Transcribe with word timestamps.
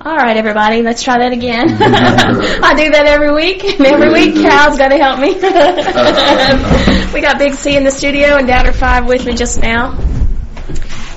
All 0.00 0.14
right, 0.14 0.36
everybody, 0.36 0.82
let's 0.82 1.02
try 1.02 1.18
that 1.18 1.32
again. 1.32 1.70
I 1.82 2.74
do 2.76 2.88
that 2.92 3.06
every 3.06 3.32
week, 3.32 3.64
and 3.64 3.84
every 3.84 4.12
week 4.12 4.34
Cal's 4.34 4.78
got 4.78 4.90
to 4.90 4.96
help 4.96 5.18
me. 5.18 5.34
we 7.12 7.20
got 7.20 7.36
Big 7.38 7.54
C 7.54 7.76
in 7.76 7.82
the 7.82 7.90
studio 7.90 8.36
and 8.36 8.46
Doubter 8.46 8.72
Five 8.72 9.06
with 9.08 9.26
me 9.26 9.34
just 9.34 9.60
now. 9.60 9.98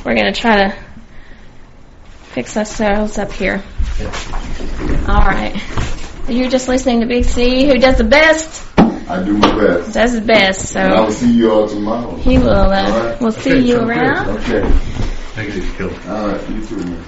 We're 0.04 0.16
going 0.16 0.34
to 0.34 0.40
try 0.40 0.70
to 0.70 0.76
fix 2.34 2.58
ourselves 2.58 3.20
up 3.20 3.32
here. 3.32 3.62
All 5.08 5.26
right. 5.28 5.56
You're 6.28 6.50
just 6.50 6.68
listening 6.68 7.02
to 7.02 7.06
Big 7.06 7.26
C, 7.26 7.68
who 7.68 7.78
does 7.78 8.00
the 8.00 8.04
best. 8.04 8.68
I 8.80 9.22
do 9.24 9.38
my 9.38 9.56
best. 9.64 9.94
Does 9.94 10.14
the 10.14 10.22
best. 10.22 10.70
So 10.70 10.80
and 10.80 10.92
I 10.96 11.02
will 11.02 11.12
see 11.12 11.32
you 11.32 11.52
all 11.52 11.68
tomorrow. 11.70 12.16
He 12.16 12.40
will. 12.40 12.50
Uh, 12.50 12.82
All 12.92 13.06
right. 13.06 13.22
We'll 13.22 13.32
see 13.32 13.52
Okay, 13.52 13.60
you 13.60 13.76
sounds 13.76 13.86
good. 13.86 13.98
around. 14.00 14.30
Okay. 14.40 14.62
Take 15.36 15.50
it 15.50 15.56
easy, 15.58 15.72
Kill. 15.78 15.90
All 16.10 16.30
right. 16.30 16.50
You 16.50 16.66
too, 16.66 16.78
man. 16.78 17.04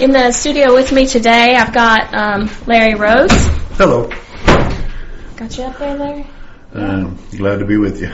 In 0.00 0.10
the 0.10 0.32
studio 0.32 0.74
with 0.74 0.90
me 0.90 1.06
today, 1.06 1.54
I've 1.54 1.72
got 1.72 2.12
um, 2.12 2.50
Larry 2.66 2.96
Rose. 2.96 3.30
Hello. 3.78 4.10
Got 5.36 5.56
you 5.56 5.64
up 5.64 5.78
there, 5.78 5.96
Larry? 5.96 6.26
Um, 6.72 7.16
glad 7.30 7.60
to 7.60 7.64
be 7.64 7.76
with 7.76 8.00
you. 8.00 8.12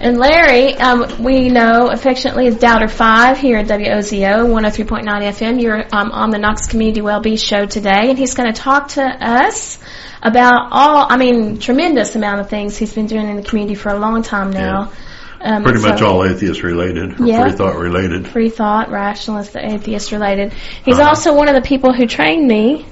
And 0.00 0.16
Larry, 0.16 0.74
um, 0.76 1.22
we 1.22 1.50
know 1.50 1.88
affectionately 1.88 2.46
as 2.46 2.56
Doubter 2.56 2.88
5 2.88 3.38
here 3.38 3.58
at 3.58 3.66
WOZO 3.66 4.46
103.9 4.46 5.04
FM. 5.04 5.60
You're 5.60 5.84
um, 5.92 6.12
on 6.12 6.30
the 6.30 6.38
Knox 6.38 6.66
Community 6.66 7.02
Wellbeing 7.02 7.36
Show 7.36 7.66
today, 7.66 8.08
and 8.08 8.18
he's 8.18 8.32
going 8.32 8.50
to 8.50 8.58
talk 8.58 8.88
to 8.92 9.02
us 9.02 9.78
about 10.22 10.68
all, 10.70 11.06
I 11.10 11.18
mean, 11.18 11.58
tremendous 11.58 12.16
amount 12.16 12.40
of 12.40 12.48
things 12.48 12.78
he's 12.78 12.94
been 12.94 13.06
doing 13.06 13.28
in 13.28 13.36
the 13.36 13.42
community 13.42 13.74
for 13.74 13.90
a 13.90 13.98
long 13.98 14.22
time 14.22 14.50
now. 14.50 14.92
Um, 15.40 15.62
Pretty 15.62 15.78
so- 15.80 15.88
much 15.88 16.02
all 16.02 16.24
atheist 16.24 16.62
related, 16.62 17.20
or 17.20 17.26
Yeah. 17.26 17.42
free 17.42 17.52
thought 17.52 17.76
related. 17.76 18.26
Free 18.26 18.50
thought, 18.50 18.90
rationalist, 18.90 19.56
atheist 19.56 20.10
related. 20.12 20.52
He's 20.84 20.98
Uh-huh. 20.98 21.08
also 21.10 21.34
one 21.34 21.48
of 21.48 21.54
the 21.54 21.60
people 21.60 21.92
who 21.92 22.06
trained 22.06 22.46
me 22.48 22.86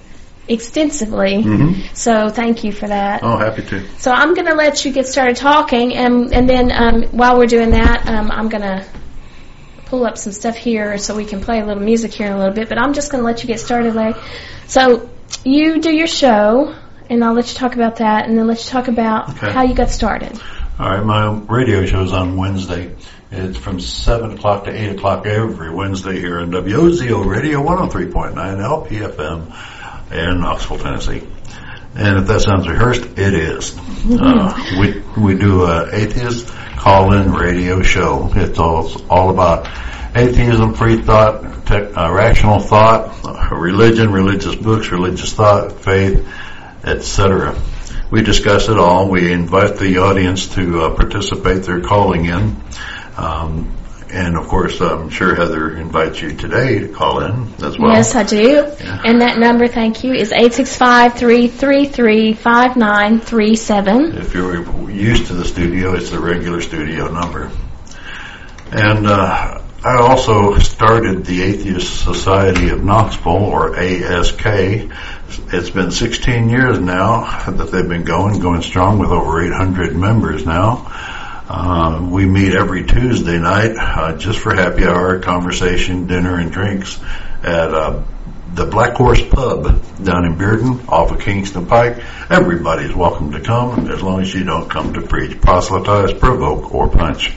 extensively. 0.49 1.43
hmm 1.43 1.73
So 1.93 2.29
thank 2.29 2.63
you 2.63 2.71
for 2.73 2.87
that. 2.87 3.21
Oh, 3.25 3.37
happy 3.37 3.63
to. 3.63 3.83
So 3.99 4.13
I'm 4.13 4.35
going 4.35 4.47
to 4.47 4.55
let 4.55 4.85
you 4.85 4.93
get 4.93 5.07
started 5.09 5.37
talking, 5.37 5.95
and 5.95 6.33
and 6.33 6.49
then 6.49 6.71
um, 6.73 7.03
while 7.11 7.37
we're 7.37 7.47
doing 7.47 7.71
that, 7.71 8.09
um, 8.09 8.31
I'm 8.31 8.49
going 8.49 8.63
to 8.63 8.85
pull 9.87 10.05
up 10.07 10.17
some 10.19 10.33
stuff 10.33 10.57
here 10.57 10.99
so 10.99 11.15
we 11.17 11.25
can 11.25 11.41
play 11.41 11.61
a 11.61 11.65
little 11.67 11.83
music 11.83 12.13
here 12.13 12.27
in 12.29 12.33
a 12.33 12.39
little 12.39 12.55
bit. 12.55 12.69
But 12.69 12.79
I'm 12.79 12.93
just 12.93 13.11
going 13.11 13.23
to 13.23 13.27
let 13.27 13.43
you 13.43 13.49
get 13.49 13.59
started, 13.61 13.95
Larry. 13.95 14.15
So 14.69 15.09
you 15.45 15.81
do 15.81 15.93
your 15.95 16.07
show, 16.07 16.75
and 17.11 17.25
I'll 17.25 17.35
let 17.35 17.49
you 17.49 17.55
talk 17.55 17.75
about 17.75 17.97
that, 17.97 18.29
and 18.29 18.39
then 18.39 18.47
let 18.47 18.59
you 18.65 18.71
talk 18.71 18.87
about 18.89 19.31
Okay. 19.31 19.51
how 19.51 19.63
you 19.63 19.75
got 19.75 19.91
started. 19.91 20.41
All 20.79 20.91
right, 20.91 21.03
my 21.03 21.31
radio 21.31 21.87
show's 21.87 22.13
on 22.13 22.37
Wednesday. 22.37 22.95
It's 23.31 23.57
from 23.57 23.81
7 23.81 24.33
o'clock 24.33 24.65
to 24.65 24.71
8 24.71 24.97
o'clock 24.97 25.25
every 25.25 25.73
Wednesday 25.73 26.19
here 26.19 26.39
on 26.39 26.51
WOZO 26.51 27.25
Radio 27.25 27.63
103.9 27.63 28.35
LPFM 28.35 30.13
in 30.13 30.41
Knoxville, 30.43 30.79
Tennessee. 30.79 31.27
And 31.95 32.19
if 32.19 32.27
that 32.27 32.43
sounds 32.43 32.69
rehearsed, 32.69 33.05
it 33.05 33.33
is. 33.33 33.75
Uh, 34.05 34.53
we, 34.79 35.03
we 35.17 35.39
do 35.39 35.65
a 35.65 35.89
atheist 35.95 36.47
call-in 36.77 37.33
radio 37.33 37.81
show. 37.81 38.31
It's 38.35 38.59
all, 38.59 38.91
all 39.11 39.31
about 39.31 39.67
atheism, 40.15 40.75
free 40.75 41.01
thought, 41.01 41.65
tech, 41.65 41.97
uh, 41.97 42.13
rational 42.13 42.61
thought, 42.61 43.25
uh, 43.25 43.57
religion, 43.57 44.13
religious 44.13 44.55
books, 44.55 44.91
religious 44.91 45.33
thought, 45.33 45.73
faith, 45.73 46.29
etc. 46.85 47.59
We 48.11 48.23
discuss 48.23 48.69
it 48.69 48.79
all. 48.79 49.09
We 49.09 49.33
invite 49.33 49.79
the 49.79 49.99
audience 49.99 50.49
to 50.55 50.83
uh, 50.83 50.95
participate. 50.95 51.65
They're 51.65 51.81
calling 51.81 52.27
in. 52.27 52.57
Um, 53.17 53.77
and 54.11 54.37
of 54.37 54.47
course, 54.47 54.81
I'm 54.81 55.11
sure 55.11 55.35
Heather 55.35 55.77
invites 55.77 56.23
you 56.23 56.33
today 56.37 56.79
to 56.79 56.89
call 56.89 57.23
in 57.25 57.53
as 57.65 57.77
well. 57.79 57.93
yes, 57.93 58.15
I 58.15 58.23
do. 58.23 58.63
And 58.81 59.21
that 59.21 59.39
number, 59.39 59.67
thank 59.67 60.05
you, 60.05 60.15
is 60.15 60.33
eight 60.33 60.55
six 60.55 60.77
five 60.77 61.15
three 61.15 61.49
three 61.49 61.87
three 61.87 62.33
five 62.33 62.77
nine 62.77 63.21
three 63.21 63.57
seven. 63.57 64.17
If 64.17 64.35
you're 64.35 64.91
used 64.91 65.27
to 65.27 65.35
the 65.35 65.45
studio, 65.45 65.95
it's 65.95 66.11
the 66.11 66.21
regular 66.21 66.61
studio 66.61 67.11
number. 67.11 67.51
And 68.71 69.07
uh, 69.07 69.63
I 69.85 69.97
also 69.99 70.59
started 70.59 71.25
the 71.25 71.43
Atheist 71.43 72.03
Society 72.03 72.71
of 72.71 72.83
Knoxville, 72.83 73.45
or 73.45 73.77
ASK. 73.77 74.45
It's 75.29 75.71
been 75.71 75.91
16 75.91 76.49
years 76.49 76.79
now 76.79 77.51
that 77.51 77.71
they've 77.71 77.89
been 77.89 78.05
going, 78.05 78.41
going 78.41 78.63
strong 78.63 78.99
with 78.99 79.11
over 79.11 79.43
800 79.43 79.97
members 79.97 80.47
now. 80.47 80.87
Uh, 81.49 82.09
we 82.11 82.27
meet 82.27 82.55
every 82.55 82.85
Tuesday 82.85 83.39
night 83.39 83.73
uh, 83.77 84.17
just 84.17 84.39
for 84.39 84.55
happy 84.55 84.85
hour, 84.85 85.19
conversation, 85.21 86.07
dinner, 86.07 86.39
and 86.39 86.51
drinks 86.51 87.01
at 87.43 87.75
uh, 87.75 88.03
the 88.55 88.67
Black 88.67 88.95
Horse 88.95 89.23
Pub 89.23 89.65
down 90.03 90.25
in 90.25 90.37
Bearden 90.37 90.89
off 90.89 91.11
of 91.11 91.21
Kingston 91.21 91.67
Pike. 91.67 92.03
Everybody's 92.31 92.95
welcome 92.95 93.33
to 93.33 93.41
come 93.41 93.91
as 93.91 94.03
long 94.03 94.23
as 94.23 94.35
you 94.35 94.45
don't 94.45 94.69
come 94.69 94.95
to 94.95 95.03
preach, 95.03 95.41
proselytize, 95.41 96.13
provoke, 96.13 96.75
or 96.75 96.89
punch. 96.89 97.31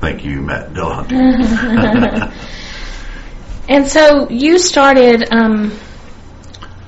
Thank 0.00 0.24
you, 0.24 0.42
Matt 0.42 0.74
Dillahunty. 0.74 2.32
And 3.68 3.88
so 3.88 4.28
you 4.28 4.58
started, 4.58 5.26
um, 5.32 5.76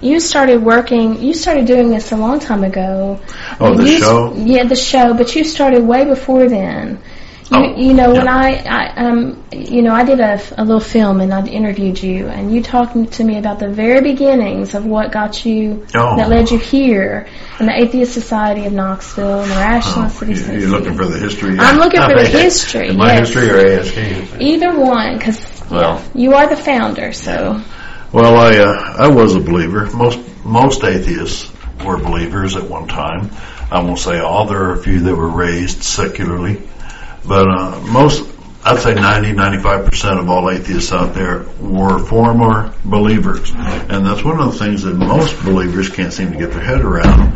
you 0.00 0.20
started 0.20 0.62
working, 0.62 1.20
you 1.22 1.34
started 1.34 1.66
doing 1.66 1.91
this 1.91 2.12
a 2.12 2.16
long 2.16 2.38
time 2.41 2.64
ago. 2.64 3.20
Oh, 3.60 3.75
the 3.75 3.84
You- 3.91 3.98
show? 3.98 4.34
Yeah, 4.36 4.64
the 4.64 4.76
show, 4.76 5.14
but 5.14 5.34
you 5.34 5.44
started 5.44 5.82
way 5.86 6.04
before 6.04 6.48
then. 6.48 6.98
You, 7.50 7.56
Oh, 7.56 7.76
you 7.78 7.94
know, 7.94 8.12
when. 8.12 8.28
I, 8.28 8.56
I, 8.66 9.06
um, 9.06 9.42
you 9.50 9.81
know, 9.81 9.94
I 9.94 10.04
did 10.04 10.20
a, 10.20 10.38
a 10.58 10.64
little 10.64 10.81
film 10.81 11.22
and 11.22 11.32
I 11.32 11.42
interviewed 11.47 12.00
you, 12.03 12.26
and 12.28 12.53
you 12.54 12.62
talked 12.62 13.12
to 13.12 13.25
me 13.25 13.38
about 13.38 13.58
the 13.58 13.70
very 13.70 14.03
beginnings 14.03 14.75
of 14.75 14.84
what 14.84 15.12
got 15.12 15.47
you, 15.47 15.87
Oh. 15.94 16.16
that 16.19 16.28
led 16.28 16.50
you 16.50 16.58
here, 16.58 17.26
and 17.58 17.66
the 17.66 17.72
Atheist 17.75 18.12
Society 18.12 18.66
of 18.66 18.75
Knoxville, 18.75 19.41
and 19.41 19.50
the 19.50 19.56
Rational 19.56 20.04
Oh, 20.04 20.08
City 20.08 20.32
you- 20.32 20.37
Society. 20.37 20.60
you're 20.60 20.70
looking 20.70 20.94
for 20.94 21.06
the 21.06 21.19
history? 21.19 21.56
I'm 21.58 21.78
looking 21.78 22.03
for 22.03 22.14
the 22.14 22.26
history, 22.44 22.92
My 22.92 23.14
yes. 23.14 23.28
history 23.31 23.50
or 23.50 23.58
ASK? 23.81 24.41
Either 24.41 24.78
one, 24.78 25.16
because 25.16 25.62
Well. 25.70 26.03
you 26.14 26.34
are 26.34 26.47
the 26.48 26.56
founder, 26.56 27.12
so. 27.12 27.62
Well, 28.10 28.38
I 28.38 28.56
uh, 28.56 29.04
I 29.04 29.08
was 29.08 29.36
a 29.36 29.41
believer. 29.41 29.84
Most 29.94 30.19
most 30.42 30.82
atheists 30.82 31.52
were 31.84 31.98
believers 31.98 32.56
at 32.56 32.62
one 32.62 32.88
time. 32.88 33.30
I 33.70 33.82
won't 33.82 33.98
say 33.98 34.19
all. 34.19 34.46
There 34.46 34.70
are 34.70 34.72
a 34.72 34.82
few 34.82 35.00
that 35.00 35.14
were 35.14 35.28
raised 35.28 35.82
secularly, 35.82 36.62
but 37.26 37.46
uh, 37.46 37.80
most 37.80 38.26
I'd 38.64 38.78
say 38.78 38.94
90 38.94 39.32
95 39.32 39.84
percent 39.84 40.20
of 40.20 40.30
all 40.30 40.48
atheists 40.48 40.91
out 40.91 41.12
there 41.12 41.44
were 41.60 41.98
former 41.98 42.72
believers, 42.82 43.50
and 43.54 44.06
that's 44.06 44.25
one 44.25 44.40
of 44.40 44.52
the 44.52 44.58
things 44.58 44.84
that 44.84 44.94
most 44.94 45.38
believers 45.44 45.90
can't 45.90 46.12
seem 46.12 46.32
to 46.32 46.38
get 46.38 46.52
their 46.52 46.64
head 46.64 46.80
around. 46.80 47.34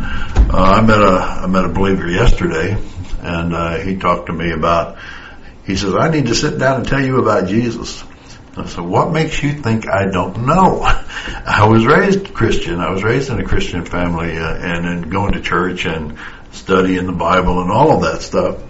Uh, 0.49 0.57
I 0.57 0.81
met 0.81 1.03
a 1.03 1.19
I 1.43 1.45
met 1.45 1.65
a 1.65 1.69
believer 1.69 2.09
yesterday, 2.09 2.75
and 3.21 3.53
uh, 3.53 3.77
he 3.77 3.97
talked 3.97 4.25
to 4.25 4.33
me 4.33 4.51
about. 4.51 4.97
He 5.67 5.75
says, 5.75 5.93
"I 5.93 6.09
need 6.09 6.25
to 6.25 6.35
sit 6.35 6.57
down 6.57 6.77
and 6.77 6.87
tell 6.87 6.99
you 6.99 7.19
about 7.19 7.47
Jesus." 7.47 8.03
Said, 8.55 8.85
what 8.85 9.11
makes 9.11 9.41
you 9.41 9.53
think 9.53 9.89
I 9.89 10.09
don't 10.09 10.45
know? 10.45 10.81
I 10.83 11.67
was 11.67 11.85
raised 11.85 12.33
Christian. 12.33 12.79
I 12.79 12.91
was 12.91 13.03
raised 13.03 13.29
in 13.29 13.39
a 13.39 13.43
Christian 13.43 13.83
family 13.83 14.37
uh, 14.37 14.55
and 14.55 14.85
in 14.85 15.09
going 15.09 15.33
to 15.33 15.41
church 15.41 15.85
and 15.85 16.17
studying 16.51 17.07
the 17.07 17.13
Bible 17.13 17.61
and 17.61 17.71
all 17.71 17.91
of 17.91 18.01
that 18.03 18.21
stuff. 18.21 18.61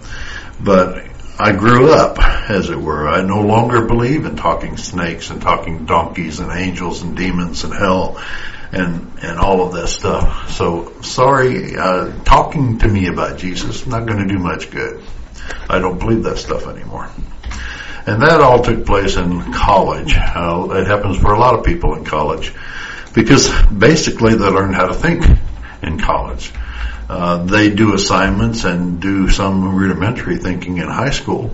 But 0.58 1.04
I 1.38 1.52
grew 1.52 1.92
up, 1.92 2.18
as 2.18 2.70
it 2.70 2.80
were. 2.80 3.08
I 3.08 3.22
no 3.22 3.42
longer 3.42 3.84
believe 3.86 4.24
in 4.24 4.36
talking 4.36 4.76
snakes 4.76 5.30
and 5.30 5.42
talking 5.42 5.84
donkeys 5.84 6.40
and 6.40 6.50
angels 6.50 7.02
and 7.02 7.16
demons 7.16 7.64
and 7.64 7.74
hell 7.74 8.22
and 8.72 9.10
and 9.22 9.38
all 9.38 9.66
of 9.66 9.74
that 9.74 9.88
stuff. 9.88 10.50
So 10.52 11.00
sorry, 11.02 11.76
uh, 11.76 12.12
talking 12.24 12.78
to 12.78 12.88
me 12.88 13.08
about 13.08 13.38
Jesus 13.38 13.86
not 13.86 14.06
going 14.06 14.26
to 14.26 14.32
do 14.32 14.38
much 14.38 14.70
good. 14.70 15.02
I 15.68 15.78
don't 15.78 15.98
believe 15.98 16.22
that 16.22 16.38
stuff 16.38 16.66
anymore. 16.66 17.10
And 18.06 18.20
that 18.22 18.40
all 18.40 18.62
took 18.62 18.84
place 18.84 19.16
in 19.16 19.52
college. 19.52 20.14
Uh, 20.14 20.68
it 20.72 20.86
happens 20.86 21.16
for 21.16 21.32
a 21.32 21.38
lot 21.38 21.58
of 21.58 21.64
people 21.64 21.94
in 21.94 22.04
college 22.04 22.52
because 23.14 23.50
basically 23.66 24.34
they 24.34 24.48
learn 24.48 24.74
how 24.74 24.86
to 24.86 24.94
think 24.94 25.24
in 25.82 25.98
college. 25.98 26.52
Uh, 27.08 27.44
they 27.44 27.70
do 27.70 27.94
assignments 27.94 28.64
and 28.64 29.00
do 29.00 29.28
some 29.28 29.74
rudimentary 29.74 30.36
thinking 30.36 30.78
in 30.78 30.88
high 30.88 31.10
school. 31.10 31.50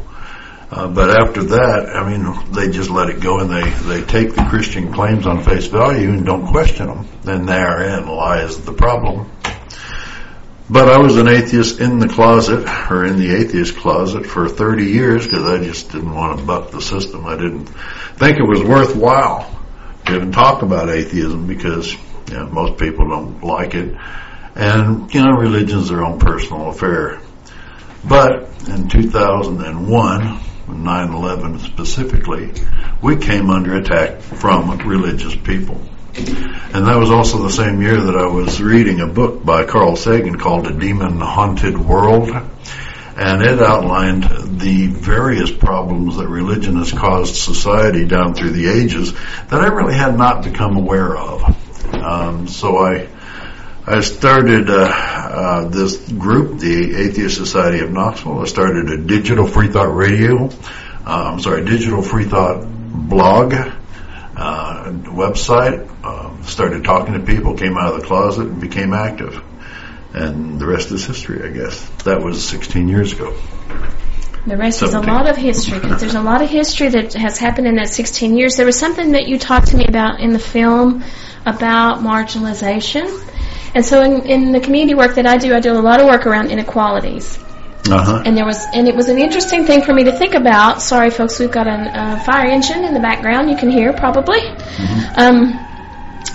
Uh, 0.71 0.87
but 0.87 1.11
after 1.11 1.43
that, 1.43 1.91
I 1.97 2.09
mean, 2.09 2.53
they 2.53 2.71
just 2.71 2.91
let 2.91 3.11
it 3.11 3.21
go 3.21 3.41
and 3.41 3.51
they, 3.51 3.71
they 3.71 4.05
take 4.07 4.35
the 4.35 4.47
Christian 4.49 4.93
claims 4.93 5.27
on 5.27 5.43
face 5.43 5.67
value 5.67 6.11
and 6.11 6.25
don't 6.25 6.47
question 6.47 6.87
them. 6.87 7.07
And 7.27 7.49
therein 7.49 8.07
lies 8.07 8.61
the 8.65 8.73
problem. 8.73 9.29
But 10.73 10.89
I 10.89 10.99
was 10.99 11.17
an 11.17 11.27
atheist 11.27 11.81
in 11.81 11.99
the 11.99 12.07
closet, 12.07 12.65
or 12.89 13.05
in 13.05 13.19
the 13.19 13.35
atheist 13.35 13.77
closet 13.77 14.25
for 14.25 14.49
30 14.49 14.85
years 14.85 15.27
because 15.27 15.43
I 15.43 15.59
just 15.65 15.91
didn't 15.91 16.15
want 16.15 16.39
to 16.39 16.45
buck 16.47 16.71
the 16.71 16.81
system. 16.81 17.27
I 17.27 17.35
didn't 17.35 17.65
think 17.65 18.39
it 18.39 18.49
was 18.49 18.63
worthwhile 18.63 19.51
to 20.07 20.15
even 20.15 20.31
talk 20.31 20.63
about 20.63 20.89
atheism 20.89 21.49
because 21.49 21.93
you 22.29 22.37
know, 22.37 22.47
most 22.47 22.79
people 22.79 23.09
don't 23.09 23.43
like 23.43 23.75
it. 23.75 23.97
And, 24.55 25.13
you 25.13 25.23
know, 25.23 25.33
religion's 25.33 25.89
their 25.89 26.05
own 26.05 26.21
personal 26.21 26.71
affair. 26.71 27.21
But 28.09 28.49
in 28.69 28.89
2001, 28.89 30.41
9-11 30.69 31.67
specifically, 31.67 32.53
we 33.03 33.17
came 33.17 33.51
under 33.51 33.75
attack 33.75 34.21
from 34.21 34.79
religious 34.87 35.35
people. 35.35 35.81
And 36.17 36.87
that 36.87 36.97
was 36.97 37.11
also 37.11 37.43
the 37.43 37.51
same 37.51 37.81
year 37.81 38.01
that 38.01 38.17
I 38.17 38.27
was 38.27 38.61
reading 38.61 39.01
a 39.01 39.07
book 39.07 39.45
by 39.45 39.65
Carl 39.65 39.97
Sagan 39.97 40.39
called 40.39 40.67
A 40.67 40.73
Demon 40.73 41.21
Haunted 41.21 41.79
World. 41.79 42.31
And 43.17 43.43
it 43.43 43.61
outlined 43.61 44.25
the 44.61 44.87
various 44.87 45.51
problems 45.53 46.17
that 46.17 46.29
religion 46.29 46.77
has 46.77 46.91
caused 46.91 47.37
society 47.37 48.07
down 48.07 48.35
through 48.35 48.51
the 48.51 48.69
ages 48.69 49.13
that 49.13 49.61
I 49.61 49.67
really 49.67 49.95
had 49.95 50.17
not 50.17 50.43
become 50.43 50.77
aware 50.77 51.17
of. 51.17 51.95
Um, 51.95 52.49
so 52.49 52.79
I, 52.79 53.09
I 53.87 54.01
started 54.01 54.71
uh, 54.71 54.91
uh, 54.93 55.69
this 55.69 55.97
group, 56.13 56.59
the 56.59 56.97
Atheist 56.97 57.37
Society 57.37 57.81
of 57.81 57.91
Knoxville. 57.91 58.41
I 58.41 58.47
started 58.47 58.91
a 58.91 58.97
digital 58.97 59.47
free 59.47 59.69
thought 59.69 59.95
radio. 59.95 60.47
Uh, 60.47 61.33
I'm 61.33 61.41
sorry, 61.41 61.65
digital 61.65 62.03
free 62.03 62.25
thought 62.25 62.65
blog, 62.67 63.55
uh, 64.41 64.91
website. 64.91 65.87
Um, 66.05 66.43
started 66.45 66.83
talking 66.85 67.15
to 67.15 67.21
people, 67.21 67.57
came 67.57 67.77
out 67.77 67.95
of 67.95 68.01
the 68.01 68.07
closet, 68.07 68.47
and 68.47 68.61
became 68.61 68.95
active. 68.95 69.43
And 70.15 70.59
the 70.59 70.67
rest 70.67 70.91
is 70.91 71.05
history, 71.05 71.49
I 71.49 71.53
guess. 71.53 71.89
That 72.05 72.23
was 72.23 72.43
16 72.49 72.89
years 72.89 73.13
ago. 73.13 73.37
The 74.47 74.57
rest 74.57 74.83
is 74.83 74.95
a 74.95 75.01
lot 75.01 75.29
of 75.29 75.37
history 75.37 75.79
because 75.79 76.01
there's 76.01 76.15
a 76.15 76.23
lot 76.23 76.41
of 76.41 76.49
history 76.49 76.89
that 76.89 77.13
has 77.13 77.39
happened 77.39 77.67
in 77.67 77.77
that 77.77 77.91
16 77.91 78.37
years. 78.37 78.57
There 78.57 78.65
was 78.65 78.79
something 78.79 79.13
that 79.13 79.29
you 79.29 79.39
talked 79.39 79.69
to 79.69 79.77
me 79.77 79.85
about 79.87 80.21
in 80.21 80.31
the 80.31 80.39
film 80.39 81.05
about 81.45 81.99
marginalization. 81.99 83.07
And 83.75 83.85
so 83.85 84.03
in, 84.03 84.23
in 84.27 84.53
the 84.53 84.61
community 84.61 84.95
work 84.95 85.17
that 85.17 85.27
I 85.27 85.37
do, 85.37 85.55
I 85.55 85.61
do 85.61 85.73
a 85.73 85.79
lot 85.79 86.01
of 86.01 86.07
work 86.07 86.27
around 86.27 86.51
inequalities. 86.51 87.39
Uh-huh. 87.93 88.23
And 88.25 88.37
there 88.37 88.45
was, 88.45 88.65
and 88.73 88.89
it 88.89 88.95
was 88.95 89.09
an 89.09 89.19
interesting 89.19 89.65
thing 89.65 89.83
for 89.83 89.93
me 89.93 90.05
to 90.05 90.13
think 90.13 90.35
about. 90.35 90.83
Sorry, 90.83 91.11
folks, 91.11 91.39
we've 91.39 91.51
got 91.51 91.67
a 91.67 91.73
uh, 91.73 92.19
fire 92.21 92.47
engine 92.51 92.85
in 92.85 92.95
the 92.95 93.01
background. 93.01 93.51
You 93.51 93.57
can 93.57 93.71
hear 93.71 93.93
probably. 93.93 94.41
Um, 95.17 95.67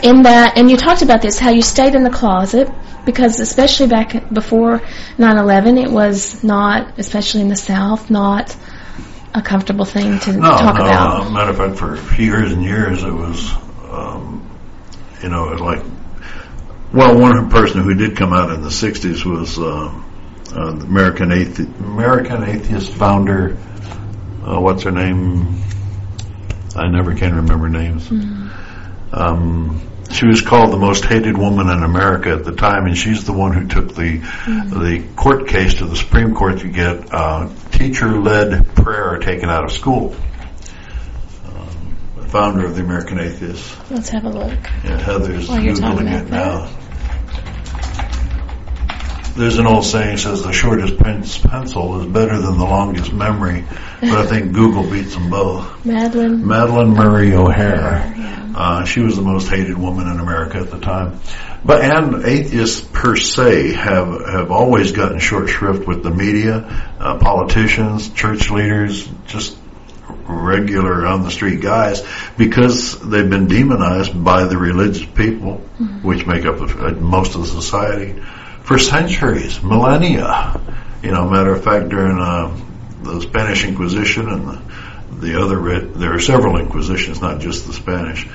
in 0.04 0.24
that, 0.24 0.58
and 0.58 0.70
you 0.70 0.78
talked 0.78 1.02
about 1.02 1.22
this, 1.22 1.40
how 1.40 1.52
you 1.52 1.62
stayed 1.62 1.96
in 1.96 2.04
the 2.04 2.10
closet 2.10 2.70
because, 3.06 3.40
especially 3.40 3.88
back 3.88 4.30
before 4.34 4.80
9/11, 5.18 5.82
it 5.84 5.92
was 5.92 6.44
not, 6.44 7.00
especially 7.00 7.42
in 7.42 7.50
the 7.50 7.56
South, 7.56 8.10
not 8.10 8.56
a 9.34 9.42
comfortable 9.42 9.86
thing 9.86 10.20
to 10.20 10.34
No, 10.34 10.50
talk 10.50 10.76
no. 10.78 10.86
about. 10.86 11.28
uh, 11.28 11.30
matter 11.30 11.52
of 11.52 11.58
fact, 11.58 11.78
for 11.78 12.22
years 12.22 12.52
and 12.52 12.64
years, 12.64 13.04
it 13.04 13.12
was, 13.12 13.52
um, 13.92 14.50
you 15.22 15.30
know, 15.30 15.46
like, 15.46 15.84
well, 16.94 17.18
one 17.20 17.50
person 17.50 17.82
who 17.82 17.94
did 17.94 18.16
come 18.18 18.34
out 18.34 18.50
in 18.52 18.62
the 18.62 18.70
'60s 18.70 19.26
was 19.26 19.60
uh, 19.60 19.92
uh, 20.56 20.72
the 20.72 20.86
American 20.86 21.30
Athe- 21.30 21.80
American 21.80 22.44
Atheist 22.44 22.92
founder. 22.94 23.58
Uh, 24.44 24.60
what's 24.62 24.84
her 24.84 24.92
name? 24.92 25.62
I 26.76 26.88
never 26.88 27.14
can 27.16 27.36
remember 27.36 27.70
names. 27.70 28.10
Um, 29.12 29.82
she 30.12 30.28
was 30.28 30.42
called 30.42 30.72
the 30.72 30.78
most 30.78 31.06
hated 31.06 31.38
woman 31.38 31.70
in 31.70 31.84
America 31.84 32.30
at 32.32 32.46
the 32.46 32.52
time, 32.56 32.86
and 32.86 32.98
she's 32.98 33.24
the 33.26 33.34
one 33.34 33.54
who 33.54 33.68
took 33.68 33.96
the 33.96 34.18
the 34.48 35.04
court 35.16 35.48
case 35.48 35.76
to 35.76 35.86
the 35.86 35.96
Supreme 35.96 36.36
Court 36.36 36.60
to 36.60 36.68
get 36.70 37.14
uh, 37.14 37.50
teacher-led 37.72 38.76
prayer 38.76 39.18
taken 39.20 39.50
out 39.50 39.64
of 39.64 39.72
school. 39.72 40.16
Um, 41.46 42.28
founder 42.28 42.66
of 42.66 42.76
the 42.76 42.82
American 42.84 43.20
Atheists, 43.20 43.76
Let's 43.90 44.10
have 44.10 44.26
a 44.26 44.30
look. 44.30 44.60
yeah, 44.84 45.00
Heather's 45.00 45.48
While 45.50 45.60
googling 45.60 46.12
it 46.14 46.30
now. 46.30 46.70
There's 49.36 49.58
an 49.58 49.68
old 49.68 49.84
saying 49.84 50.18
says 50.18 50.44
the 50.44 50.54
shortest 50.54 50.98
pen- 50.98 51.24
pencil 51.24 52.00
is 52.00 52.06
better 52.08 52.40
than 52.40 52.58
the 52.58 52.64
longest 52.64 53.12
memory, 53.12 53.66
but 54.00 54.12
I 54.12 54.26
think 54.26 54.54
Google 54.54 54.90
beats 54.90 55.14
them 55.14 55.30
both. 55.30 55.66
Madalyn. 55.84 56.44
Madalyn 56.44 56.96
Murray 56.96 57.34
O'Hair. 57.34 58.14
Yeah. 58.16 58.54
Uh, 58.56 58.86
she 58.86 59.02
was 59.02 59.18
the 59.18 59.22
most 59.22 59.50
hated 59.50 59.78
woman 59.78 60.08
in 60.08 60.22
America 60.22 60.60
at 60.60 60.72
the 60.72 60.80
time. 60.80 61.20
But 61.66 61.82
and 61.82 62.24
atheists 62.24 62.80
per 62.80 63.18
se 63.18 63.74
have 63.74 64.08
have 64.26 64.52
always 64.52 64.94
gotten 64.94 65.20
short 65.20 65.50
shrift 65.50 65.86
with 65.86 66.04
the 66.04 66.12
media, 66.12 66.60
uh, 67.00 67.18
politicians, 67.18 68.10
church 68.10 68.50
leaders, 68.52 69.06
just 69.28 69.58
regular 70.28 71.06
on 71.06 71.24
the 71.24 71.32
street 71.32 71.62
guys 71.62 72.06
because 72.38 73.00
they've 73.02 73.30
been 73.30 73.48
demonized 73.48 74.24
by 74.24 74.46
the 74.46 74.58
religious 74.58 75.06
people, 75.06 75.58
which 76.04 76.26
make 76.26 76.46
up 76.46 76.60
most 77.00 77.36
of 77.36 77.42
the 77.42 77.48
society, 77.48 78.22
for 78.66 78.78
centuries, 78.80 79.62
millennia. 79.62 80.60
You 81.04 81.12
know, 81.12 81.30
matter 81.30 81.54
of 81.54 81.64
fact, 81.64 81.90
during 81.90 82.20
uh, 82.20 82.56
the 83.04 83.22
Spanish 83.22 83.64
Inquisition 83.64 84.28
and 84.30 84.48
the 84.48 84.62
the 85.20 85.42
other 85.42 85.80
there 85.80 86.14
are 86.14 86.20
several 86.20 86.58
inquisitions, 86.60 87.22
not 87.22 87.40
just 87.40 87.66
the 87.68 87.74
Spanish. 87.74 88.28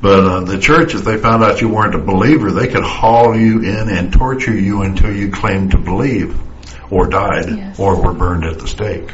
But 0.00 0.20
uh, 0.24 0.40
the 0.40 0.58
church, 0.58 0.94
if 0.94 1.04
they 1.04 1.18
found 1.18 1.42
out 1.44 1.60
you 1.60 1.68
weren't 1.68 1.94
a 1.94 1.98
believer, 1.98 2.50
they 2.50 2.66
could 2.66 2.82
haul 2.82 3.36
you 3.36 3.60
in 3.60 3.88
and 3.88 4.12
torture 4.12 4.54
you 4.54 4.82
until 4.82 5.14
you 5.14 5.30
claimed 5.30 5.70
to 5.70 5.78
believe, 5.78 6.36
or 6.92 7.06
died, 7.06 7.48
Yes. 7.48 7.78
or 7.78 8.02
were 8.02 8.12
burned 8.12 8.44
at 8.44 8.58
the 8.58 8.66
stake. 8.66 9.10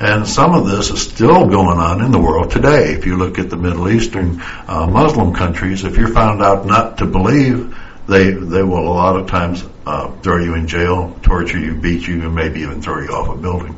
And 0.00 0.26
some 0.28 0.54
of 0.54 0.66
this 0.68 0.90
is 0.90 1.02
still 1.02 1.48
going 1.48 1.78
on 1.78 2.02
in 2.02 2.12
the 2.12 2.20
world 2.20 2.52
today. 2.52 2.92
If 2.92 3.04
you 3.04 3.16
look 3.16 3.38
at 3.40 3.50
the 3.50 3.56
Middle 3.56 3.88
Eastern 3.88 4.40
uh, 4.68 4.86
Muslim 4.86 5.34
countries, 5.34 5.84
if 5.84 5.96
you're 5.96 6.12
found 6.14 6.40
out 6.40 6.66
not 6.66 6.98
to 6.98 7.06
believe, 7.06 7.76
they 8.06 8.30
they 8.30 8.62
will 8.62 8.78
a 8.88 8.94
lot 8.94 9.16
of 9.16 9.26
times 9.26 9.62
uh, 9.88 10.20
throw 10.20 10.36
you 10.36 10.54
in 10.54 10.68
jail, 10.68 11.18
torture 11.22 11.58
you, 11.58 11.74
beat 11.74 12.06
you, 12.06 12.20
and 12.22 12.34
maybe 12.34 12.60
even 12.60 12.82
throw 12.82 13.00
you 13.00 13.08
off 13.08 13.34
a 13.34 13.40
building. 13.40 13.74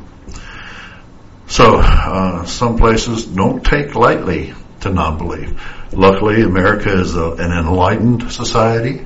So 1.47 1.77
uh, 1.77 2.43
some 2.45 2.77
places 2.77 3.25
don't 3.25 3.63
take 3.63 3.95
lightly 3.95 4.53
to 4.81 4.89
non-belief. 4.89 5.93
Luckily, 5.93 6.41
America 6.41 6.91
is 6.91 7.15
a, 7.15 7.31
an 7.31 7.51
enlightened 7.51 8.31
society. 8.31 9.05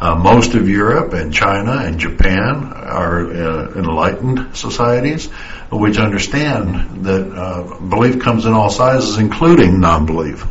Uh, 0.00 0.14
most 0.14 0.54
of 0.54 0.68
Europe 0.68 1.12
and 1.12 1.34
China 1.34 1.72
and 1.72 1.98
Japan 1.98 2.72
are 2.72 3.32
uh, 3.32 3.72
enlightened 3.74 4.56
societies, 4.56 5.26
which 5.72 5.98
understand 5.98 7.04
that 7.04 7.32
uh, 7.32 7.80
belief 7.80 8.20
comes 8.20 8.46
in 8.46 8.52
all 8.52 8.70
sizes, 8.70 9.18
including 9.18 9.80
non-belief. 9.80 10.46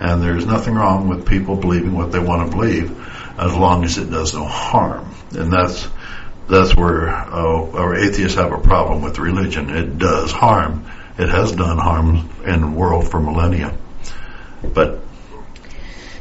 And 0.00 0.22
there's 0.22 0.46
nothing 0.46 0.74
wrong 0.74 1.08
with 1.08 1.26
people 1.26 1.56
believing 1.56 1.92
what 1.92 2.10
they 2.10 2.18
want 2.18 2.50
to 2.50 2.56
believe, 2.56 2.90
as 3.38 3.54
long 3.54 3.84
as 3.84 3.98
it 3.98 4.10
does 4.10 4.34
no 4.34 4.44
harm. 4.44 5.14
And 5.32 5.52
that's 5.52 5.88
that's 6.48 6.76
where 6.76 7.08
uh, 7.08 7.70
our 7.72 7.94
atheists 7.96 8.36
have 8.36 8.52
a 8.52 8.58
problem 8.58 9.02
with 9.02 9.18
religion. 9.18 9.70
It 9.70 9.98
does 9.98 10.32
harm. 10.32 10.84
It 11.18 11.28
has 11.28 11.52
done 11.52 11.78
harm 11.78 12.28
in 12.44 12.60
the 12.60 12.68
world 12.68 13.08
for 13.10 13.20
millennia. 13.20 13.76
But 14.62 15.00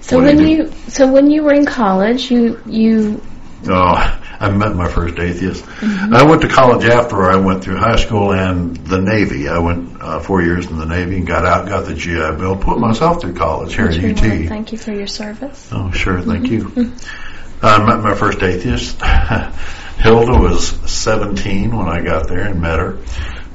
So 0.02 0.22
when 0.22 0.40
you 0.40 0.48
you 0.48 0.74
so 0.88 1.12
when 1.12 1.32
you 1.32 1.44
were 1.44 1.54
in 1.54 1.66
college, 1.66 2.32
you 2.32 2.62
you 2.66 3.22
Oh, 3.68 4.20
I 4.42 4.50
met 4.50 4.76
my 4.76 4.90
first 4.90 5.20
atheist. 5.20 5.64
I 5.84 6.24
went 6.24 6.42
to 6.42 6.48
college 6.48 6.84
after 6.86 7.30
I 7.30 7.36
went 7.36 7.64
through 7.64 7.78
high 7.78 7.98
school 7.98 8.34
and 8.34 8.76
the 8.76 9.00
Navy. 9.00 9.48
I 9.48 9.60
went 9.60 10.02
uh, 10.02 10.20
four 10.20 10.42
years 10.42 10.66
in 10.66 10.80
the 10.80 10.86
Navy 10.88 11.18
and 11.18 11.28
got 11.28 11.46
out, 11.46 11.68
got 11.68 11.86
the 11.86 11.94
GI 11.94 12.38
Bill, 12.40 12.58
put 12.58 12.80
myself 12.80 13.22
through 13.22 13.36
college 13.36 13.76
here 13.76 13.86
at 13.86 14.04
UT. 14.04 14.18
thank 14.18 14.72
you 14.72 14.80
for 14.80 14.92
your 14.92 15.06
service. 15.06 15.70
Oh, 15.72 15.92
sure, 15.92 16.22
thank 16.22 16.50
you. 16.50 16.72
I 17.62 17.86
met 17.86 18.02
my 18.02 18.16
first 18.16 18.42
atheist. 18.42 19.00
Hilda 20.00 20.40
was 20.40 20.70
17 20.92 21.78
when 21.78 21.88
I 21.88 22.02
got 22.02 22.28
there 22.28 22.48
and 22.48 22.60
met 22.60 22.80
her, 22.80 22.98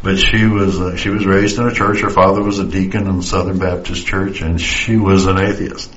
but 0.05 0.19
she 0.19 0.47
was 0.47 0.81
uh, 0.81 0.95
she 0.95 1.09
was 1.09 1.27
raised 1.27 1.59
in 1.59 1.67
a 1.67 1.75
church. 1.75 2.03
Her 2.03 2.11
father 2.11 2.45
was 2.45 2.61
a 2.61 2.65
deacon 2.65 3.09
in 3.09 3.17
the 3.17 3.25
Southern 3.25 3.59
Baptist 3.59 4.07
Church, 4.07 4.41
and 4.41 4.61
she 4.61 4.97
was 4.97 5.27
an 5.27 5.39
atheist. 5.39 5.93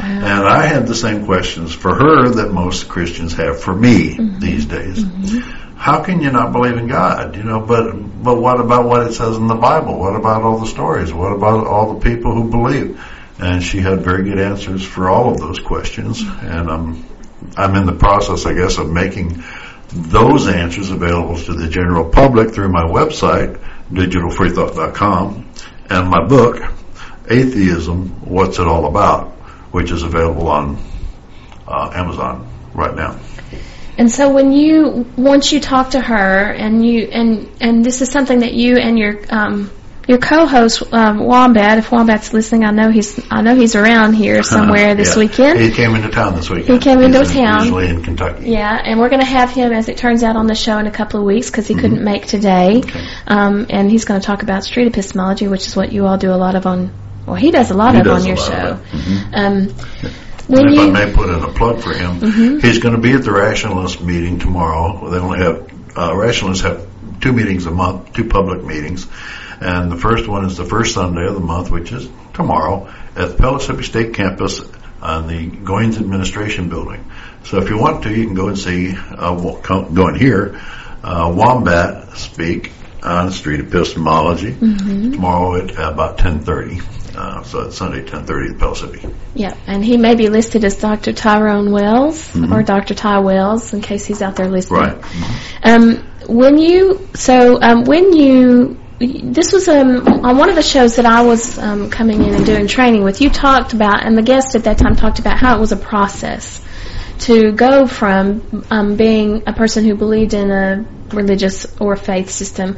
And 0.00 0.46
I 0.46 0.66
had 0.66 0.86
the 0.86 0.94
same 0.94 1.24
questions 1.24 1.74
for 1.74 1.94
her 1.94 2.28
that 2.30 2.52
most 2.52 2.88
Christians 2.88 3.34
have 3.34 3.60
for 3.60 3.74
me 3.74 4.16
mm-hmm. 4.16 4.38
these 4.38 4.66
days. 4.66 5.02
Mm-hmm. 5.02 5.76
How 5.76 6.02
can 6.02 6.20
you 6.20 6.30
not 6.30 6.52
believe 6.52 6.76
in 6.76 6.88
God? 6.88 7.36
You 7.36 7.44
know, 7.44 7.60
but 7.60 7.92
but 7.92 8.40
what 8.40 8.60
about 8.60 8.86
what 8.86 9.06
it 9.06 9.14
says 9.14 9.36
in 9.36 9.46
the 9.46 9.54
Bible? 9.54 9.98
What 9.98 10.16
about 10.16 10.42
all 10.42 10.58
the 10.58 10.66
stories? 10.66 11.12
What 11.12 11.32
about 11.32 11.66
all 11.66 11.94
the 11.94 12.00
people 12.00 12.34
who 12.34 12.50
believe? 12.50 13.02
And 13.38 13.62
she 13.62 13.78
had 13.78 14.00
very 14.00 14.24
good 14.24 14.38
answers 14.38 14.84
for 14.84 15.08
all 15.08 15.32
of 15.32 15.38
those 15.38 15.60
questions. 15.60 16.22
Mm-hmm. 16.22 16.46
And 16.46 16.70
I'm 16.70 17.06
I'm 17.56 17.76
in 17.76 17.86
the 17.86 17.94
process, 17.94 18.46
I 18.46 18.54
guess, 18.54 18.78
of 18.78 18.90
making 18.90 19.42
those 19.90 20.48
answers 20.48 20.90
available 20.90 21.36
to 21.36 21.54
the 21.54 21.68
general 21.68 22.10
public 22.10 22.52
through 22.52 22.68
my 22.68 22.84
website, 22.84 23.58
digitalfreethought.com, 23.90 25.48
and 25.88 26.08
my 26.08 26.26
book, 26.26 26.60
Atheism, 27.30 28.08
What's 28.28 28.58
It 28.58 28.66
All 28.66 28.86
About, 28.86 29.37
which 29.70 29.90
is 29.90 30.02
available 30.02 30.48
on 30.48 30.78
uh, 31.66 31.90
Amazon 31.94 32.48
right 32.74 32.94
now. 32.94 33.18
And 33.96 34.10
so 34.10 34.32
when 34.32 34.52
you 34.52 35.06
once 35.16 35.50
you 35.52 35.58
talk 35.60 35.90
to 35.90 36.00
her 36.00 36.52
and 36.52 36.86
you 36.86 37.08
and 37.08 37.50
and 37.60 37.84
this 37.84 38.00
is 38.00 38.10
something 38.10 38.40
that 38.40 38.54
you 38.54 38.76
and 38.76 38.96
your 38.98 39.20
um 39.28 39.70
your 40.06 40.16
co-host 40.18 40.82
um, 40.94 41.18
Wombat, 41.18 41.76
if 41.76 41.90
Wombat's 41.90 42.32
listening, 42.32 42.64
I 42.64 42.70
know 42.70 42.90
he's 42.90 43.20
I 43.30 43.42
know 43.42 43.54
he's 43.56 43.74
around 43.74 44.14
here 44.14 44.42
somewhere 44.54 44.94
this 44.94 45.14
Yeah. 45.14 45.18
weekend. 45.18 45.60
He 45.60 45.70
came 45.72 45.94
into 45.96 46.08
town 46.10 46.34
this 46.36 46.48
weekend. 46.48 46.78
He 46.78 46.78
came 46.78 47.02
into 47.02 47.18
He's 47.18 47.30
in- 47.32 47.44
town. 47.44 47.60
Usually 47.64 47.88
in 47.88 48.02
Kentucky. 48.02 48.48
Yeah, 48.50 48.74
and 48.82 48.98
we're 49.00 49.10
going 49.10 49.20
to 49.20 49.26
have 49.26 49.50
him, 49.50 49.70
as 49.72 49.90
it 49.90 49.98
turns 49.98 50.22
out, 50.22 50.34
on 50.36 50.46
the 50.46 50.54
show 50.54 50.78
in 50.78 50.86
a 50.86 50.90
couple 50.90 51.20
of 51.20 51.26
weeks 51.26 51.50
because 51.50 51.66
he 51.66 51.74
couldn't 51.74 52.02
make 52.02 52.24
today. 52.26 52.78
Okay. 52.78 53.06
Um, 53.26 53.66
and 53.68 53.90
he's 53.90 54.06
going 54.06 54.18
to 54.18 54.26
talk 54.26 54.42
about 54.42 54.64
street 54.64 54.86
epistemology, 54.86 55.46
which 55.46 55.66
is 55.66 55.76
what 55.76 55.92
you 55.92 56.06
all 56.06 56.16
do 56.16 56.30
a 56.32 56.36
lot 56.40 56.54
of 56.54 56.64
on 56.66 56.90
Well, 57.28 57.36
he 57.36 57.50
does 57.50 57.70
a 57.70 57.74
lot 57.74 57.94
He 57.94 58.00
of 58.00 58.06
on 58.08 58.24
your 58.24 58.36
show. 58.36 58.78
Mhm. 58.92 59.34
Um, 59.34 59.68
when 60.46 60.66
And 60.66 60.74
if 60.74 60.80
I 60.80 60.90
may 61.06 61.12
put 61.12 61.28
in 61.28 61.42
a 61.42 61.48
plug 61.48 61.80
for 61.80 61.92
him, 61.92 62.20
Mhm. 62.20 62.62
he's 62.62 62.78
going 62.78 62.94
to 62.94 63.00
be 63.00 63.12
at 63.12 63.22
the 63.22 63.32
Rationalist 63.32 64.00
meeting 64.02 64.38
tomorrow. 64.38 65.10
They 65.10 65.18
only 65.18 65.38
have 65.38 65.62
uh, 65.96 66.14
Rationalists 66.16 66.62
have 66.62 66.86
two 67.20 67.32
meetings 67.32 67.66
a 67.66 67.70
month, 67.72 68.12
two 68.12 68.24
public 68.24 68.64
meetings, 68.64 69.06
and 69.60 69.90
the 69.90 69.96
first 69.96 70.28
one 70.28 70.44
is 70.44 70.56
the 70.56 70.64
first 70.64 70.94
Sunday 70.94 71.26
of 71.26 71.34
the 71.34 71.40
month, 71.40 71.70
which 71.72 71.90
is 71.92 72.08
tomorrow 72.34 72.86
at 73.16 73.28
the 73.30 73.34
Pellissippi 73.34 73.82
State 73.82 74.14
Campus 74.14 74.60
on 75.02 75.26
the 75.26 75.48
Goins 75.50 75.96
Administration 75.98 76.68
Building. 76.68 77.04
So 77.44 77.58
if 77.58 77.68
you 77.68 77.78
want 77.78 78.04
to, 78.04 78.10
you 78.10 78.24
can 78.26 78.34
go 78.34 78.46
and 78.48 78.56
see, 78.58 78.94
uh, 78.94 79.32
wa- 79.34 79.56
come- 79.56 79.92
go 79.94 80.06
and 80.06 80.16
hear 80.16 80.60
uh, 81.02 81.32
Wombat 81.34 82.16
speak 82.16 82.72
on 83.02 83.30
Street 83.32 83.60
Epistemology 83.60 84.54
tomorrow 85.12 85.56
at 85.56 85.70
about 85.72 86.18
10:30. 86.18 86.80
Uh, 87.38 87.42
so 87.44 87.60
it's 87.60 87.76
Sunday 87.76 88.02
10:30 88.04 88.54
at 88.54 88.58
Pellissippi. 88.58 89.06
yeah, 89.34 89.54
and 89.66 89.84
he 89.84 89.96
may 89.96 90.14
be 90.14 90.28
listed 90.28 90.64
as 90.64 90.76
Dr. 90.76 91.12
Tyrone 91.12 91.70
Wells 91.70 92.28
Mhm. 92.32 92.52
or 92.52 92.62
Dr. 92.62 92.94
Ty 92.94 93.20
Wells 93.20 93.72
in 93.72 93.80
case 93.80 94.04
he's 94.04 94.22
out 94.22 94.36
there 94.36 94.48
listening. 94.48 94.80
Right. 94.80 94.98
Um, 95.62 96.04
when 96.26 96.58
you 96.58 97.08
so 97.14 97.60
um, 97.60 97.84
when 97.84 98.12
you 98.12 98.76
this 99.00 99.52
was 99.52 99.68
um, 99.68 100.24
on 100.24 100.36
one 100.38 100.48
of 100.48 100.56
the 100.56 100.62
shows 100.62 100.96
that 100.96 101.06
I 101.06 101.22
was 101.22 101.56
um, 101.56 101.88
coming 101.88 102.20
in 102.24 102.34
and 102.34 102.44
doing 102.44 102.66
training 102.66 103.04
with. 103.04 103.20
You 103.20 103.30
talked 103.30 103.72
about, 103.72 104.04
and 104.04 104.18
the 104.18 104.22
guest 104.22 104.56
at 104.56 104.64
that 104.64 104.78
time 104.78 104.96
talked 104.96 105.20
about 105.20 105.38
how 105.38 105.56
it 105.56 105.60
was 105.60 105.70
a 105.70 105.76
process 105.76 106.60
to 107.20 107.52
go 107.52 107.86
from 107.86 108.64
um, 108.70 108.96
being 108.96 109.44
a 109.46 109.52
person 109.52 109.84
who 109.84 109.94
believed 109.94 110.34
in 110.34 110.50
a 110.50 110.84
religious 111.14 111.64
or 111.80 111.94
faith 111.94 112.28
system. 112.30 112.76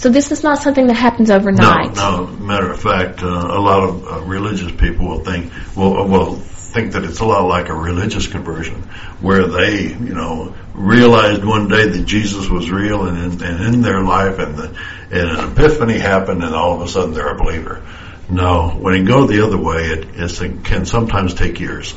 So 0.00 0.08
this 0.08 0.32
is 0.32 0.42
not 0.42 0.62
something 0.62 0.86
that 0.86 0.94
happens 0.94 1.30
overnight. 1.30 1.94
No, 1.94 2.24
no. 2.24 2.26
Matter 2.38 2.70
of 2.70 2.80
fact, 2.80 3.22
uh, 3.22 3.26
a 3.26 3.60
lot 3.60 3.86
of 3.86 4.08
uh, 4.08 4.20
religious 4.22 4.72
people 4.72 5.06
will 5.06 5.20
think, 5.22 5.52
will, 5.76 6.08
will 6.08 6.36
think 6.36 6.92
that 6.92 7.04
it's 7.04 7.20
a 7.20 7.26
lot 7.26 7.46
like 7.46 7.68
a 7.68 7.74
religious 7.74 8.26
conversion, 8.26 8.84
where 9.20 9.46
they, 9.46 9.88
you 9.88 10.14
know, 10.14 10.56
realized 10.72 11.44
one 11.44 11.68
day 11.68 11.86
that 11.86 12.06
Jesus 12.06 12.48
was 12.48 12.70
real 12.70 13.04
and 13.04 13.18
in, 13.18 13.46
and 13.46 13.74
in 13.74 13.82
their 13.82 14.02
life, 14.02 14.38
and, 14.38 14.56
the, 14.56 14.68
and 15.10 15.38
an 15.38 15.52
epiphany 15.52 15.98
happened, 15.98 16.42
and 16.42 16.54
all 16.54 16.76
of 16.76 16.80
a 16.80 16.88
sudden 16.88 17.12
they're 17.12 17.34
a 17.34 17.36
believer. 17.36 17.86
No, 18.30 18.70
when 18.70 18.94
you 18.94 19.04
go 19.04 19.26
the 19.26 19.44
other 19.44 19.58
way, 19.58 19.88
it, 19.88 20.06
it 20.14 20.64
can 20.64 20.86
sometimes 20.86 21.34
take 21.34 21.60
years. 21.60 21.92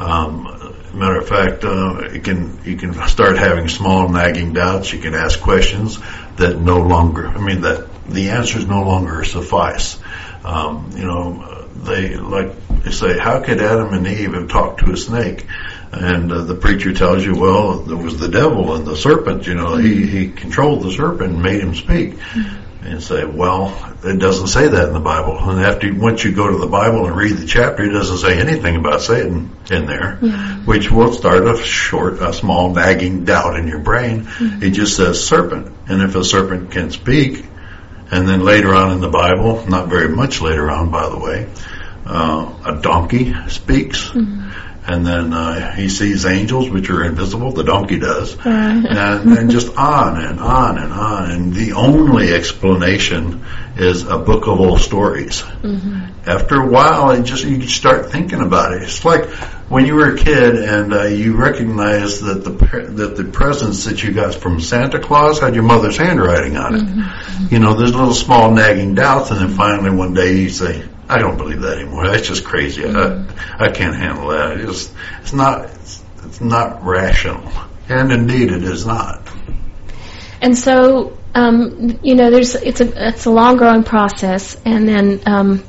Um, 0.00 0.46
matter 0.98 1.18
of 1.18 1.28
fact, 1.28 1.64
uh, 1.64 1.98
it 2.14 2.24
can 2.24 2.60
you 2.64 2.76
can 2.76 2.94
start 3.08 3.38
having 3.38 3.68
small 3.68 4.08
nagging 4.08 4.52
doubts. 4.52 4.92
You 4.92 5.00
can 5.00 5.14
ask 5.14 5.40
questions 5.40 5.98
that 6.36 6.58
no 6.58 6.80
longer. 6.80 7.28
I 7.28 7.38
mean 7.38 7.62
that 7.62 7.88
the 8.08 8.30
answers 8.30 8.66
no 8.66 8.82
longer 8.82 9.24
suffice. 9.24 9.98
Um, 10.44 10.90
you 10.96 11.04
know, 11.04 11.66
they 11.74 12.16
like 12.16 12.54
they 12.82 12.90
say, 12.90 13.18
how 13.18 13.40
could 13.42 13.60
Adam 13.60 13.92
and 13.92 14.06
Eve 14.06 14.34
have 14.34 14.48
talked 14.48 14.80
to 14.80 14.92
a 14.92 14.96
snake? 14.96 15.46
And 15.92 16.30
uh, 16.30 16.42
the 16.42 16.54
preacher 16.54 16.92
tells 16.92 17.24
you, 17.24 17.36
well, 17.36 17.80
there 17.80 17.96
was 17.96 18.18
the 18.18 18.28
devil 18.28 18.74
and 18.74 18.86
the 18.86 18.96
serpent. 18.96 19.46
You 19.46 19.54
know, 19.54 19.76
he 19.76 20.06
he 20.06 20.28
controlled 20.30 20.82
the 20.82 20.92
serpent 20.92 21.34
and 21.34 21.42
made 21.42 21.60
him 21.60 21.74
speak. 21.74 22.14
And 22.82 23.02
say, 23.02 23.24
well, 23.24 23.76
it 24.02 24.18
doesn't 24.18 24.46
say 24.46 24.66
that 24.66 24.88
in 24.88 24.94
the 24.94 25.00
Bible. 25.00 25.36
And 25.38 25.60
after 25.60 25.94
once 25.94 26.24
you 26.24 26.32
go 26.32 26.50
to 26.50 26.56
the 26.56 26.66
Bible 26.66 27.06
and 27.06 27.14
read 27.14 27.36
the 27.36 27.46
chapter, 27.46 27.84
it 27.84 27.90
doesn't 27.90 28.18
say 28.18 28.40
anything 28.40 28.76
about 28.76 29.02
Satan 29.02 29.54
in 29.70 29.86
there, 29.86 30.18
mm-hmm. 30.20 30.64
which 30.64 30.90
will 30.90 31.12
start 31.12 31.46
a 31.46 31.58
short, 31.58 32.22
a 32.22 32.32
small 32.32 32.72
nagging 32.72 33.24
doubt 33.24 33.58
in 33.58 33.68
your 33.68 33.80
brain. 33.80 34.24
Mm-hmm. 34.24 34.62
It 34.62 34.70
just 34.70 34.96
says 34.96 35.22
serpent, 35.22 35.70
and 35.88 36.00
if 36.00 36.14
a 36.14 36.24
serpent 36.24 36.70
can 36.70 36.90
speak, 36.90 37.44
and 38.10 38.26
then 38.26 38.44
later 38.44 38.74
on 38.74 38.92
in 38.92 39.00
the 39.00 39.10
Bible, 39.10 39.66
not 39.66 39.88
very 39.88 40.08
much 40.08 40.40
later 40.40 40.70
on, 40.70 40.90
by 40.90 41.08
the 41.08 41.18
way, 41.18 41.48
uh, 42.06 42.52
a 42.64 42.80
donkey 42.80 43.34
speaks. 43.48 44.08
Mm-hmm. 44.08 44.40
And 44.86 45.06
then 45.06 45.32
uh, 45.32 45.72
he 45.74 45.88
sees 45.88 46.24
angels, 46.24 46.70
which 46.70 46.88
are 46.90 47.04
invisible. 47.04 47.52
The 47.52 47.64
donkey 47.64 47.98
does, 47.98 48.34
and, 48.86 49.38
and 49.38 49.50
just 49.50 49.76
on 49.76 50.20
and 50.24 50.40
on 50.40 50.78
and 50.78 50.92
on. 50.92 51.30
And 51.30 51.54
the 51.54 51.72
only 51.74 52.32
explanation 52.32 53.44
is 53.76 54.04
a 54.04 54.18
book 54.18 54.46
of 54.48 54.58
old 54.60 54.80
stories. 54.80 55.44
After 56.26 56.56
a 56.62 56.66
while, 56.68 57.10
it 57.10 57.22
just 57.24 57.44
you 57.44 57.66
start 57.68 58.10
thinking 58.10 58.40
about 58.40 58.72
it. 58.72 58.82
It's 58.82 59.04
like 59.04 59.26
when 59.68 59.86
you 59.86 59.94
were 59.94 60.14
a 60.14 60.18
kid 60.18 60.56
and 60.56 60.92
uh, 60.92 61.02
you 61.04 61.36
recognized 61.36 62.24
that 62.24 62.42
the 62.44 62.50
pre- 62.52 62.86
that 62.86 63.16
the 63.16 63.24
presents 63.24 63.84
that 63.84 64.02
you 64.02 64.12
got 64.12 64.34
from 64.34 64.60
Santa 64.60 64.98
Claus 64.98 65.40
had 65.40 65.54
your 65.54 65.62
mother's 65.64 65.96
handwriting 65.96 66.56
on 66.56 66.74
it. 66.74 67.52
You 67.52 67.58
know, 67.60 67.74
there's 67.74 67.94
little 67.94 68.14
small 68.14 68.50
nagging 68.50 68.94
doubts, 68.94 69.30
and 69.30 69.40
then 69.40 69.50
finally 69.50 69.90
one 69.90 70.14
day 70.14 70.36
you 70.38 70.48
say, 70.50 70.82
"I 71.10 71.18
don't 71.18 71.36
believe 71.36 71.60
that 71.62 71.78
anymore. 71.78 72.06
That's 72.06 72.26
just 72.26 72.44
crazy. 72.44 72.84
I, 72.86 73.24
I 73.58 73.68
can't 73.70 73.96
handle 73.96 74.28
that. 74.28 74.58
It's 74.60 74.92
it's 75.22 75.32
not 75.32 75.64
it's, 75.64 76.02
it's 76.24 76.40
not 76.40 76.84
rational." 76.84 77.50
And 77.88 78.12
indeed, 78.12 78.52
it 78.52 78.62
is 78.62 78.86
not. 78.86 79.28
And 80.40 80.56
so, 80.56 81.18
um, 81.34 81.98
you 82.02 82.14
know, 82.14 82.30
there's 82.30 82.54
it's 82.54 82.80
a 82.80 83.08
it's 83.08 83.26
a 83.26 83.30
long 83.30 83.56
growing 83.56 83.82
process, 83.84 84.56
and 84.64 84.88
then 84.88 85.20
um, 85.26 85.64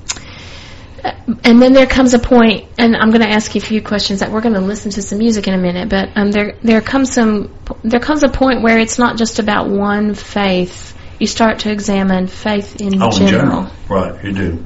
and 1.43 1.61
then 1.61 1.73
there 1.73 1.87
comes 1.87 2.13
a 2.13 2.19
point, 2.19 2.69
and 2.77 2.95
I'm 2.95 3.09
going 3.09 3.21
to 3.21 3.29
ask 3.29 3.55
you 3.55 3.59
a 3.59 3.63
few 3.63 3.81
questions 3.81 4.19
that 4.19 4.31
we're 4.31 4.41
going 4.41 4.53
to 4.53 4.61
listen 4.61 4.91
to 4.91 5.01
some 5.01 5.17
music 5.17 5.47
in 5.47 5.53
a 5.55 5.57
minute. 5.57 5.89
But 5.89 6.09
um, 6.15 6.31
there 6.31 6.57
there 6.61 6.81
comes 6.81 7.11
some 7.11 7.53
there 7.83 7.99
comes 7.99 8.23
a 8.23 8.29
point 8.29 8.61
where 8.61 8.77
it's 8.77 8.99
not 8.99 9.17
just 9.17 9.39
about 9.39 9.67
one 9.69 10.13
faith. 10.13 10.95
You 11.19 11.27
start 11.27 11.59
to 11.59 11.71
examine 11.71 12.27
faith 12.27 12.81
in 12.81 13.01
Oh, 13.01 13.07
in 13.07 13.27
general. 13.27 13.63
general, 13.63 13.71
right? 13.89 14.23
You 14.23 14.31
do, 14.31 14.65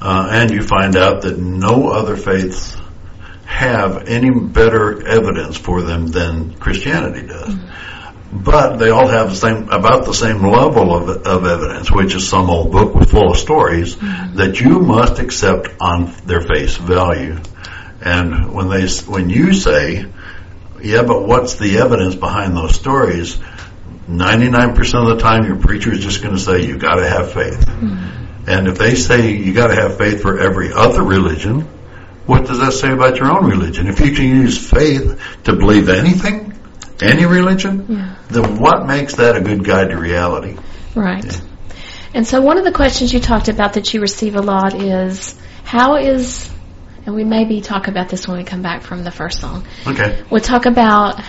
uh, 0.00 0.28
and 0.30 0.50
you 0.50 0.62
find 0.62 0.96
out 0.96 1.22
that 1.22 1.38
no 1.38 1.88
other 1.88 2.16
faiths 2.16 2.76
have 3.44 4.08
any 4.08 4.30
better 4.30 5.06
evidence 5.06 5.56
for 5.56 5.82
them 5.82 6.08
than 6.08 6.54
Christianity 6.54 7.26
does. 7.26 7.54
Mm-hmm. 7.54 8.42
But 8.42 8.76
they 8.76 8.90
all 8.90 9.06
have 9.06 9.30
the 9.30 9.36
same, 9.36 9.68
about 9.68 10.04
the 10.04 10.12
same 10.12 10.42
level 10.42 10.94
of, 10.94 11.08
of 11.26 11.46
evidence, 11.46 11.90
which 11.90 12.14
is 12.14 12.28
some 12.28 12.50
old 12.50 12.72
book 12.72 12.94
with 12.94 13.10
full 13.10 13.30
of 13.30 13.36
stories 13.38 13.94
mm-hmm. 13.94 14.36
that 14.36 14.60
you 14.60 14.80
must 14.80 15.20
accept 15.20 15.68
on 15.80 16.12
their 16.26 16.40
face 16.40 16.76
value. 16.76 17.38
And 18.02 18.52
when 18.52 18.68
they, 18.68 18.86
when 19.06 19.30
you 19.30 19.54
say, 19.54 20.06
yeah, 20.82 21.02
but 21.02 21.26
what's 21.26 21.54
the 21.54 21.78
evidence 21.78 22.14
behind 22.14 22.56
those 22.56 22.74
stories? 22.74 23.38
99% 24.08 25.10
of 25.10 25.16
the 25.16 25.22
time 25.22 25.46
your 25.46 25.56
preacher 25.56 25.92
is 25.92 26.00
just 26.00 26.22
going 26.22 26.34
to 26.34 26.40
say 26.40 26.66
you 26.66 26.78
got 26.78 26.96
to 26.96 27.08
have 27.08 27.32
faith. 27.32 27.64
Mm-hmm. 27.66 28.25
And 28.46 28.68
if 28.68 28.78
they 28.78 28.94
say 28.94 29.32
you 29.32 29.52
got 29.52 29.68
to 29.68 29.74
have 29.74 29.98
faith 29.98 30.22
for 30.22 30.38
every 30.38 30.72
other 30.72 31.02
religion, 31.02 31.62
what 32.26 32.46
does 32.46 32.58
that 32.60 32.72
say 32.72 32.92
about 32.92 33.16
your 33.16 33.30
own 33.30 33.48
religion? 33.48 33.86
If 33.86 34.00
you 34.00 34.12
can 34.12 34.24
use 34.24 34.58
faith 34.58 35.20
to 35.44 35.52
believe 35.54 35.88
anything, 35.88 36.52
any 37.00 37.26
religion, 37.26 37.86
Yeah. 37.88 38.14
then 38.28 38.58
what 38.58 38.86
makes 38.86 39.16
that 39.16 39.36
a 39.36 39.40
good 39.40 39.64
guide 39.64 39.90
to 39.90 39.96
reality? 39.96 40.56
Right. 40.94 41.40
And 42.14 42.26
so 42.26 42.40
one 42.40 42.56
of 42.58 42.64
the 42.64 42.72
questions 42.72 43.12
you 43.12 43.20
talked 43.20 43.48
about 43.48 43.74
that 43.74 43.92
you 43.92 44.00
receive 44.00 44.36
a 44.36 44.40
lot 44.42 44.74
is 44.74 45.38
how 45.64 45.96
is, 45.96 46.48
and 47.04 47.14
we 47.14 47.24
maybe 47.24 47.60
talk 47.60 47.88
about 47.88 48.08
this 48.08 48.26
when 48.26 48.38
we 48.38 48.44
come 48.44 48.62
back 48.62 48.82
from 48.82 49.04
the 49.04 49.10
first 49.10 49.40
song. 49.40 49.66
Okay. 49.86 50.22
We'll 50.30 50.40
talk 50.40 50.66
about, 50.66 51.20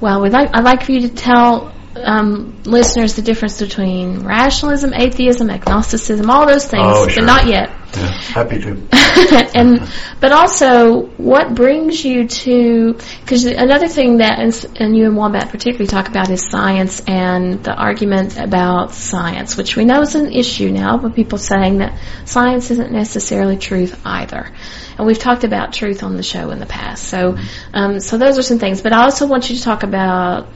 well, 0.00 0.22
we'd 0.22 0.32
like, 0.32 0.50
I'd 0.54 0.64
like 0.64 0.84
for 0.84 0.92
you 0.92 1.02
to 1.02 1.14
tell 1.14 1.72
um, 2.04 2.62
listeners 2.64 3.14
the 3.14 3.22
difference 3.22 3.60
between 3.60 4.20
rationalism, 4.24 4.92
atheism, 4.94 5.50
agnosticism, 5.50 6.30
all 6.30 6.46
those 6.46 6.66
things, 6.66 6.84
Oh, 6.86 7.06
but 7.06 7.24
not 7.24 7.46
yet. 7.46 7.70
Yeah, 7.94 8.10
happy 8.10 8.60
to. 8.60 8.82
and 9.54 9.88
but 10.20 10.32
also 10.32 11.06
what 11.16 11.54
brings 11.54 12.04
you 12.04 12.28
to 12.28 12.98
because 13.20 13.46
another 13.46 13.88
thing 13.88 14.18
that 14.18 14.38
and, 14.38 14.76
and 14.76 14.96
you 14.96 15.06
and 15.06 15.16
Wombat 15.16 15.48
particularly 15.50 15.86
talk 15.86 16.08
about 16.08 16.28
is 16.30 16.46
science 16.46 17.00
and 17.06 17.62
the 17.64 17.72
argument 17.74 18.36
about 18.36 18.92
science, 18.92 19.56
which 19.56 19.76
we 19.76 19.84
know 19.84 20.00
is 20.02 20.14
an 20.14 20.32
issue 20.32 20.70
now, 20.70 20.98
but 20.98 21.14
people 21.14 21.38
saying 21.38 21.78
that 21.78 21.98
science 22.24 22.70
isn't 22.70 22.92
necessarily 22.92 23.56
truth 23.56 23.98
either. 24.04 24.52
And 24.98 25.06
we've 25.06 25.18
talked 25.18 25.44
about 25.44 25.72
truth 25.72 26.02
on 26.02 26.16
the 26.16 26.22
show 26.22 26.50
in 26.50 26.58
the 26.58 26.66
past. 26.66 27.04
So 27.04 27.36
um, 27.72 28.00
so 28.00 28.18
those 28.18 28.38
are 28.38 28.42
some 28.42 28.58
things. 28.58 28.82
But 28.82 28.92
I 28.92 29.04
also 29.04 29.26
want 29.26 29.48
you 29.48 29.56
to 29.56 29.62
talk 29.62 29.82
about 29.82 30.48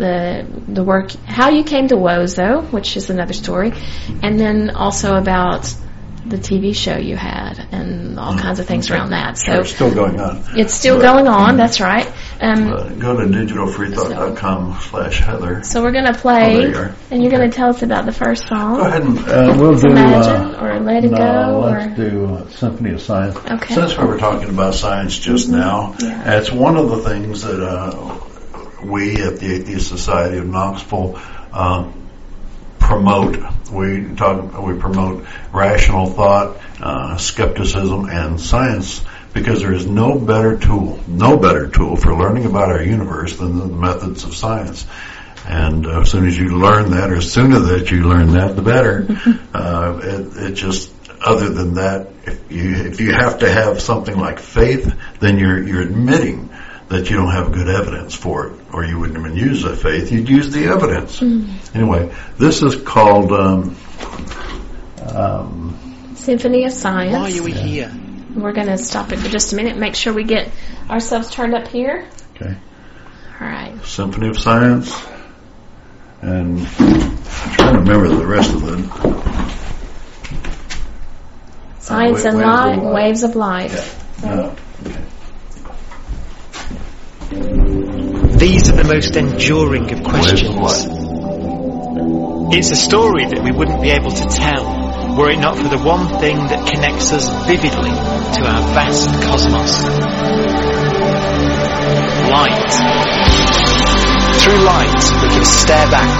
the 0.00 0.46
the 0.68 0.82
work 0.82 1.12
how 1.26 1.50
you 1.50 1.62
came 1.62 1.86
to 1.88 1.96
Wozo, 1.96 2.48
which 2.72 2.96
is 2.96 3.10
another 3.10 3.34
story, 3.34 3.72
and 4.22 4.40
then 4.40 4.70
also 4.70 5.14
about 5.16 5.72
the 6.26 6.36
TV 6.36 6.76
show 6.76 6.96
you 6.98 7.16
had 7.16 7.54
and 7.72 8.18
all 8.18 8.36
kinds 8.36 8.60
of 8.60 8.66
things 8.66 8.90
around 8.90 9.10
that. 9.10 9.38
So 9.38 9.52
Sure, 9.52 9.60
it's 9.62 9.70
still 9.74 9.94
going 9.94 10.20
on. 10.20 10.42
it's 10.54 10.74
still 10.74 10.96
But- 10.98 11.02
going 11.12 11.28
on. 11.28 11.56
That's 11.56 11.80
right. 11.80 12.06
Um, 12.40 12.72
Uh, 12.72 12.82
go 13.06 13.16
to 13.16 13.26
digitalfreethought.com 13.26 14.76
slash 14.90 15.20
Heather. 15.20 15.62
so 15.64 15.82
we're 15.82 15.92
going 15.92 16.04
to 16.04 16.16
Oh, 16.16 16.20
play, 16.26 16.56
there 16.60 16.68
you 16.70 16.76
are. 16.76 16.90
and 17.10 17.22
you're 17.22 17.32
going 17.32 17.50
to 17.50 17.56
tell 17.56 17.70
us 17.70 17.82
about 17.82 18.04
the 18.06 18.12
first 18.12 18.46
song. 18.48 18.76
Go 18.76 18.80
ahead 18.86 19.02
and 19.02 19.18
Uh, 19.18 19.54
we'll 19.58 19.74
do. 19.74 19.88
Imagine 19.88 20.54
uh, 20.54 20.58
or 20.60 20.80
Let 20.80 21.04
It 21.04 21.10
no, 21.10 21.16
Go 21.18 21.60
let's 21.72 21.86
or 21.86 22.10
do 22.10 22.24
uh, 22.34 22.48
Symphony 22.50 22.90
of 22.92 23.00
Science. 23.00 23.36
okay. 23.50 23.74
Since 23.74 23.98
we 23.98 24.04
were 24.04 24.18
talking 24.18 24.48
about 24.50 24.74
science 24.74 25.18
just 25.18 25.48
now, 25.48 25.94
Yeah. 26.00 26.36
it's 26.38 26.52
one 26.52 26.76
of 26.76 26.90
the 26.90 26.98
things 26.98 27.42
that 27.42 27.60
uh, 27.66 27.90
we 28.84 29.22
at 29.22 29.38
the 29.38 29.54
Atheist 29.54 29.88
Society 29.88 30.38
of 30.38 30.46
Knoxville 30.46 31.20
um, 31.52 31.94
promote 32.78 33.36
we 33.70 34.14
talk 34.16 34.60
we 34.60 34.78
promote 34.78 35.24
rational 35.52 36.06
thought, 36.06 36.56
uh, 36.80 37.16
skepticism, 37.16 38.08
and 38.08 38.40
science 38.40 39.04
because 39.32 39.60
there 39.60 39.72
is 39.72 39.86
no 39.86 40.18
better 40.18 40.58
tool, 40.58 40.98
no 41.06 41.36
better 41.36 41.68
tool 41.68 41.96
for 41.96 42.16
learning 42.16 42.46
about 42.46 42.68
our 42.68 42.82
universe 42.82 43.36
than 43.36 43.58
the 43.58 43.66
methods 43.66 44.24
of 44.24 44.34
science. 44.34 44.84
And 45.46 45.86
uh, 45.86 46.00
as 46.00 46.10
soon 46.10 46.26
as 46.26 46.36
you 46.36 46.58
learn 46.58 46.90
that, 46.90 47.10
or 47.10 47.20
sooner 47.20 47.60
that 47.60 47.90
you 47.90 48.08
learn 48.08 48.32
that, 48.32 48.56
the 48.56 48.62
better. 48.62 49.06
uh, 49.54 50.00
it, 50.02 50.50
it 50.50 50.54
just 50.54 50.92
other 51.24 51.48
than 51.48 51.74
that, 51.74 52.08
if 52.24 52.50
you 52.50 52.74
if 52.74 53.00
you 53.00 53.12
have 53.12 53.38
to 53.38 53.50
have 53.50 53.80
something 53.80 54.18
like 54.18 54.40
faith, 54.40 54.92
then 55.20 55.38
you're 55.38 55.62
you're 55.62 55.82
admitting 55.82 56.49
that 56.90 57.08
you 57.08 57.16
don't 57.16 57.30
have 57.30 57.52
good 57.52 57.68
evidence 57.68 58.14
for 58.16 58.48
it, 58.48 58.60
or 58.72 58.84
you 58.84 58.98
wouldn't 58.98 59.16
even 59.18 59.36
use 59.36 59.62
the 59.62 59.76
faith. 59.76 60.10
You'd 60.10 60.28
use 60.28 60.50
the 60.52 60.64
evidence. 60.66 61.22
Anyway, 61.72 62.12
this 62.36 62.62
is 62.62 62.74
called 62.74 63.30
um, 63.32 63.76
um, 65.00 66.14
Symphony 66.16 66.64
of 66.64 66.72
Science. 66.72 67.12
Why 67.12 67.38
are 67.38 67.42
we 67.44 67.52
here? 67.52 67.92
We're 68.34 68.52
going 68.52 68.66
to 68.66 68.76
stop 68.76 69.12
it 69.12 69.18
for 69.20 69.28
just 69.28 69.52
a 69.52 69.56
minute. 69.56 69.76
Make 69.76 69.94
sure 69.94 70.12
we 70.12 70.24
get 70.24 70.50
ourselves 70.88 71.30
turned 71.30 71.54
up 71.54 71.68
here. 71.68 72.08
okay 72.36 72.56
All 73.40 73.46
right. 73.46 73.84
Symphony 73.84 74.28
of 74.28 74.36
Science, 74.38 74.92
and 76.22 76.58
I'm 76.58 76.66
trying 77.54 77.72
to 77.74 77.78
remember 77.78 78.08
the 78.08 78.26
rest 78.26 78.52
of 78.52 78.64
it. 78.68 78.80
Science 81.82 82.24
wa- 82.24 82.30
and 82.30 82.36
waves 82.36 82.42
Light, 82.42 82.78
light. 82.82 82.92
Waves 82.94 83.22
of 83.22 83.36
Light. 83.36 83.94
No. 84.24 84.49
Most 88.90 89.14
enduring 89.14 89.92
of 89.92 90.02
questions. 90.02 90.50
It's 92.52 92.72
a 92.72 92.76
story 92.76 93.24
that 93.24 93.40
we 93.44 93.52
wouldn't 93.52 93.80
be 93.80 93.90
able 93.90 94.10
to 94.10 94.24
tell 94.26 94.66
were 95.16 95.30
it 95.30 95.38
not 95.38 95.56
for 95.56 95.68
the 95.68 95.78
one 95.78 96.18
thing 96.18 96.36
that 96.36 96.66
connects 96.66 97.12
us 97.12 97.30
vividly 97.46 97.90
to 97.90 98.40
our 98.50 98.62
vast 98.74 99.06
cosmos. 99.22 99.86
Light. 102.34 102.72
Through 104.42 104.58
light, 104.66 105.02
we 105.22 105.28
can 105.38 105.44
stare 105.44 105.86
back 105.86 106.10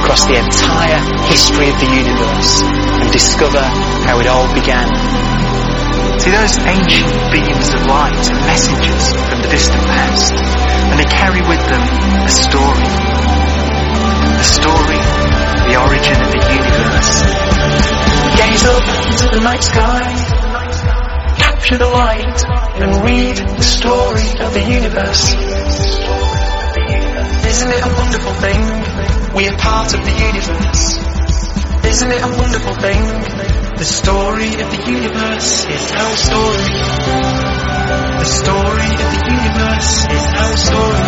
across 0.00 0.24
the 0.24 0.40
entire 0.40 1.00
history 1.28 1.68
of 1.68 1.76
the 1.76 1.90
universe 1.92 2.62
and 2.64 3.12
discover 3.12 3.60
how 3.60 4.18
it 4.20 4.26
all 4.26 4.48
began. 4.54 5.43
See, 6.24 6.30
those 6.30 6.56
ancient 6.56 7.12
beams 7.32 7.68
of 7.68 7.84
light 7.84 8.16
are 8.32 8.40
messengers 8.48 9.12
from 9.12 9.42
the 9.42 9.48
distant 9.52 9.84
past, 9.84 10.32
and 10.32 10.98
they 10.98 11.04
carry 11.04 11.42
with 11.44 11.60
them 11.68 11.84
a 12.24 12.32
story. 12.32 12.88
A 14.40 14.46
story, 14.48 15.00
the 15.68 15.76
origin 15.84 16.16
of 16.24 16.32
the 16.32 16.40
universe. 16.48 17.28
Gaze 18.40 18.64
up 18.64 18.86
into 19.04 19.36
the 19.36 19.40
night 19.44 19.62
sky, 19.62 20.00
capture 21.36 21.76
the 21.76 21.90
light, 21.92 22.40
and 22.80 23.04
read 23.04 23.36
the 23.36 23.62
story 23.62 24.24
of 24.40 24.54
the 24.54 24.64
universe. 24.64 25.28
Isn't 27.52 27.68
it 27.68 27.84
a 27.84 27.92
wonderful 28.00 28.32
thing? 28.40 28.60
We 29.36 29.48
are 29.48 29.58
part 29.58 29.92
of 29.92 30.00
the 30.00 30.14
universe. 30.32 30.96
Isn't 31.84 32.10
it 32.10 32.22
a 32.22 32.28
wonderful 32.40 32.74
thing? 32.80 33.43
The 33.74 33.84
story 33.84 34.46
of 34.54 34.70
the 34.70 34.82
universe 34.86 35.66
is 35.66 35.92
our 35.92 36.14
story. 36.14 36.70
The 38.22 38.30
story 38.30 38.92
of 39.02 39.08
the 39.10 39.22
universe 39.34 39.92
is 40.14 40.24
our 40.30 40.56
story, 40.56 41.02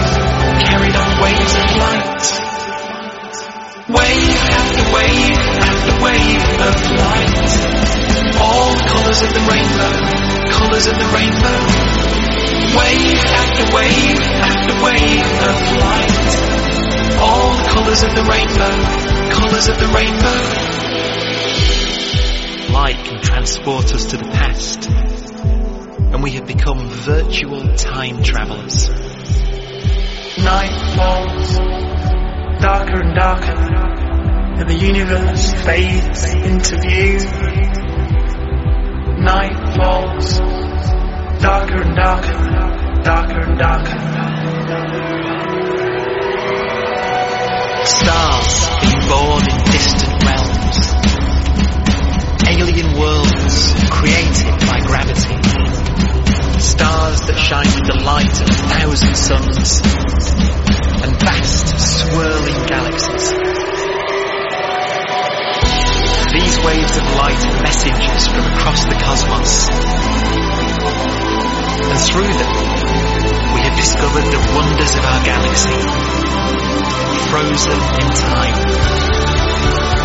carried 0.67 0.97
on 0.99 1.11
waves 1.23 1.55
of 1.55 1.67
light. 1.79 2.27
Wave 3.87 4.39
after 4.51 4.83
wave 4.99 5.39
after 5.63 5.95
wave 6.03 6.43
of 6.67 6.77
light. 6.91 7.39
All 8.43 8.75
colours 8.83 9.23
of 9.23 9.31
the 9.31 9.47
rainbow, 9.47 9.95
colours 10.51 10.87
of 10.91 10.99
the 10.99 11.09
rainbow. 11.15 11.59
Wave 12.75 13.23
after 13.31 13.65
wave 13.79 14.19
after 14.43 14.75
wave 14.83 15.31
of 15.47 15.59
light. 15.87 16.19
All 17.23 17.55
colours 17.71 18.03
of 18.03 18.11
the 18.11 18.27
rainbow, 18.27 18.75
colours 19.31 19.69
of 19.69 19.79
the 19.79 19.87
rainbow. 19.95 20.96
Light 22.77 23.07
can 23.07 23.23
transport 23.23 23.95
us 23.95 24.05
to 24.11 24.19
the 24.19 24.25
past, 24.25 24.91
and 24.91 26.23
we 26.23 26.33
have 26.33 26.47
become 26.47 26.91
virtual 26.91 27.75
time 27.75 28.23
travellers. 28.23 28.91
Night 30.37 30.77
falls, 30.95 31.57
darker 32.61 33.01
and 33.01 33.15
darker, 33.15 33.57
and 34.61 34.69
the 34.69 34.75
universe 34.75 35.55
fades 35.65 36.35
into 36.35 36.79
view. 36.83 37.17
Night 39.25 39.57
falls, 39.75 40.39
darker 41.41 41.81
and 41.81 41.97
darker, 41.97 43.03
darker 43.03 43.41
and 43.41 43.59
darker. 43.59 44.01
Stars 47.87 48.69
being 48.83 49.09
born 49.09 49.56
Alien 52.57 52.99
worlds 52.99 53.75
created 53.93 54.57
by 54.65 54.81
gravity. 54.81 55.37
Stars 56.57 57.21
that 57.29 57.37
shine 57.37 57.69
with 57.69 57.85
the 57.85 58.01
light 58.01 58.33
of 58.33 58.49
a 58.49 58.57
thousand 58.73 59.13
suns. 59.13 59.85
And 61.05 61.13
vast 61.21 61.77
swirling 61.77 62.57
galaxies. 62.65 63.29
These 66.33 66.57
waves 66.65 66.97
of 66.97 67.05
light 67.21 67.45
are 67.45 67.61
messengers 67.61 68.25
from 68.25 68.49
across 68.49 68.81
the 68.89 68.97
cosmos. 69.05 69.69
And 71.93 72.01
through 72.09 72.33
them, 72.41 72.53
we 73.53 73.61
have 73.69 73.77
discovered 73.77 74.33
the 74.33 74.41
wonders 74.57 74.97
of 74.97 75.05
our 75.05 75.21
galaxy, 75.29 75.77
frozen 77.29 77.81
in 78.01 78.09
time. 78.17 79.96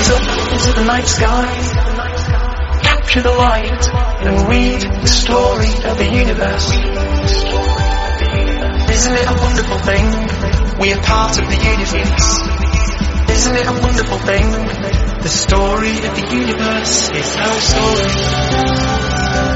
Gaze 0.00 0.12
up 0.12 0.24
into 0.52 0.72
the 0.80 0.84
night 0.86 1.04
sky, 1.04 1.44
capture 2.80 3.20
the 3.20 3.30
light, 3.36 3.84
and 4.24 4.48
read 4.48 4.80
the 4.80 5.06
story 5.06 5.68
of 5.68 5.98
the 5.98 6.08
universe. 6.08 6.72
Isn't 8.96 9.12
it 9.12 9.28
a 9.28 9.36
wonderful 9.44 9.78
thing? 9.84 10.06
We 10.80 10.94
are 10.94 11.02
part 11.02 11.36
of 11.36 11.44
the 11.44 11.60
universe. 11.60 12.40
Isn't 13.28 13.56
it 13.60 13.66
a 13.68 13.76
wonderful 13.76 14.18
thing? 14.24 14.48
The 15.20 15.28
story 15.28 15.92
of 15.92 16.16
the 16.16 16.26
universe 16.32 17.10
is 17.12 17.36
our 17.36 17.60
story. 17.60 18.08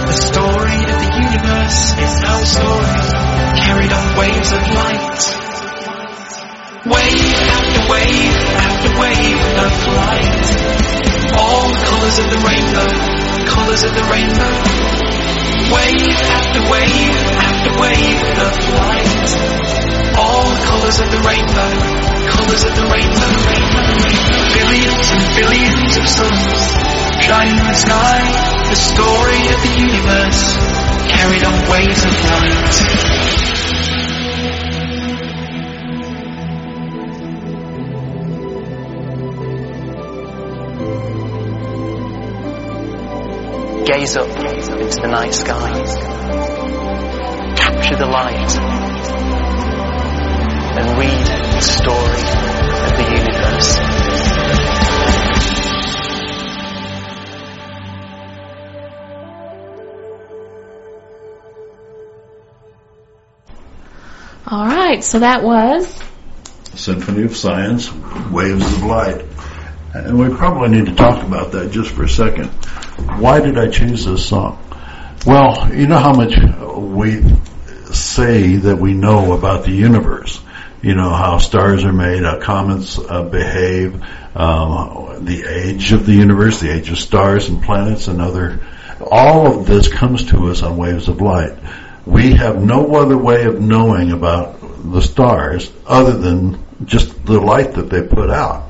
The 0.04 0.18
story 0.28 0.76
of 0.76 0.98
the 1.00 1.12
universe 1.24 1.96
is 2.04 2.20
our 2.20 2.44
story, 2.44 2.92
carried 3.64 3.92
on 3.96 4.18
waves 4.20 4.52
of 4.52 4.60
light. 4.60 5.24
Wave 6.84 6.84
after 6.84 6.92
wave 6.92 7.14
after 7.14 7.23
wave 9.04 9.44
of 9.60 9.74
light. 10.00 10.48
All 11.36 11.68
colours 11.76 12.16
of 12.24 12.26
the 12.32 12.40
rainbow, 12.40 12.88
colours 13.52 13.82
of 13.84 13.92
the 13.92 14.06
rainbow. 14.08 14.54
Wave 15.68 16.20
after 16.32 16.60
wave 16.72 17.16
after 17.36 17.70
wave 17.84 18.24
of 18.48 18.54
light. 18.80 19.28
All 20.16 20.48
colours 20.64 20.98
of 21.04 21.08
the 21.12 21.20
rainbow, 21.20 21.72
colours 22.32 22.64
of 22.64 22.72
the 22.80 22.86
rainbow. 22.88 23.32
Billions 24.56 25.06
and 25.12 25.24
billions 25.36 25.92
of 26.00 26.06
suns 26.08 26.64
shine 27.20 27.52
in 27.60 27.66
the 27.68 27.76
sky. 27.76 28.20
The 28.72 28.80
story 28.88 29.42
of 29.52 29.58
the 29.66 29.74
universe 29.84 30.42
carried 31.12 31.44
on 31.44 31.54
waves 31.68 32.04
of 32.08 32.14
light. 32.24 33.63
Gaze 43.86 44.16
up 44.16 44.28
into 44.28 45.00
the 45.00 45.08
night 45.08 45.34
sky. 45.34 45.70
Capture 47.54 47.96
the 47.96 48.06
light 48.06 48.56
and 50.76 50.98
read 50.98 51.26
the 51.52 51.60
story 51.60 52.22
of 52.84 52.96
the 52.96 53.04
universe. 53.14 53.78
All 64.46 64.66
right. 64.66 65.04
So 65.04 65.18
that 65.18 65.42
was 65.42 66.02
Symphony 66.74 67.24
of 67.24 67.36
Science, 67.36 67.92
Waves 68.30 68.64
of 68.64 68.82
Light. 68.82 69.33
And 69.94 70.18
we 70.18 70.28
probably 70.28 70.70
need 70.70 70.86
to 70.86 70.94
talk 70.94 71.22
about 71.22 71.52
that 71.52 71.70
just 71.70 71.90
for 71.90 72.02
a 72.02 72.08
second. 72.08 72.48
Why 73.20 73.40
did 73.40 73.56
I 73.56 73.68
choose 73.68 74.04
this 74.04 74.26
song? 74.26 74.58
Well, 75.24 75.72
you 75.72 75.86
know 75.86 75.98
how 75.98 76.12
much 76.12 76.34
we 76.76 77.22
say 77.92 78.56
that 78.56 78.76
we 78.76 78.92
know 78.92 79.32
about 79.32 79.64
the 79.64 79.70
universe. 79.70 80.40
you 80.84 80.94
know, 80.94 81.08
how 81.08 81.38
stars 81.38 81.82
are 81.84 81.94
made, 81.94 82.24
how 82.24 82.38
comets 82.38 82.98
uh, 82.98 83.22
behave, 83.22 84.04
um, 84.36 85.24
the 85.24 85.44
age 85.48 85.92
of 85.92 86.04
the 86.04 86.12
universe, 86.12 86.60
the 86.60 86.70
age 86.70 86.90
of 86.90 86.98
stars 86.98 87.48
and 87.48 87.62
planets 87.62 88.06
and 88.06 88.20
other, 88.20 88.60
all 89.00 89.58
of 89.58 89.66
this 89.66 89.88
comes 89.90 90.26
to 90.26 90.50
us 90.50 90.62
on 90.62 90.76
waves 90.76 91.08
of 91.08 91.22
light. 91.22 91.56
We 92.04 92.34
have 92.34 92.62
no 92.62 92.96
other 92.96 93.16
way 93.16 93.44
of 93.44 93.62
knowing 93.62 94.12
about 94.12 94.60
the 94.60 95.00
stars 95.00 95.72
other 95.86 96.18
than 96.18 96.62
just 96.84 97.24
the 97.24 97.40
light 97.40 97.72
that 97.72 97.88
they 97.88 98.02
put 98.02 98.28
out. 98.28 98.68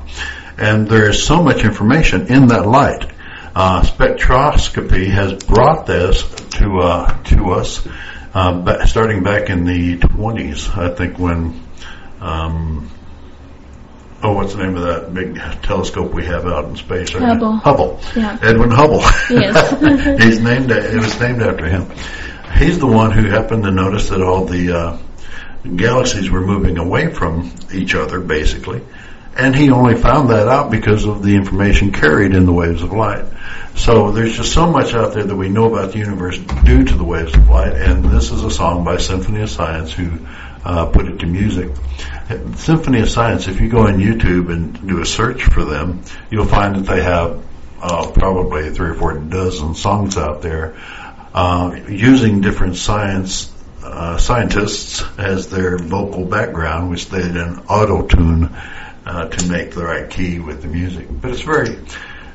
And 0.57 0.87
there 0.87 1.09
is 1.09 1.23
so 1.23 1.41
much 1.41 1.63
information 1.63 2.27
in 2.27 2.47
that 2.47 2.65
light. 2.65 3.11
Uh, 3.55 3.81
spectroscopy 3.81 5.07
has 5.07 5.33
brought 5.43 5.85
this 5.85 6.23
to 6.51 6.79
uh, 6.79 7.23
to 7.23 7.51
us, 7.51 7.85
uh, 8.33 8.61
ba- 8.61 8.87
starting 8.87 9.23
back 9.23 9.49
in 9.49 9.63
the 9.65 9.97
20s, 9.97 10.77
I 10.77 10.93
think, 10.93 11.17
when 11.17 11.61
um, 12.19 12.89
oh, 14.23 14.33
what's 14.33 14.53
the 14.53 14.63
name 14.63 14.75
of 14.75 14.83
that 14.83 15.13
big 15.13 15.35
telescope 15.63 16.13
we 16.13 16.25
have 16.25 16.45
out 16.45 16.65
in 16.65 16.75
space? 16.75 17.13
right? 17.13 17.23
Hubble. 17.23 17.57
Hubble. 17.57 17.99
Yeah. 18.15 18.37
Edwin 18.41 18.71
Hubble. 18.71 19.01
Yes. 19.29 20.21
He's 20.23 20.39
named. 20.39 20.71
It 20.71 20.97
was 20.97 21.19
named 21.19 21.41
after 21.41 21.65
him. 21.65 21.91
He's 22.57 22.79
the 22.79 22.87
one 22.87 23.11
who 23.11 23.29
happened 23.29 23.63
to 23.63 23.71
notice 23.71 24.09
that 24.09 24.21
all 24.21 24.45
the 24.45 24.71
uh, 24.71 24.97
galaxies 25.75 26.29
were 26.29 26.41
moving 26.41 26.77
away 26.77 27.13
from 27.13 27.53
each 27.73 27.95
other, 27.95 28.19
basically. 28.19 28.81
And 29.37 29.55
he 29.55 29.69
only 29.69 29.95
found 29.95 30.29
that 30.29 30.47
out 30.47 30.71
because 30.71 31.05
of 31.05 31.21
the 31.21 31.35
information 31.35 31.91
carried 31.91 32.33
in 32.33 32.45
the 32.45 32.53
waves 32.53 32.83
of 32.83 32.93
light. 32.93 33.25
So 33.75 34.11
there's 34.11 34.37
just 34.37 34.53
so 34.53 34.71
much 34.71 34.93
out 34.93 35.13
there 35.13 35.25
that 35.25 35.35
we 35.35 35.49
know 35.49 35.73
about 35.73 35.91
the 35.91 35.99
universe 35.99 36.37
due 36.37 36.85
to 36.85 36.95
the 36.95 37.03
waves 37.03 37.35
of 37.35 37.49
light. 37.49 37.73
And 37.73 38.05
this 38.05 38.31
is 38.31 38.43
a 38.43 38.51
song 38.51 38.85
by 38.85 38.97
Symphony 38.97 39.41
of 39.41 39.49
Science 39.49 39.91
who 39.91 40.19
uh, 40.63 40.85
put 40.85 41.07
it 41.07 41.19
to 41.19 41.25
music. 41.25 41.75
Symphony 42.55 43.01
of 43.01 43.09
Science, 43.09 43.47
if 43.47 43.59
you 43.59 43.67
go 43.67 43.87
on 43.87 43.99
YouTube 43.99 44.51
and 44.51 44.87
do 44.87 45.01
a 45.01 45.05
search 45.05 45.43
for 45.43 45.65
them, 45.65 46.03
you'll 46.31 46.45
find 46.45 46.77
that 46.77 46.89
they 46.89 47.03
have 47.03 47.43
uh, 47.81 48.09
probably 48.11 48.69
three 48.69 48.91
or 48.91 48.93
four 48.93 49.17
dozen 49.17 49.75
songs 49.75 50.17
out 50.17 50.41
there 50.41 50.75
uh, 51.33 51.77
using 51.89 52.39
different 52.39 52.77
science 52.77 53.51
uh, 53.83 54.17
scientists 54.17 55.03
as 55.17 55.49
their 55.49 55.77
vocal 55.77 56.25
background, 56.25 56.89
which 56.89 57.09
they 57.09 57.21
then 57.21 57.59
auto 57.67 58.07
tune 58.07 58.55
uh, 59.05 59.27
to 59.27 59.47
make 59.47 59.71
the 59.71 59.83
right 59.83 60.09
key 60.09 60.39
with 60.39 60.61
the 60.61 60.67
music. 60.67 61.07
But 61.09 61.31
it's 61.31 61.41
very, 61.41 61.75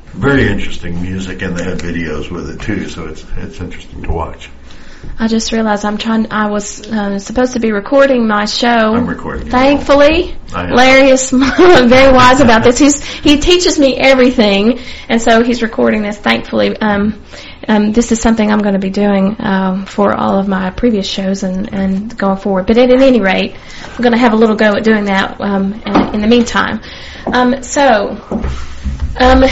very 0.06 0.48
interesting 0.48 1.00
music, 1.02 1.42
and 1.42 1.56
they 1.56 1.64
have 1.64 1.78
videos 1.78 2.30
with 2.30 2.50
it 2.50 2.60
too, 2.60 2.88
so 2.88 3.06
it's 3.06 3.24
it's 3.36 3.60
interesting 3.60 4.02
to 4.02 4.12
watch. 4.12 4.50
I 5.18 5.28
just 5.28 5.52
realized 5.52 5.84
I'm 5.84 5.98
trying. 5.98 6.30
I 6.30 6.50
was 6.50 6.86
uh, 6.86 7.18
supposed 7.18 7.54
to 7.54 7.60
be 7.60 7.72
recording 7.72 8.26
my 8.26 8.44
show. 8.44 8.68
I'm 8.68 9.06
recording. 9.06 9.48
Thankfully. 9.48 10.36
Larry 10.52 11.10
is 11.10 11.30
very 11.30 12.12
wise 12.12 12.40
about 12.40 12.64
this. 12.64 12.78
He's 12.78 13.04
he 13.04 13.38
teaches 13.38 13.78
me 13.78 13.96
everything, 13.96 14.80
and 15.08 15.20
so 15.20 15.42
he's 15.42 15.62
recording 15.62 16.02
this. 16.02 16.18
Thankfully, 16.18 16.76
um, 16.76 17.22
um, 17.68 17.92
this 17.92 18.12
is 18.12 18.20
something 18.20 18.50
I'm 18.50 18.60
going 18.60 18.74
to 18.74 18.80
be 18.80 18.90
doing 18.90 19.36
um, 19.38 19.86
for 19.86 20.14
all 20.14 20.38
of 20.38 20.48
my 20.48 20.70
previous 20.70 21.06
shows 21.06 21.42
and 21.42 21.72
and 21.72 22.16
going 22.16 22.38
forward. 22.38 22.66
But 22.66 22.78
at, 22.78 22.90
at 22.90 23.00
any 23.00 23.20
rate, 23.20 23.56
I'm 23.84 24.02
going 24.02 24.12
to 24.12 24.18
have 24.18 24.32
a 24.32 24.36
little 24.36 24.56
go 24.56 24.74
at 24.74 24.84
doing 24.84 25.04
that 25.06 25.40
um, 25.40 25.74
in, 25.74 26.14
in 26.14 26.20
the 26.20 26.28
meantime. 26.28 26.80
Um, 27.26 27.62
so. 27.62 28.18
Um, 29.18 29.44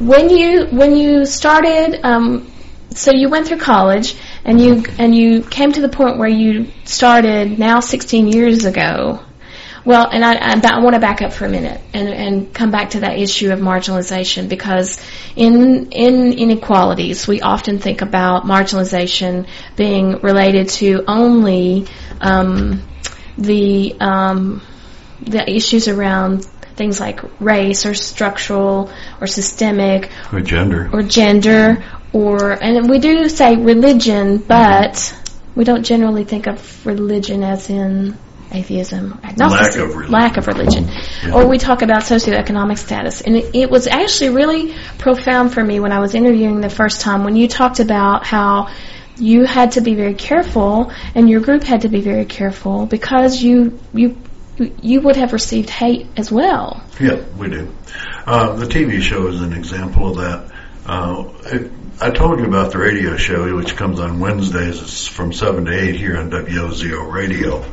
when 0.00 0.30
you 0.30 0.66
when 0.66 0.96
you 0.96 1.24
started 1.26 2.00
um, 2.04 2.48
so 2.90 3.12
you 3.12 3.28
went 3.28 3.46
through 3.46 3.58
college 3.58 4.16
and 4.44 4.60
you 4.60 4.84
and 4.98 5.14
you 5.14 5.42
came 5.42 5.72
to 5.72 5.80
the 5.80 5.88
point 5.88 6.18
where 6.18 6.28
you 6.28 6.68
started 6.84 7.58
now 7.58 7.80
16 7.80 8.28
years 8.28 8.64
ago 8.64 9.20
well 9.84 10.08
and 10.10 10.24
I, 10.24 10.34
I, 10.34 10.60
I 10.64 10.80
want 10.80 10.94
to 10.94 11.00
back 11.00 11.22
up 11.22 11.32
for 11.32 11.44
a 11.44 11.48
minute 11.48 11.80
and, 11.92 12.08
and 12.08 12.54
come 12.54 12.70
back 12.70 12.90
to 12.90 13.00
that 13.00 13.18
issue 13.18 13.52
of 13.52 13.58
marginalization 13.60 14.48
because 14.48 15.00
in 15.36 15.92
in 15.92 16.32
inequalities 16.32 17.26
we 17.26 17.40
often 17.40 17.78
think 17.78 18.02
about 18.02 18.44
marginalization 18.44 19.48
being 19.76 20.20
related 20.20 20.68
to 20.70 21.04
only 21.06 21.86
um, 22.20 22.82
the 23.36 23.94
um, 24.00 24.62
the 25.20 25.48
issues 25.50 25.88
around 25.88 26.44
things 26.76 27.00
like 27.00 27.20
race 27.40 27.86
or 27.86 27.94
structural 27.94 28.90
or 29.20 29.26
systemic 29.26 30.10
Or 30.32 30.40
gender. 30.40 30.88
or 30.92 31.02
gender 31.02 31.84
or 32.12 32.52
and 32.52 32.88
we 32.88 32.98
do 33.00 33.28
say 33.28 33.56
religion 33.56 34.38
but 34.38 35.14
we 35.56 35.64
don't 35.64 35.82
generally 35.82 36.24
think 36.24 36.46
of 36.46 36.86
religion 36.86 37.42
as 37.42 37.68
in 37.68 38.16
atheism 38.52 39.18
agnosticism, 39.22 39.80
Lack 39.82 39.90
of 39.90 39.96
religion. 39.96 40.12
lack 40.12 40.36
of 40.36 40.46
religion. 40.46 40.88
Yeah. 41.24 41.34
or 41.34 41.46
we 41.46 41.58
talk 41.58 41.82
about 41.82 42.02
socioeconomic 42.02 42.78
status 42.78 43.20
and 43.20 43.36
it, 43.36 43.54
it 43.54 43.70
was 43.70 43.86
actually 43.86 44.30
really 44.30 44.74
profound 44.98 45.52
for 45.52 45.62
me 45.62 45.80
when 45.80 45.92
I 45.92 46.00
was 46.00 46.14
interviewing 46.14 46.60
the 46.60 46.70
first 46.70 47.00
time 47.00 47.24
when 47.24 47.36
you 47.36 47.48
talked 47.48 47.80
about 47.80 48.26
how 48.26 48.68
you 49.16 49.44
had 49.44 49.72
to 49.72 49.80
be 49.80 49.94
very 49.94 50.14
careful 50.14 50.92
and 51.14 51.28
your 51.28 51.40
group 51.40 51.64
had 51.64 51.82
to 51.82 51.88
be 51.88 52.00
very 52.00 52.24
careful 52.24 52.86
because 52.86 53.42
you 53.42 53.78
you 53.92 54.16
you 54.80 55.00
would 55.00 55.16
have 55.16 55.32
received 55.32 55.70
hate 55.70 56.06
as 56.16 56.32
well. 56.32 56.82
Yeah, 57.00 57.22
we 57.36 57.48
do. 57.48 57.72
Uh, 58.26 58.56
the 58.56 58.66
TV 58.66 59.00
show 59.00 59.28
is 59.28 59.40
an 59.40 59.52
example 59.52 60.10
of 60.10 60.16
that. 60.16 60.52
Uh, 60.84 61.28
it, 61.44 61.70
I 62.00 62.10
told 62.10 62.40
you 62.40 62.46
about 62.46 62.72
the 62.72 62.78
radio 62.78 63.16
show, 63.16 63.54
which 63.56 63.76
comes 63.76 64.00
on 64.00 64.18
Wednesdays. 64.20 64.80
It's 64.82 65.06
from 65.06 65.32
7 65.32 65.64
to 65.66 65.72
8 65.72 65.94
here 65.94 66.16
on 66.16 66.30
WOZO 66.30 67.12
Radio. 67.12 67.64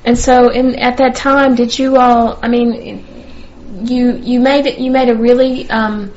And 0.05 0.19
so, 0.19 0.51
in 0.51 0.75
at 0.77 0.99
that 0.99 1.17
time, 1.17 1.55
did 1.55 1.79
you 1.79 1.97
all? 1.97 2.39
I 2.43 2.49
mean, 2.49 3.07
you 3.85 4.17
you 4.17 4.39
made 4.39 4.67
it. 4.67 4.79
You 4.79 4.91
made 4.91 5.09
a 5.09 5.15
really 5.17 5.69
um, 5.71 6.13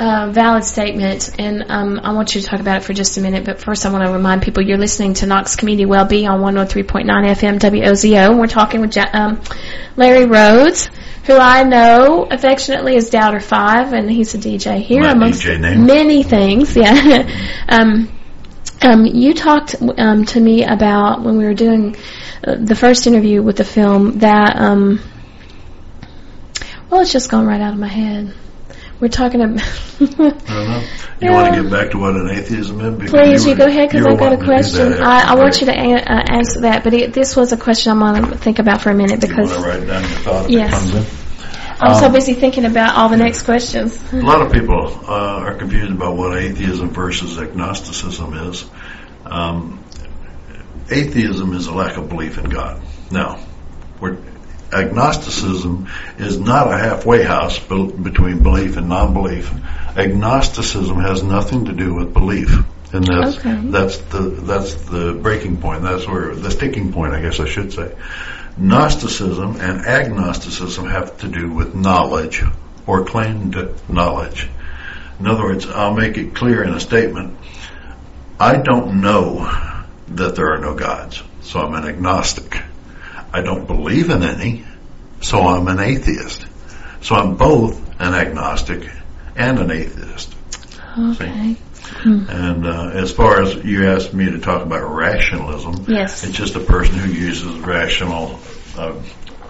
uh, 0.00 0.30
valid 0.30 0.64
statement, 0.64 1.30
and 1.38 1.64
um, 1.70 2.00
I 2.02 2.12
want 2.12 2.34
you 2.34 2.40
to 2.40 2.46
talk 2.46 2.60
about 2.60 2.76
it 2.78 2.84
for 2.84 2.92
just 2.92 3.16
a 3.18 3.20
minute. 3.20 3.44
But 3.44 3.60
first, 3.60 3.84
I 3.84 3.90
want 3.92 4.04
to 4.06 4.12
remind 4.12 4.42
people 4.42 4.62
you're 4.62 4.78
listening 4.78 5.14
to 5.14 5.26
Knox 5.26 5.56
Community 5.56 5.86
Wellbeing 5.86 6.28
on 6.28 6.40
103.9 6.40 7.04
FM 7.06 7.58
WOZO. 7.58 8.30
And 8.30 8.38
we're 8.38 8.46
talking 8.46 8.80
with 8.80 8.94
ja- 8.94 9.10
um, 9.12 9.40
Larry 9.96 10.26
Rhodes, 10.26 10.88
who 11.24 11.36
I 11.36 11.64
know 11.64 12.26
affectionately 12.30 12.96
as 12.96 13.10
Doubter 13.10 13.40
Five, 13.40 13.92
and 13.92 14.10
he's 14.10 14.34
a 14.34 14.38
DJ 14.38 14.80
here 14.80 15.02
My 15.02 15.12
amongst 15.12 15.42
DJ 15.42 15.60
name. 15.60 15.86
many 15.86 16.22
things. 16.22 16.76
Yeah. 16.76 17.28
um, 17.68 18.08
Um, 18.80 19.04
you 19.06 19.34
talked 19.34 19.74
um, 19.98 20.24
to 20.26 20.38
me 20.40 20.64
about 20.64 21.24
when 21.24 21.36
we 21.36 21.44
were 21.44 21.54
doing 21.54 21.96
uh, 22.46 22.54
the 22.60 22.76
first 22.76 23.08
interview 23.08 23.42
with 23.42 23.56
the 23.56 23.64
film 23.64 24.20
that, 24.20 24.54
um, 24.54 25.00
well, 26.88 27.00
it's 27.00 27.10
just 27.12 27.28
gone 27.28 27.44
right 27.44 27.60
out 27.60 27.72
of 27.72 27.78
my 27.80 27.88
head. 27.88 28.32
We're 29.00 29.08
talking 29.08 29.40
about. 29.42 29.62
I 29.62 30.04
don't 30.04 30.18
know. 30.18 30.80
You 31.20 31.30
Yeah. 31.30 31.42
want 31.42 31.54
to 31.54 31.62
get 31.62 31.70
back 31.72 31.90
to 31.92 31.98
what 31.98 32.14
an 32.16 32.30
atheism 32.30 32.80
is? 32.80 32.94
Because 32.96 33.10
Please, 33.10 33.44
you, 33.44 33.52
were- 33.52 33.58
go 33.58 33.66
ahead 33.66 33.88
because 33.90 34.06
I've 34.06 34.18
got 34.18 34.32
a 34.32 34.36
wanting 34.36 34.38
to 34.40 34.44
do 34.46 34.52
question. 34.52 34.92
I, 35.02 35.32
I 35.32 35.34
want 35.36 35.60
you 35.60 35.66
to 35.66 35.72
a- 35.72 35.94
uh, 35.94 36.24
answer 36.32 36.60
that, 36.62 36.84
but 36.84 36.94
it, 36.94 37.12
this 37.12 37.36
was 37.36 37.52
a 37.52 37.56
question 37.56 37.92
I'm 37.92 38.00
going 38.00 38.30
to 38.32 38.36
think 38.38 38.58
about 38.58 38.80
for 38.82 38.90
a 38.90 38.94
minute 38.94 39.20
because 39.20 39.52
to 39.52 39.60
write 39.62 39.86
down 39.86 40.02
your 40.02 40.10
thought 40.20 40.50
Yes. 40.50 40.68
it 40.72 40.92
comes 40.92 40.94
in? 40.94 41.24
I'm 41.80 41.94
so 42.00 42.06
Um, 42.06 42.12
busy 42.12 42.34
thinking 42.34 42.64
about 42.64 42.96
all 42.96 43.08
the 43.08 43.16
next 43.16 43.42
questions. 43.42 44.00
A 44.12 44.16
lot 44.16 44.42
of 44.44 44.52
people 44.52 44.84
uh, 45.08 45.12
are 45.44 45.54
confused 45.54 45.92
about 45.92 46.16
what 46.16 46.36
atheism 46.36 46.90
versus 46.90 47.38
agnosticism 47.38 48.34
is. 48.50 48.64
Um, 49.24 49.84
atheism 50.90 51.54
is 51.54 51.66
a 51.68 51.72
lack 51.74 51.96
of 51.96 52.08
belief 52.08 52.36
in 52.38 52.48
God. 52.48 52.80
Now, 53.12 53.38
we're, 54.00 54.18
agnosticism 54.72 55.88
is 56.18 56.38
not 56.38 56.72
a 56.72 56.76
halfway 56.76 57.22
house 57.22 57.58
between 57.58 58.42
belief 58.42 58.76
and 58.76 58.88
non-belief. 58.88 59.52
Agnosticism 59.96 60.98
has 61.00 61.22
nothing 61.22 61.66
to 61.66 61.72
do 61.72 61.94
with 61.94 62.12
belief, 62.12 62.56
and 62.92 63.04
that's 63.04 63.38
Okay. 63.38 63.58
that's 63.64 63.98
the 63.98 64.20
that's 64.20 64.74
the 64.74 65.12
breaking 65.14 65.58
point. 65.58 65.82
That's 65.82 66.06
where 66.06 66.34
the 66.34 66.50
sticking 66.50 66.92
point, 66.92 67.14
I 67.14 67.20
guess 67.20 67.40
I 67.40 67.46
should 67.46 67.72
say. 67.72 67.92
Gnosticism 68.56 69.56
and 69.60 69.86
agnosticism 69.86 70.86
have 70.86 71.18
to 71.18 71.28
do 71.28 71.50
with 71.50 71.74
knowledge 71.74 72.42
or 72.86 73.04
claimed 73.04 73.56
knowledge. 73.88 74.48
In 75.20 75.26
other 75.26 75.44
words, 75.44 75.66
I'll 75.68 75.94
make 75.94 76.16
it 76.16 76.34
clear 76.34 76.62
in 76.62 76.72
a 76.72 76.80
statement. 76.80 77.36
I 78.40 78.56
don't 78.56 79.00
know 79.00 79.50
that 80.08 80.36
there 80.36 80.52
are 80.54 80.58
no 80.58 80.74
gods, 80.74 81.22
so 81.42 81.60
I'm 81.60 81.74
an 81.74 81.84
agnostic. 81.88 82.62
I 83.32 83.42
don't 83.42 83.66
believe 83.66 84.10
in 84.10 84.22
any, 84.22 84.64
so 85.20 85.40
I'm 85.40 85.68
an 85.68 85.80
atheist. 85.80 86.46
So 87.02 87.14
I'm 87.14 87.36
both 87.36 87.78
an 88.00 88.14
agnostic 88.14 88.88
and 89.36 89.58
an 89.58 89.70
atheist. 89.70 90.34
Okay. 90.98 91.56
And 92.04 92.66
uh, 92.66 92.90
as 92.92 93.12
far 93.12 93.42
as 93.42 93.54
you 93.64 93.88
asked 93.88 94.12
me 94.12 94.26
to 94.30 94.38
talk 94.38 94.62
about 94.62 94.82
rationalism, 94.94 95.84
Yes. 95.88 96.24
it's 96.24 96.36
just 96.36 96.54
a 96.54 96.60
person 96.60 96.96
who 96.96 97.10
uses 97.12 97.58
rational 97.60 98.38
uh, 98.76 98.94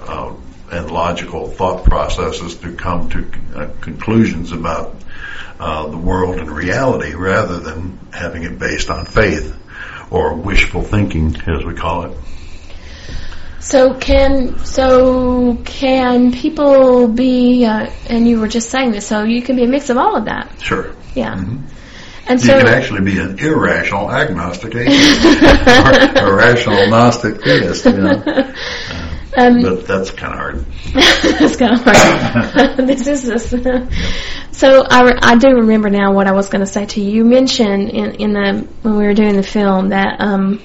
uh, 0.07 0.35
and 0.71 0.91
logical 0.91 1.49
thought 1.49 1.85
processes 1.85 2.57
to 2.57 2.75
come 2.75 3.09
to 3.11 3.31
uh, 3.57 3.69
conclusions 3.81 4.53
about 4.53 4.95
uh, 5.59 5.89
the 5.89 5.97
world 5.97 6.37
and 6.39 6.51
reality 6.51 7.15
rather 7.15 7.59
than 7.59 7.99
having 8.13 8.45
it 8.45 8.59
based 8.59 8.91
on 8.91 9.05
faith 9.07 9.55
or 10.11 10.35
wishful 10.35 10.83
thinking, 10.83 11.35
as 11.47 11.65
we 11.65 11.75
call 11.75 12.05
it. 12.05 12.17
So 13.61 13.95
can 13.95 14.65
so 14.65 15.57
can 15.65 16.33
people 16.33 17.09
be? 17.09 17.65
Uh, 17.67 17.91
and 18.09 18.27
you 18.29 18.39
were 18.41 18.49
just 18.49 18.71
saying 18.71 18.93
this. 18.93 19.07
So 19.07 19.25
you 19.25 19.43
can 19.43 19.57
be 19.57 19.65
a 19.65 19.69
mix 19.69 19.91
of 19.91 19.97
all 19.99 20.17
of 20.17 20.27
that. 20.27 20.61
Sure. 20.61 20.95
Yeah. 21.15 21.35
Mhm. 21.35 21.63
And 22.29 22.41
You 22.41 22.47
so 22.47 22.59
can 22.59 22.69
actually 22.69 23.01
be 23.01 23.19
an 23.19 23.39
irrational 23.39 24.11
agnostic 24.13 24.75
atheist 24.75 25.25
or 26.23 26.33
a 26.33 26.37
rational 26.37 26.89
gnostic 26.91 27.43
theist, 27.43 27.87
you 27.87 27.93
know. 27.93 28.13
um, 29.37 29.63
But 29.63 29.87
that's 29.87 30.11
kind 30.11 30.35
of 30.35 30.39
hard. 30.39 30.65
it's 30.95 31.57
kind 31.57 31.73
of 31.73 31.81
hard. 31.83 32.77
this 32.87 33.07
is 33.07 33.23
this. 33.25 33.51
so 34.53 34.85
I, 34.91 35.03
re- 35.05 35.19
I 35.23 35.37
do 35.37 35.49
remember 35.57 35.89
now 35.89 36.13
what 36.13 36.27
I 36.27 36.33
was 36.33 36.51
going 36.51 36.61
to 36.61 36.71
say 36.71 36.85
to 36.85 37.01
you. 37.01 37.13
You 37.17 37.25
mentioned 37.25 37.89
in 37.91 38.11
in 38.17 38.33
the 38.35 38.69
when 38.83 38.97
we 38.99 39.05
were 39.07 39.15
doing 39.15 39.37
the 39.37 39.43
film 39.43 39.89
that 39.89 40.21
um 40.21 40.61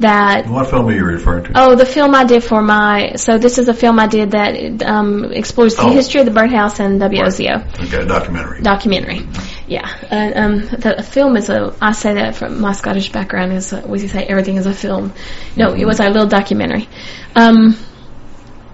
that 0.00 0.46
What 0.46 0.68
film 0.68 0.88
are 0.88 0.92
you 0.92 1.04
referring 1.04 1.44
to? 1.44 1.52
Oh, 1.54 1.74
the 1.74 1.86
film 1.86 2.14
I 2.14 2.24
did 2.24 2.44
for 2.44 2.60
my. 2.60 3.14
So 3.16 3.38
this 3.38 3.56
is 3.58 3.68
a 3.68 3.74
film 3.74 3.98
I 3.98 4.06
did 4.06 4.32
that 4.32 4.82
um, 4.82 5.32
explores 5.32 5.74
the 5.76 5.82
Oh. 5.84 5.90
history 5.90 6.20
of 6.20 6.26
the 6.26 6.32
birdhouse 6.32 6.80
and 6.80 7.00
WOZO 7.00 7.84
Okay, 7.84 8.06
documentary. 8.06 8.60
documentary. 8.62 9.26
Yeah, 9.66 9.88
uh, 10.10 10.32
um, 10.38 10.58
the 10.66 11.02
film 11.02 11.36
is 11.36 11.48
a. 11.48 11.74
I 11.80 11.92
say 11.92 12.14
that 12.14 12.36
from 12.36 12.60
my 12.60 12.72
Scottish 12.72 13.10
background 13.10 13.52
is 13.54 13.72
a, 13.72 13.86
we 13.86 13.98
say 14.06 14.24
everything 14.24 14.56
is 14.56 14.66
a 14.66 14.74
film. 14.74 15.12
No, 15.56 15.72
it 15.74 15.86
was 15.86 15.98
our 16.00 16.08
little 16.10 16.28
documentary. 16.28 16.88
Um, 17.34 17.76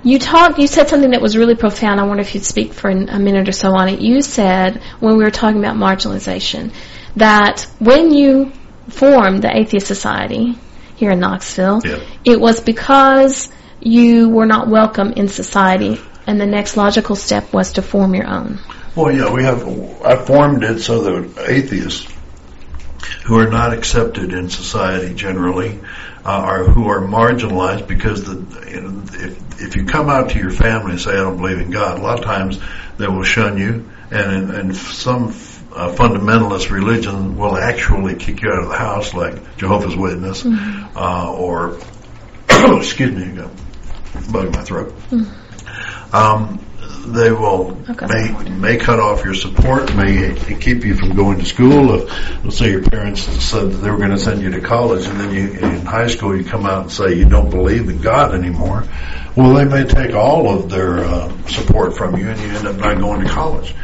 you 0.03 0.19
talked. 0.19 0.59
You 0.59 0.67
said 0.67 0.89
something 0.89 1.13
that 1.13 1.23
was 1.23 1.37
really 1.37 1.55
profound. 1.55 2.01
I 2.01 2.03
wonder 2.05 2.23
if 2.23 2.35
you'd 2.35 2.45
speak 2.45 2.73
for 2.73 2.91
an, 2.91 3.09
a 3.09 3.19
minute 3.21 3.49
or 3.49 3.53
so 3.53 3.69
on 3.77 3.89
it. 3.89 4.01
You 4.01 4.21
said 4.23 4.83
when 4.99 5.17
we 5.17 5.23
were 5.25 5.31
talking 5.31 5.61
about 5.65 5.77
marginalization 5.77 6.73
that 7.17 7.67
when 7.79 8.13
you 8.13 8.51
formed 8.89 9.43
the 9.43 9.57
Atheist 9.57 9.87
Society 9.87 10.59
here 11.03 11.11
in 11.11 11.19
Knoxville, 11.19 11.81
Yeah. 11.85 11.99
it 12.25 12.41
was 12.41 12.61
because 12.61 13.49
you 13.81 14.29
were 14.29 14.47
not 14.47 14.69
welcome 14.69 15.13
in 15.15 15.27
society, 15.27 16.01
and 16.29 16.41
the 16.41 16.47
next 16.47 16.77
logical 16.77 17.17
step 17.17 17.53
was 17.53 17.73
to 17.73 17.83
form 17.83 18.15
your 18.15 18.29
own. 18.29 18.61
Well, 18.95 19.11
yeah, 19.11 19.33
we 19.33 19.43
have. 19.43 19.67
I 20.05 20.15
formed 20.15 20.63
it 20.63 20.79
so 20.79 21.01
that 21.03 21.49
atheists 21.49 22.07
who 23.25 23.37
are 23.41 23.51
not 23.51 23.73
accepted 23.73 24.33
in 24.33 24.49
society 24.49 25.13
generally, 25.13 25.81
uh, 26.25 26.29
are 26.29 26.63
who 26.63 26.87
are 26.87 27.01
marginalized 27.01 27.89
because 27.89 28.23
the 28.23 28.37
you 28.71 28.81
know, 28.81 29.03
if 29.15 29.61
if 29.61 29.75
you 29.75 29.85
come 29.85 30.09
out 30.09 30.31
to 30.31 30.39
your 30.39 30.53
family 30.53 30.93
and 30.93 31.01
say 31.01 31.11
I 31.11 31.17
don't 31.17 31.37
believe 31.37 31.59
in 31.59 31.73
God, 31.73 31.99
a 31.99 32.03
lot 32.03 32.21
of 32.21 32.25
times 32.25 32.61
they 32.99 33.09
will 33.09 33.25
shun 33.25 33.59
you, 33.59 33.91
and 34.13 34.53
and 34.53 34.77
some 34.77 35.33
uh, 35.75 35.93
fundamentalist 35.95 36.71
religion 36.71 37.37
will 37.37 37.57
actually 37.57 38.15
kick 38.17 38.43
you 38.43 38.51
out 38.51 38.63
of 38.63 38.69
the 38.69 38.77
house, 38.77 39.15
like 39.15 39.57
Jehovah's 39.57 39.97
Witness, 39.97 40.45
uh, 40.45 41.33
or 41.33 41.79
excuse 42.51 43.11
me, 43.13 43.37
got 43.37 43.51
a 44.15 44.33
bug 44.33 44.47
in 44.47 44.53
my 44.53 44.63
throat. 44.63 44.95
Um, 46.13 46.65
they 47.07 47.33
will 47.33 47.77
Okay. 47.91 48.07
may 48.07 48.49
may 48.51 48.77
cut 48.77 49.01
off 49.01 49.25
your 49.25 49.35
support, 49.35 49.93
may 49.97 50.35
keep 50.61 50.85
you 50.85 50.95
from 50.95 51.17
going 51.17 51.39
to 51.39 51.45
school. 51.45 51.95
If, 51.95 52.45
let's 52.45 52.59
say 52.59 52.71
your 52.71 52.83
parents 52.83 53.23
said 53.23 53.73
that 53.73 53.77
they 53.79 53.91
were 53.91 53.97
going 53.99 54.11
to 54.11 54.19
send 54.19 54.41
you 54.43 54.51
to 54.51 54.61
college, 54.61 55.07
and 55.07 55.19
then 55.19 55.35
you 55.35 55.53
in 55.59 55.85
high 55.87 56.07
school 56.07 56.37
you 56.37 56.45
come 56.45 56.65
out 56.67 56.83
and 56.83 56.93
say 56.93 57.15
you 57.15 57.25
don't 57.25 57.51
believe 57.51 57.89
in 57.89 58.01
God 58.01 58.35
anymore. 58.35 58.85
Well, 59.35 59.55
they 59.55 59.65
may 59.65 59.85
take 59.85 60.15
all 60.15 60.49
of 60.55 60.69
their 60.71 60.99
uh, 61.01 61.47
support 61.49 61.97
from 61.97 62.17
you, 62.19 62.29
and 62.29 62.39
you 62.41 62.49
end 62.49 62.67
up 62.69 62.77
not 62.77 62.99
going 62.99 63.23
to 63.25 63.29
college. 63.29 63.75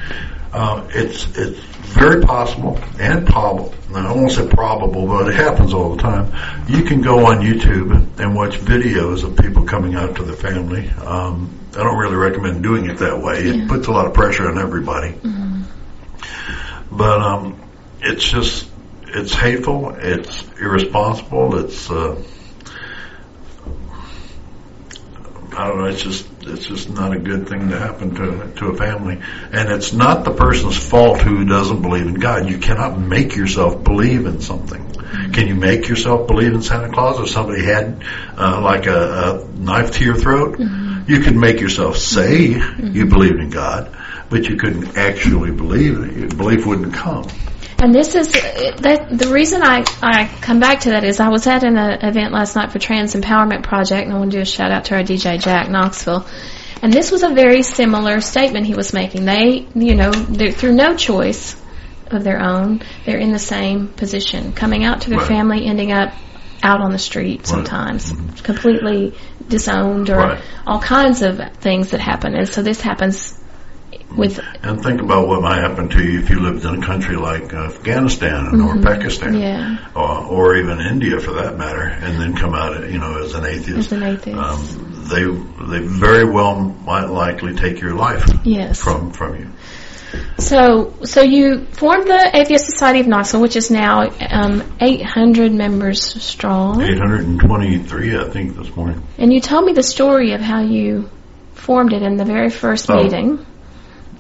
Uh, 0.53 0.87
it's 0.91 1.27
it's 1.37 1.59
very 1.89 2.23
possible 2.23 2.79
and 2.99 3.27
probable. 3.27 3.75
I 3.95 4.13
won't 4.13 4.31
say 4.31 4.47
probable, 4.47 5.07
but 5.07 5.29
it 5.29 5.35
happens 5.35 5.73
all 5.73 5.97
the 5.97 6.03
time. 6.03 6.27
You 6.69 6.85
can 6.85 7.01
go 7.01 7.27
on 7.27 7.39
YouTube 7.41 8.19
and 8.21 8.35
watch 8.35 8.59
videos 8.59 9.25
of 9.25 9.37
people 9.37 9.65
coming 9.65 9.95
out 9.95 10.17
to 10.17 10.23
the 10.23 10.35
family. 10.35 10.89
Um, 10.91 11.59
I 11.73 11.83
don't 11.83 11.99
really 11.99 12.17
recommend 12.17 12.63
doing 12.63 12.89
it 12.91 12.99
that 12.99 13.21
way. 13.23 13.39
It 13.39 13.69
puts 13.69 13.87
a 13.87 13.93
lot 13.93 14.07
of 14.07 14.15
pressure 14.15 14.49
on 14.49 14.59
everybody. 14.59 15.15
But 16.91 17.21
um, 17.21 17.61
it's 18.01 18.29
just 18.29 18.69
it's 19.07 19.33
hateful. 19.33 19.95
It's 19.97 20.45
irresponsible. 20.61 21.59
It's 21.65 21.91
uh, 21.91 22.23
I 25.57 25.69
don't 25.69 25.79
know. 25.79 25.85
It's 25.87 26.03
just 26.03 26.27
it's 26.43 26.67
just 26.67 26.91
not 26.91 27.13
a 27.13 27.19
good 27.19 27.49
thing 27.49 27.69
to 27.71 27.79
happen 27.79 28.15
to 28.15 28.53
to 28.57 28.67
a 28.69 28.77
family, 28.77 29.21
and 29.53 29.71
it's 29.71 29.93
not 29.93 30.25
the 30.25 30.33
person's 30.33 30.77
fault 30.77 31.21
who 31.21 31.45
doesn't 31.45 31.83
believe 31.83 32.07
in 32.07 32.15
God. 32.15 32.49
You 32.49 32.59
cannot 32.59 32.99
make 32.99 33.37
yourself 33.37 33.83
believe 33.85 34.27
in 34.27 34.41
something. 34.41 34.85
Can 35.33 35.49
you 35.49 35.55
make 35.55 35.89
yourself 35.89 36.27
believe 36.27 36.53
in 36.53 36.63
Santa 36.63 36.93
Claus 36.93 37.21
if 37.21 37.29
somebody 37.31 37.65
had 37.65 38.05
uh, 38.37 38.61
like 38.63 38.87
a, 38.87 39.45
a 39.45 39.59
knife 39.59 39.93
to 39.93 40.05
your 40.05 40.17
throat? 40.17 40.59
You 40.59 41.21
could 41.21 41.37
make 41.37 41.61
yourself 41.61 41.97
say 41.97 42.49
you 42.79 43.07
believed 43.07 43.41
in 43.41 43.51
God, 43.51 43.97
but 44.29 44.47
you 44.49 44.57
couldn't 44.57 44.97
actually 44.97 45.51
believe 45.53 45.99
it. 46.01 46.17
Your 46.17 46.29
belief 46.29 46.67
wouldn't 46.67 46.93
come. 46.93 47.29
And 47.81 47.95
this 47.95 48.17
is 48.17 48.33
that 48.33 49.07
the 49.09 49.29
reason 49.29 49.63
I, 49.63 49.85
I 50.03 50.27
come 50.41 50.59
back 50.59 50.81
to 50.81 50.91
that 50.91 51.05
is 51.05 51.21
I 51.21 51.29
was 51.29 51.47
at 51.47 51.63
an 51.63 51.79
uh, 51.79 51.99
event 52.03 52.33
last 52.33 52.57
night 52.57 52.73
for 52.73 52.81
Trans 52.81 53.15
Empowerment 53.15 53.63
Project, 53.63 54.05
and 54.05 54.13
I 54.13 54.19
want 54.19 54.33
to 54.33 54.39
do 54.39 54.43
a 54.43 54.45
shout 54.45 54.73
out 54.73 54.87
to 54.87 54.97
our 54.97 55.03
DJ 55.03 55.41
Jack 55.41 55.71
Knoxville. 55.71 56.27
And 56.83 56.93
this 56.93 57.13
was 57.13 57.23
a 57.23 57.29
very 57.29 57.63
similar 57.63 58.21
statement 58.21 58.67
he 58.67 58.75
was 58.75 58.93
making. 58.93 59.25
They, 59.25 59.69
you 59.75 59.95
know, 59.95 60.11
they're 60.11 60.51
through 60.51 60.75
no 60.75 60.97
choice 60.97 61.55
of 62.11 62.25
their 62.25 62.41
own, 62.41 62.83
they're 63.05 63.19
in 63.19 63.33
the 63.33 63.39
same 63.39 63.89
position, 63.89 64.53
coming 64.53 64.85
out 64.85 65.03
to 65.03 65.11
their 65.11 65.19
Right. 65.21 65.29
family, 65.29 65.67
ending 65.67 65.93
up 65.93 66.13
out 66.63 66.81
on 66.81 66.91
the 66.91 66.99
street 66.99 67.47
sometimes, 67.47 68.13
completely 68.43 69.15
disowned, 69.49 70.11
or 70.11 70.17
Right. 70.17 70.41
all 70.67 70.81
kinds 70.81 71.23
of 71.23 71.41
things 71.61 71.91
that 71.91 72.01
happen. 72.01 72.35
And 72.35 72.49
so 72.49 72.63
this 72.63 72.81
happens 72.81 73.39
with 74.17 74.41
And 74.63 74.83
think 74.83 75.01
about 75.03 75.29
what 75.29 75.43
might 75.43 75.61
happen 75.61 75.89
to 75.91 76.03
you 76.03 76.21
if 76.21 76.31
you 76.31 76.41
lived 76.41 76.65
in 76.65 76.83
a 76.83 76.87
country 76.87 77.17
like 77.17 77.53
Afghanistan 77.53 78.61
or 78.61 78.81
Pakistan, 78.81 79.35
yeah. 79.35 79.91
or, 79.95 80.25
or 80.25 80.57
even 80.57 80.81
India 80.81 81.21
for 81.21 81.33
that 81.33 81.57
matter, 81.57 81.83
and 81.83 82.21
then 82.21 82.35
come 82.35 82.55
out, 82.55 82.89
you 82.91 82.99
know, 82.99 83.23
as 83.23 83.35
an 83.35 83.45
atheist. 83.45 83.79
As 83.79 83.93
an 83.93 84.03
atheist. 84.03 84.39
Um, 84.39 85.05
they 85.09 85.25
they 85.25 85.87
very 85.87 86.25
well 86.25 86.57
might 86.61 87.07
likely 87.07 87.55
take 87.55 87.81
your 87.81 87.95
life 87.95 88.27
Yes. 88.45 88.81
from 88.81 89.13
from 89.13 89.37
you. 89.39 89.51
So, 90.39 90.95
so 91.05 91.21
you 91.21 91.67
formed 91.67 92.07
the 92.07 92.31
Atheist 92.33 92.65
Society 92.65 93.01
of 93.01 93.07
Knoxville, 93.07 93.43
which 93.43 93.57
is 93.57 93.71
now 93.71 94.09
um, 94.31 94.63
800 94.81 95.53
members 95.53 96.01
strong. 96.23 96.81
823, 96.81 98.17
I 98.17 98.25
think, 98.31 98.57
this 98.57 98.75
morning. 98.75 99.03
And 99.19 99.31
you 99.33 99.41
told 99.41 99.67
me 99.67 99.75
the 99.75 99.83
story 99.83 100.33
of 100.33 100.41
how 100.41 100.63
you 100.63 101.11
formed 101.53 101.93
it 101.93 102.03
in 102.03 102.17
the 102.17 102.25
very 102.25 102.49
first 102.49 102.89
Oh. 102.91 103.03
meeting. 103.03 103.45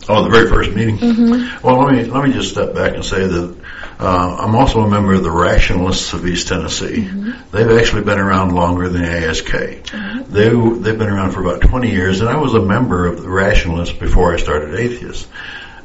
Oh, 0.08 0.24
the 0.24 0.30
very 0.30 0.48
first 0.48 0.72
meeting. 0.72 0.96
Mm-hmm. 0.98 1.66
Well, 1.66 1.78
let 1.84 1.92
me 1.94 2.04
let 2.04 2.24
me 2.24 2.32
just 2.32 2.50
step 2.50 2.74
back 2.74 2.94
and 2.94 3.04
say 3.04 3.26
that 3.26 3.56
uh, 4.00 4.36
I'm 4.40 4.54
also 4.54 4.80
a 4.80 4.88
member 4.88 5.12
of 5.14 5.22
the 5.22 5.30
Rationalists 5.30 6.12
of 6.12 6.26
East 6.26 6.48
Tennessee. 6.48 7.02
Mm-hmm. 7.04 7.50
They've 7.56 7.78
actually 7.78 8.02
been 8.04 8.18
around 8.18 8.52
longer 8.54 8.88
than 8.88 9.04
ASK. 9.04 9.46
Mm-hmm. 9.46 10.32
They 10.32 10.48
they've 10.48 10.98
been 10.98 11.08
around 11.10 11.32
for 11.32 11.40
about 11.40 11.60
20 11.62 11.90
years, 11.90 12.20
and 12.20 12.28
I 12.28 12.36
was 12.38 12.54
a 12.54 12.60
member 12.60 13.06
of 13.06 13.22
the 13.22 13.28
Rationalists 13.28 13.92
before 13.98 14.32
I 14.32 14.38
started 14.38 14.74
Atheists. 14.78 15.26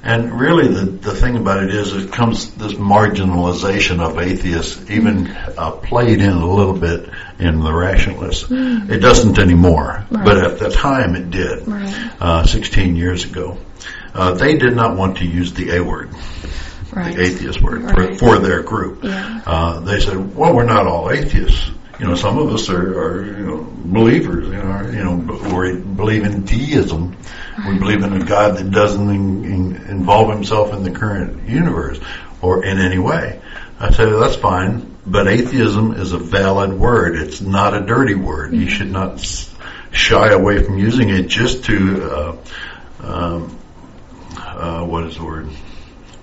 And 0.05 0.37
really, 0.37 0.67
the 0.67 0.85
the 0.85 1.13
thing 1.15 1.37
about 1.37 1.63
it 1.63 1.73
is, 1.73 1.93
it 1.93 2.11
comes 2.11 2.51
this 2.55 2.73
marginalization 2.73 4.01
of 4.01 4.17
atheists, 4.19 4.89
even 4.89 5.27
uh, 5.31 5.71
played 5.71 6.19
in 6.19 6.31
a 6.33 6.45
little 6.45 6.73
bit 6.77 7.09
in 7.39 7.59
the 7.61 7.73
Rationalists. 7.73 8.47
It 8.51 8.99
doesn't 8.99 9.39
anymore, 9.39 10.05
Mm. 10.09 10.17
Right. 10.17 10.25
but 10.25 10.37
at 10.37 10.59
the 10.59 10.69
time 10.71 11.15
it 11.15 11.29
did. 11.31 11.65
Right. 11.67 12.11
Uh, 12.19 12.45
16 12.45 12.95
years 12.97 13.23
ago, 13.25 13.57
uh, 14.13 14.33
they 14.33 14.57
did 14.57 14.75
not 14.75 14.97
want 14.97 15.17
to 15.17 15.25
use 15.25 15.53
the 15.53 15.75
A 15.77 15.83
word 15.83 16.09
Right. 16.91 17.15
the 17.15 17.23
atheist 17.23 17.61
word 17.61 17.83
Right. 17.83 18.19
for, 18.19 18.37
for 18.37 18.39
their 18.39 18.61
group. 18.61 19.03
Yeah. 19.03 19.41
Uh, 19.45 19.79
they 19.79 19.99
said, 19.99 20.35
well, 20.35 20.53
we're 20.55 20.63
not 20.65 20.85
all 20.85 21.09
atheists. 21.09 21.71
You 21.99 22.07
know, 22.07 22.15
some 22.15 22.37
of 22.37 22.53
us 22.53 22.69
are, 22.69 22.99
are 22.99 23.25
you 23.25 23.45
know, 23.45 23.67
believers. 23.85 24.47
You 24.47 24.53
know, 24.53 24.81
you 24.91 25.03
know, 25.03 25.57
we 25.57 25.79
believe 25.79 26.23
in 26.23 26.43
deism. 26.45 27.15
We 27.67 27.79
believe 27.79 28.03
in 28.03 28.21
a 28.21 28.25
God 28.25 28.57
that 28.57 28.69
doesn't 28.71 29.09
in, 29.09 29.45
in, 29.45 29.75
involve 29.87 30.31
himself 30.33 30.73
in 30.73 30.83
the 30.83 30.91
current 30.91 31.47
universe 31.49 31.99
or 32.41 32.63
in 32.65 32.79
any 32.79 32.99
way. 32.99 33.41
I 33.79 33.91
said, 33.91 34.09
that's 34.09 34.35
fine, 34.35 34.95
but 35.05 35.27
atheism 35.27 35.93
is 35.93 36.11
a 36.13 36.17
valid 36.19 36.73
word. 36.73 37.15
It's 37.15 37.41
not 37.41 37.73
a 37.73 37.81
dirty 37.81 38.15
word. 38.15 38.53
You 38.53 38.69
should 38.69 38.91
not 38.91 39.19
shy 39.91 40.29
away 40.29 40.63
from 40.63 40.77
using 40.77 41.09
it 41.09 41.27
just 41.27 41.65
to, 41.65 42.11
uh, 42.11 42.37
um, 43.01 43.59
uh, 44.37 44.83
what 44.85 45.03
is 45.05 45.17
the 45.17 45.23
word? 45.23 45.49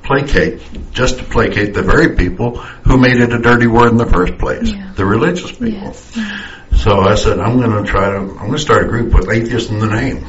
placate, 0.02 0.60
just 0.92 1.18
to 1.18 1.24
placate 1.24 1.72
the 1.72 1.82
very 1.82 2.16
people 2.16 2.56
who 2.56 2.96
made 2.98 3.18
it 3.18 3.32
a 3.32 3.38
dirty 3.38 3.68
word 3.68 3.90
in 3.92 3.96
the 3.96 4.06
first 4.06 4.38
place, 4.38 4.68
Yeah. 4.72 4.92
the 4.96 5.04
religious 5.04 5.52
people. 5.52 5.68
Yes. 5.68 6.18
So 6.78 7.00
I 7.00 7.14
said, 7.14 7.38
I'm 7.38 7.60
going 7.60 7.84
to 7.84 7.88
try 7.88 8.10
to, 8.10 8.16
I'm 8.16 8.36
going 8.36 8.52
to 8.52 8.58
start 8.58 8.86
a 8.86 8.88
group 8.88 9.12
with 9.12 9.30
atheists 9.30 9.70
in 9.70 9.78
the 9.78 9.86
name. 9.86 10.24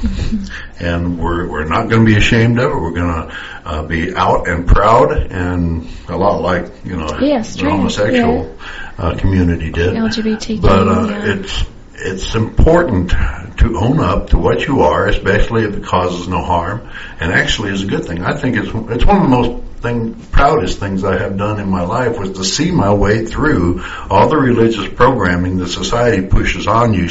and 0.80 1.18
we're, 1.18 1.48
we're 1.50 1.66
not 1.66 1.90
going 1.90 2.06
to 2.06 2.12
be 2.12 2.18
ashamed 2.18 2.60
of 2.60 2.72
it. 2.72 2.76
We're 2.76 2.92
going 2.92 3.30
to 3.30 3.38
uh, 3.66 3.84
be 3.84 4.14
out 4.14 4.48
and 4.48 4.68
proud 4.68 5.14
and 5.14 5.88
a 6.10 6.18
lot 6.18 6.42
like, 6.42 6.86
you 6.86 6.98
know, 6.98 7.18
Yes, 7.20 7.56
the 7.56 7.70
homosexual 7.70 8.56
uh, 8.98 9.16
community 9.18 9.72
did. 9.72 9.94
LGBTQ. 9.96 10.62
But 10.62 10.88
uh, 10.88 11.08
yeah. 11.08 11.34
it's 11.40 11.64
it's 12.04 12.36
important 12.36 13.14
to 13.62 13.78
own 13.78 14.00
up 14.00 14.30
to 14.32 14.38
what 14.38 14.66
you 14.68 14.82
are, 14.82 15.08
especially 15.08 15.64
if 15.64 15.76
it 15.76 15.84
causes 15.84 16.28
no 16.28 16.42
harm, 16.42 16.90
and 17.20 17.32
actually 17.32 17.72
is 17.72 17.84
a 17.84 17.88
good 17.88 18.06
thing. 18.06 18.24
I 18.24 18.38
think 18.38 18.58
it's 18.58 18.68
it's 18.68 19.06
one 19.06 19.18
of 19.18 19.24
the 19.24 19.30
most 19.30 19.71
thing 19.82 20.14
proudest 20.32 20.80
things 20.80 21.04
I 21.04 21.18
have 21.18 21.38
done 21.38 21.60
in 21.60 21.70
my 21.70 21.84
life 21.84 22.18
was 22.18 22.34
to 22.34 22.44
see 22.44 22.72
my 22.72 22.94
way 22.94 23.26
through 23.26 23.84
all 24.10 24.30
the 24.30 24.38
religious 24.38 24.88
programming 24.94 25.58
the 25.58 25.68
society 25.68 26.28
pushes 26.28 26.68
on 26.68 26.94
you 26.94 27.10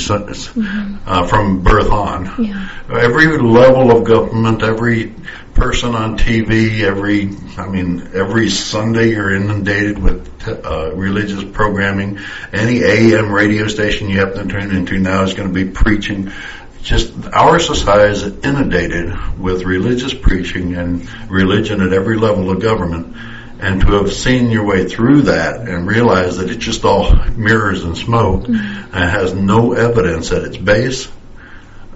uh, 1.07 1.27
from 1.27 1.63
birth 1.63 1.91
on. 1.91 2.45
Yeah. 2.45 2.69
Every 2.89 3.39
level 3.39 3.97
of 3.97 4.05
government, 4.05 4.63
every 4.63 5.15
person 5.55 5.95
on 5.95 6.17
TV, 6.17 6.81
every, 6.81 7.31
I 7.59 7.69
mean, 7.69 8.11
every 8.15 8.49
Sunday 8.49 9.11
you're 9.11 9.35
inundated 9.35 9.99
with 9.99 10.31
uh, 10.49 10.93
religious 10.95 11.45
programming. 11.45 12.19
Any 12.53 12.83
AM 12.83 13.31
radio 13.31 13.69
station 13.69 14.09
you 14.09 14.19
happen 14.19 14.49
to 14.49 14.53
turn 14.53 14.75
into 14.75 14.99
now 14.99 15.23
is 15.23 15.35
going 15.35 15.53
to 15.53 15.55
be 15.55 15.71
preaching. 15.71 16.33
Just 16.83 17.13
our 17.33 17.59
society 17.59 18.13
is 18.13 18.23
inundated 18.45 19.39
with 19.39 19.65
religious 19.65 20.15
preaching 20.15 20.75
and 20.75 21.09
religion 21.31 21.81
at 21.83 21.93
every 21.93 22.17
level 22.17 22.51
of 22.51 22.61
government. 22.61 23.17
And 23.61 23.83
to 23.83 23.93
have 23.93 24.13
seen 24.13 24.51
your 24.51 24.65
way 24.65 24.89
through 24.89 25.23
that 25.23 25.69
and 25.69 25.87
realize 25.87 26.39
that 26.39 26.49
it's 26.49 26.65
just 26.65 26.85
all 26.87 27.15
mirrors 27.37 27.85
and 27.85 27.97
smoke 27.97 28.49
and 28.49 28.57
has 28.95 29.35
no 29.35 29.75
evidence 29.75 30.33
at 30.33 30.45
its 30.45 30.57
base, 30.57 31.09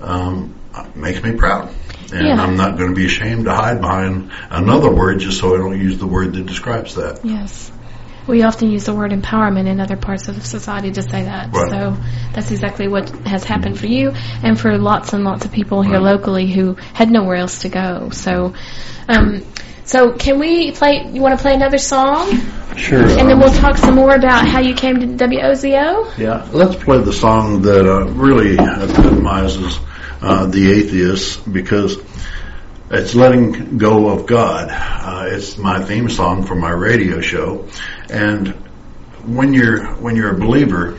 um, 0.03 0.55
makes 0.95 1.23
me 1.23 1.33
proud. 1.33 1.71
And 2.13 2.27
Yeah. 2.27 2.43
I'm 2.43 2.57
not 2.57 2.77
going 2.77 2.91
to 2.91 2.95
be 2.95 3.07
ashamed 3.07 3.47
to 3.47 3.55
hide 3.55 3.81
behind 3.81 4.31
another 4.51 4.91
word 4.91 5.21
just 5.21 5.41
so 5.41 5.55
I 5.55 5.59
don't 5.59 5.81
use 5.81 5.99
the 5.99 6.07
word 6.07 6.35
that 6.35 6.45
describes 6.45 6.97
that. 6.97 7.25
Yes. 7.25 7.73
We 8.27 8.43
often 8.43 8.71
use 8.71 8.85
the 8.87 8.95
word 8.95 9.11
empowerment 9.11 9.67
in 9.69 9.81
other 9.81 9.97
parts 9.97 10.29
of 10.29 10.45
society 10.47 10.91
to 10.93 11.03
say 11.03 11.25
that. 11.25 11.53
Right. 11.53 11.71
So 11.71 11.97
that's 12.33 12.51
exactly 12.51 12.89
what 12.89 13.11
has 13.27 13.45
happened 13.45 13.79
for 13.79 13.87
you 13.87 14.13
and 14.43 14.59
for 14.59 14.79
lots 14.79 15.13
and 15.13 15.25
lots 15.25 15.45
of 15.45 15.53
people 15.53 15.83
here 15.83 15.95
Right. 15.95 16.03
locally 16.03 16.47
who 16.51 16.75
had 16.95 17.11
nowhere 17.11 17.37
else 17.37 17.61
to 17.61 17.69
go. 17.69 18.11
So, 18.11 18.55
um, 19.09 19.43
so 19.85 20.13
can 20.13 20.39
we 20.39 20.73
play? 20.73 21.11
You 21.13 21.21
want 21.21 21.37
to 21.39 21.43
play 21.43 21.55
another 21.55 21.77
song, 21.79 22.31
Sure. 22.77 23.03
and 23.03 23.29
then 23.29 23.39
we'll 23.39 23.53
talk 23.53 23.77
some 23.77 23.95
more 23.95 24.15
about 24.15 24.49
how 24.49 24.61
you 24.61 24.75
came 24.75 25.01
to 25.01 25.07
WOZO. 25.27 26.17
Yeah, 26.19 26.47
let's 26.53 26.75
play 26.77 26.99
the 26.99 27.13
song 27.13 27.63
that 27.63 27.87
uh, 27.87 28.07
really 28.07 28.55
epitomizes 28.55 29.79
uh, 30.23 30.47
the 30.47 30.73
atheist 30.73 31.53
because 31.53 31.99
it's 32.95 33.15
letting 33.15 33.79
go 33.79 34.09
of 34.11 34.27
God. 34.27 34.69
Uh, 34.71 35.27
it's 35.29 35.59
my 35.59 35.83
theme 35.85 36.09
song 36.09 36.45
for 36.45 36.55
my 36.55 36.71
radio 36.71 37.21
show, 37.21 37.69
and 38.09 38.49
when 39.27 39.53
you're 39.53 39.87
when 39.95 40.17
you're 40.17 40.35
a 40.35 40.39
believer 40.39 40.99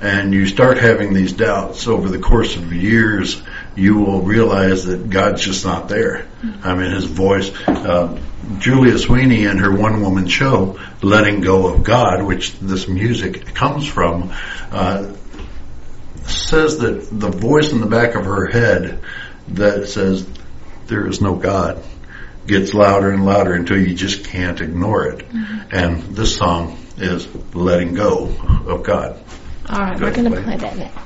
and 0.00 0.32
you 0.32 0.46
start 0.46 0.78
having 0.78 1.12
these 1.12 1.32
doubts 1.32 1.86
over 1.86 2.08
the 2.08 2.18
course 2.18 2.56
of 2.56 2.72
years, 2.72 3.40
you 3.76 3.98
will 3.98 4.22
realize 4.22 4.86
that 4.86 5.10
God's 5.10 5.42
just 5.42 5.64
not 5.64 5.88
there. 5.88 6.26
I 6.62 6.74
mean, 6.74 6.90
His 6.90 7.04
voice. 7.04 7.50
Uh, 7.68 8.18
Julia 8.58 8.98
Sweeney 8.98 9.44
and 9.44 9.60
her 9.60 9.74
one 9.74 10.00
woman 10.00 10.26
show, 10.26 10.80
Letting 11.02 11.40
Go 11.42 11.72
of 11.72 11.84
God, 11.84 12.22
which 12.22 12.58
this 12.58 12.88
music 12.88 13.54
comes 13.54 13.86
from, 13.86 14.32
uh, 14.72 15.12
says 16.24 16.78
that 16.78 17.08
the 17.12 17.28
voice 17.28 17.72
in 17.72 17.80
the 17.80 17.86
back 17.86 18.14
of 18.14 18.24
her 18.24 18.46
head 18.46 19.00
that 19.48 19.88
says, 19.88 20.26
There 20.90 21.06
is 21.06 21.20
no 21.20 21.36
God, 21.36 21.82
gets 22.48 22.74
louder 22.74 23.10
and 23.12 23.24
louder 23.24 23.54
until 23.54 23.78
you 23.78 23.94
just 23.94 24.24
can't 24.24 24.60
ignore 24.60 25.06
it. 25.06 25.20
Mm-hmm. 25.20 25.58
And 25.70 26.02
this 26.16 26.36
song 26.36 26.76
is 26.96 27.28
Letting 27.54 27.94
Go 27.94 28.34
of 28.66 28.82
God. 28.82 29.16
All 29.68 29.78
right, 29.78 29.96
Good, 29.96 30.02
we're 30.02 30.12
going 30.14 30.24
to 30.24 30.30
play. 30.42 30.42
play 30.42 30.56
that 30.56 30.76
now. 30.76 31.02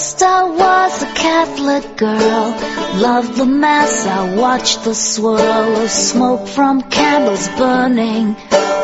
First 0.00 0.22
I 0.22 0.44
was 0.44 1.02
a 1.02 1.06
Catholic 1.14 1.96
girl, 1.98 2.46
loved 3.02 3.36
the 3.36 3.44
mass, 3.44 4.06
I 4.06 4.34
watched 4.34 4.84
the 4.84 4.94
swirl 4.94 5.76
of 5.82 5.90
smoke 5.90 6.48
from 6.48 6.80
candles 6.82 7.46
burning, 7.58 8.32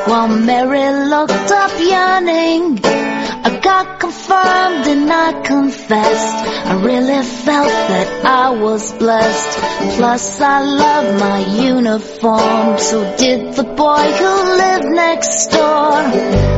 while 0.09 0.29
Mary 0.29 1.09
looked 1.09 1.51
up 1.63 1.73
yearning. 1.81 3.16
I 3.47 3.61
got 3.61 4.01
confirmed 4.01 4.87
and 4.89 5.09
I 5.09 5.41
confessed, 5.41 6.37
I 6.67 6.83
really 6.83 7.23
felt 7.23 7.69
that 7.69 8.25
I 8.25 8.51
was 8.51 8.93
blessed. 8.95 9.59
Plus 9.97 10.41
I 10.41 10.63
loved 10.65 11.21
my 11.21 11.39
uniform, 11.63 12.77
so 12.79 13.17
did 13.17 13.55
the 13.55 13.63
boy 13.63 14.03
who 14.19 14.33
lived 14.63 14.87
next 14.87 15.47
door. 15.53 15.95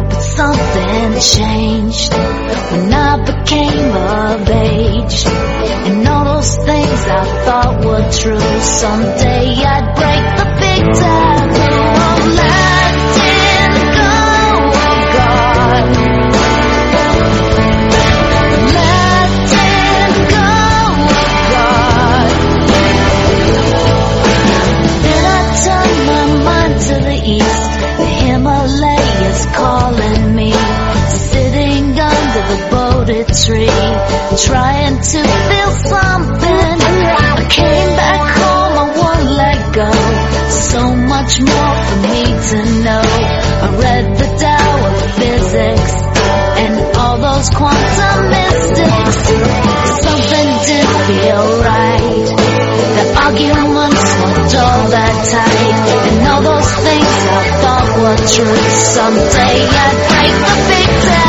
But 0.09 0.21
something 0.39 1.09
changed 1.37 2.11
when 2.73 2.91
I 2.91 3.13
became 3.33 3.91
of 3.93 4.49
age. 4.49 5.27
And 5.89 6.09
all 6.09 6.25
those 6.37 6.57
things 6.57 7.01
I 7.21 7.25
thought 7.45 7.85
were 7.85 8.11
true, 8.17 8.61
someday 8.61 9.45
I'd 9.75 9.89
break 10.01 10.25
the 10.41 10.49
big 10.65 10.83
taboo 10.97 11.69
of 12.09 12.68
tree, 33.29 33.69
trying 34.49 34.97
to 34.97 35.21
feel 35.21 35.73
something. 35.85 36.77
I 37.09 37.47
came 37.51 37.91
back 37.97 38.25
home, 38.41 38.75
I 38.79 38.87
won't 38.97 39.25
let 39.37 39.59
go. 39.75 39.91
So 40.49 40.81
much 40.97 41.41
more 41.41 41.75
for 41.85 41.99
me 42.09 42.25
to 42.25 42.59
know. 42.85 43.05
I 43.05 43.69
read 43.85 44.17
the 44.17 44.29
Tao 44.41 44.87
of 44.89 44.97
physics 45.17 45.93
and 46.63 46.97
all 46.97 47.19
those 47.19 47.49
quantum 47.51 48.19
mystics. 48.33 49.19
Something 50.05 50.49
did 50.69 50.89
feel 51.09 51.45
right. 51.69 52.29
The 52.97 53.05
arguments 53.29 54.05
weren't 54.21 54.55
all 54.57 54.83
that 54.89 55.17
tight, 55.29 55.79
and 56.09 56.29
all 56.29 56.43
those 56.43 56.71
things 56.87 57.15
I 57.29 57.45
thought 57.61 57.89
were 58.01 58.21
true. 58.25 58.61
Someday 58.97 59.59
I'd 59.69 59.99
break 60.09 60.35
the 60.45 60.55
big 60.69 61.03
day. 61.03 61.28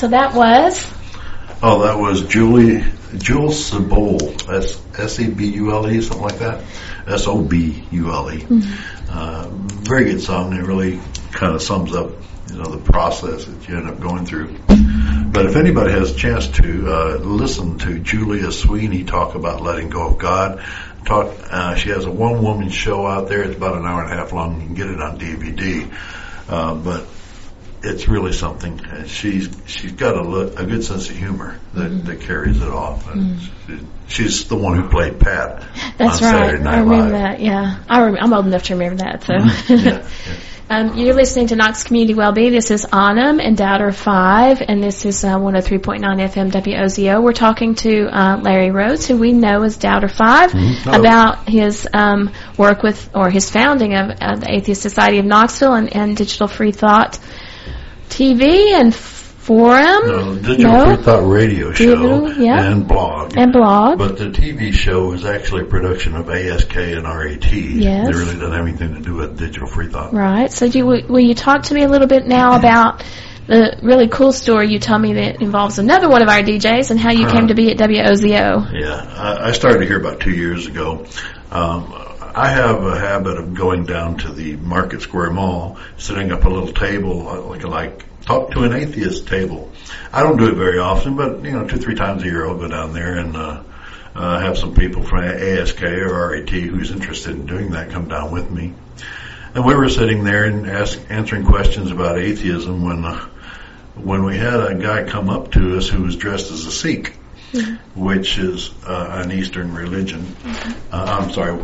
So 0.00 0.08
that 0.08 0.34
was 0.34 0.90
Oh, 1.62 1.82
that 1.82 1.98
was 1.98 2.22
Julie, 2.22 2.82
Jules 3.18 3.70
Sebule. 3.70 4.46
That's 4.46 4.80
S-E-B-U-L-E, 4.98 6.00
something 6.00 6.22
like 6.22 6.38
that. 6.38 6.64
S-O-B-U-L-E. 7.06 8.46
Uh, 9.10 9.48
very 9.50 10.04
good 10.04 10.22
song. 10.22 10.54
It 10.54 10.62
really 10.62 10.98
kind 11.32 11.54
of 11.54 11.60
sums 11.60 11.94
up, 11.94 12.12
you 12.48 12.56
know, 12.56 12.64
the 12.64 12.78
process 12.78 13.44
that 13.44 13.68
you 13.68 13.76
end 13.76 13.90
up 13.90 14.00
going 14.00 14.24
through. 14.24 14.56
But 15.32 15.44
if 15.44 15.56
anybody 15.56 15.92
has 15.92 16.12
a 16.12 16.16
chance 16.16 16.48
to 16.48 16.90
uh, 16.90 17.18
listen 17.18 17.76
to 17.80 17.98
Julia 17.98 18.50
Sweeney 18.52 19.04
talk 19.04 19.34
about 19.34 19.60
letting 19.60 19.90
go 19.90 20.06
of 20.06 20.18
God, 20.18 20.64
talk. 21.04 21.34
Uh, 21.50 21.74
she 21.74 21.90
has 21.90 22.06
a 22.06 22.10
one-woman 22.10 22.70
show 22.70 23.06
out 23.06 23.28
there. 23.28 23.42
It's 23.42 23.56
about 23.56 23.76
an 23.76 23.84
hour 23.84 24.02
and 24.02 24.12
a 24.12 24.16
half 24.16 24.32
long. 24.32 24.60
You 24.62 24.66
can 24.68 24.74
get 24.74 24.86
it 24.88 25.00
on 25.00 25.18
DVD. 25.18 25.92
Uh, 26.48 26.74
but 26.74 27.06
it's 27.82 28.08
really 28.08 28.32
something. 28.32 28.80
She's 29.06 29.48
she's 29.66 29.92
got 29.92 30.16
a, 30.16 30.22
lo- 30.22 30.52
a 30.56 30.64
good 30.66 30.84
sense 30.84 31.08
of 31.10 31.16
humor 31.16 31.58
that, 31.74 32.04
that 32.06 32.20
carries 32.20 32.60
it 32.60 32.68
off. 32.68 33.10
And 33.10 33.40
she, 33.40 33.78
she's 34.08 34.48
the 34.48 34.56
one 34.56 34.76
who 34.80 34.88
played 34.88 35.18
Pat 35.20 35.64
That's 35.96 36.20
on 36.22 36.32
right. 36.32 36.40
Saturday 36.46 36.62
Night 36.64 36.74
I 36.74 36.80
remember 36.80 37.02
Live. 37.04 37.12
that. 37.12 37.40
Yeah, 37.40 37.82
I 37.88 38.02
rem- 38.04 38.16
I'm 38.20 38.32
old 38.32 38.46
enough 38.46 38.64
to 38.64 38.74
remember 38.74 39.02
that. 39.04 39.24
So, 39.24 39.74
Yeah, 39.74 40.06
um, 40.70 40.96
you're 40.98 41.14
listening 41.14 41.46
to 41.48 41.56
Knox 41.56 41.82
Community 41.84 42.12
Wellbeing. 42.14 42.52
This 42.52 42.70
is 42.70 42.84
Anam 42.84 43.40
and 43.40 43.56
Doubter 43.56 43.92
Five, 43.92 44.60
and 44.60 44.82
this 44.82 45.04
is 45.06 45.24
uh, 45.24 45.36
103.9 45.38 46.00
FM 46.00 46.50
WOZO. 46.50 47.22
We're 47.22 47.32
talking 47.32 47.74
to 47.76 48.06
uh, 48.08 48.40
Larry 48.42 48.70
Rhodes, 48.72 49.06
who 49.08 49.16
we 49.16 49.32
know 49.32 49.62
as 49.62 49.78
Doubter 49.78 50.08
5 50.08 50.52
Hello. 50.52 51.00
about 51.00 51.48
his 51.48 51.88
um, 51.94 52.30
work 52.58 52.82
with 52.82 53.08
or 53.14 53.30
his 53.30 53.48
founding 53.50 53.94
of 53.94 54.10
uh, 54.20 54.36
the 54.36 54.52
Atheist 54.52 54.82
Society 54.82 55.18
of 55.18 55.24
Knoxville 55.24 55.72
and, 55.74 55.96
and 55.96 56.16
Digital 56.16 56.46
Free 56.46 56.72
Thought 56.72 57.18
TV 58.10 58.72
and 58.72 58.94
Forum. 58.94 60.06
No, 60.06 60.34
Digital 60.36 60.72
No? 60.72 60.94
Free 60.94 61.04
Thought 61.04 61.26
Radio 61.26 61.72
Show 61.72 61.84
Digital, 61.84 62.32
yeah. 62.34 62.70
and 62.70 62.86
blog. 62.86 63.36
and 63.36 63.52
blog. 63.52 63.98
But 63.98 64.18
the 64.18 64.26
TV 64.26 64.72
show 64.72 65.12
is 65.12 65.24
actually 65.24 65.62
a 65.62 65.64
production 65.64 66.14
of 66.14 66.28
ASK 66.28 66.76
and 66.76 67.04
RAT. 67.04 67.52
Yes. 67.52 68.08
It 68.08 68.14
really 68.14 68.34
doesn't 68.34 68.52
have 68.52 68.66
anything 68.66 68.94
to 68.94 69.00
do 69.00 69.14
with 69.14 69.38
Digital 69.38 69.66
Free 69.66 69.88
Thought. 69.88 70.12
Right. 70.12 70.52
So, 70.52 70.68
do 70.68 70.78
you, 70.78 70.86
will 70.86 71.20
you 71.20 71.34
talk 71.34 71.64
to 71.64 71.74
me 71.74 71.82
a 71.84 71.88
little 71.88 72.06
bit 72.06 72.26
now 72.26 72.56
about 72.58 73.02
the 73.46 73.78
really 73.82 74.06
cool 74.08 74.32
story 74.32 74.70
you 74.70 74.78
told 74.78 75.02
me 75.02 75.14
that 75.14 75.42
involves 75.42 75.78
another 75.78 76.08
one 76.08 76.22
of 76.22 76.28
our 76.28 76.42
DJs 76.42 76.90
and 76.92 77.00
how 77.00 77.10
you 77.10 77.26
came 77.26 77.48
to 77.48 77.54
be 77.54 77.70
at 77.72 77.78
WOZO? 77.78 78.72
Yeah, 78.72 79.14
I, 79.16 79.48
I 79.48 79.52
started 79.52 79.88
here 79.88 79.98
about 79.98 80.20
two 80.20 80.30
years 80.30 80.66
ago. 80.66 81.06
Um, 81.50 82.09
I 82.34 82.48
have 82.48 82.84
a 82.84 82.98
habit 82.98 83.38
of 83.38 83.54
going 83.54 83.84
down 83.84 84.18
to 84.18 84.32
the 84.32 84.56
Market 84.56 85.02
Square 85.02 85.30
Mall, 85.30 85.78
setting 85.96 86.32
up 86.32 86.44
a 86.44 86.48
little 86.48 86.72
table, 86.72 87.28
uh, 87.28 87.40
like 87.40 87.64
like 87.64 88.22
talk 88.22 88.52
to 88.52 88.64
an 88.64 88.72
atheist 88.72 89.26
table. 89.26 89.70
I 90.12 90.22
don't 90.22 90.36
do 90.36 90.48
it 90.48 90.54
very 90.54 90.78
often, 90.78 91.16
but 91.16 91.44
you 91.44 91.52
know, 91.52 91.66
two 91.66 91.78
three 91.78 91.94
times 91.94 92.22
a 92.22 92.26
year 92.26 92.46
I'll 92.46 92.56
go 92.56 92.68
down 92.68 92.92
there 92.92 93.18
and 93.18 93.36
uh, 93.36 93.62
uh, 94.14 94.40
have 94.40 94.58
some 94.58 94.74
people 94.74 95.02
from 95.02 95.24
ASK 95.24 95.82
or 95.82 96.30
RAT 96.30 96.50
who's 96.50 96.90
interested 96.90 97.32
in 97.32 97.46
doing 97.46 97.70
that 97.72 97.90
come 97.90 98.08
down 98.08 98.32
with 98.32 98.50
me. 98.50 98.74
And 99.54 99.64
we 99.64 99.74
were 99.74 99.88
sitting 99.88 100.22
there 100.22 100.44
and 100.44 100.70
ask, 100.70 101.00
answering 101.08 101.44
questions 101.44 101.90
about 101.90 102.18
atheism 102.18 102.82
when 102.82 103.04
uh, 103.04 103.28
when 103.96 104.24
we 104.24 104.36
had 104.36 104.60
a 104.60 104.74
guy 104.76 105.04
come 105.04 105.28
up 105.28 105.52
to 105.52 105.76
us 105.76 105.88
who 105.88 106.02
was 106.02 106.16
dressed 106.16 106.50
as 106.50 106.64
a 106.66 106.70
Sikh 106.70 107.16
which 107.94 108.38
is 108.38 108.70
uh, 108.86 109.22
an 109.24 109.32
Eastern 109.32 109.74
religion. 109.74 110.36
Uh, 110.92 111.20
I'm 111.20 111.32
sorry, 111.32 111.60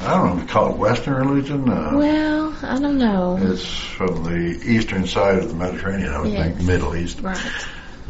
I 0.00 0.14
don't 0.14 0.26
know 0.26 0.34
if 0.36 0.42
you 0.42 0.46
call 0.48 0.70
it 0.72 0.76
Western 0.78 1.14
religion. 1.26 1.68
Uh, 1.68 1.92
Well, 1.96 2.54
I 2.62 2.78
don't 2.78 2.98
know. 2.98 3.38
it's 3.40 3.64
from 3.66 4.24
the 4.24 4.60
eastern 4.64 5.06
side 5.06 5.38
of 5.38 5.48
the 5.48 5.54
Mediterranean, 5.54 6.12
I 6.12 6.20
would 6.20 6.30
Yes. 6.32 6.54
think, 6.56 6.66
Middle 6.66 6.96
East. 6.96 7.20
Right. 7.20 7.38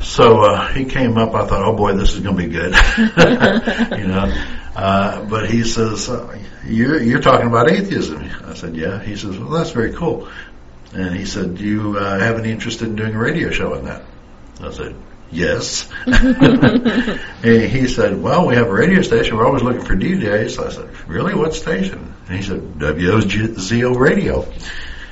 So 0.01 0.43
uh, 0.43 0.69
he 0.73 0.85
came 0.85 1.17
up. 1.19 1.35
I 1.35 1.47
thought, 1.47 1.63
oh 1.65 1.75
boy, 1.75 1.95
this 1.95 2.13
is 2.15 2.21
going 2.21 2.37
to 2.37 2.43
be 2.43 2.49
good, 2.49 2.73
you 3.99 4.07
know. 4.07 4.33
Uh, 4.77 5.25
but 5.25 5.51
he 5.51 5.65
says, 5.65 6.09
uh, 6.09 6.39
you're, 6.65 7.03
"You're 7.03 7.21
talking 7.21 7.49
about 7.49 7.69
atheism." 7.71 8.31
I 8.47 8.55
said, 8.55 8.77
"Yeah." 8.77 9.03
He 9.03 9.17
says, 9.17 9.37
"Well, 9.37 9.51
that's 9.51 9.71
very 9.73 9.93
cool." 9.95 10.29
And 10.95 11.17
he 11.17 11.25
said, 11.25 11.57
"Do 11.57 11.65
you 11.65 11.99
uh, 11.99 12.19
have 12.21 12.39
any 12.39 12.53
interest 12.53 12.81
in 12.83 12.95
doing 12.95 13.13
a 13.15 13.19
radio 13.19 13.51
show 13.51 13.75
on 13.75 13.87
that?" 13.87 14.03
I 14.61 14.71
said, 14.71 14.95
"Yes." 15.31 15.89
and 16.07 17.63
he 17.63 17.89
said, 17.89 18.21
"Well, 18.23 18.47
we 18.47 18.55
have 18.57 18.67
a 18.69 18.73
radio 18.73 19.03
station. 19.03 19.37
We're 19.37 19.47
always 19.47 19.63
looking 19.63 19.85
for 19.85 19.95
DJs." 19.97 20.65
I 20.65 20.71
said, 20.71 21.09
"Really? 21.09 21.35
What 21.35 21.55
station?" 21.55 22.15
And 22.29 22.37
he 22.37 22.43
said, 22.43 22.61
"WOZO 22.79 23.99
Radio." 23.99 24.47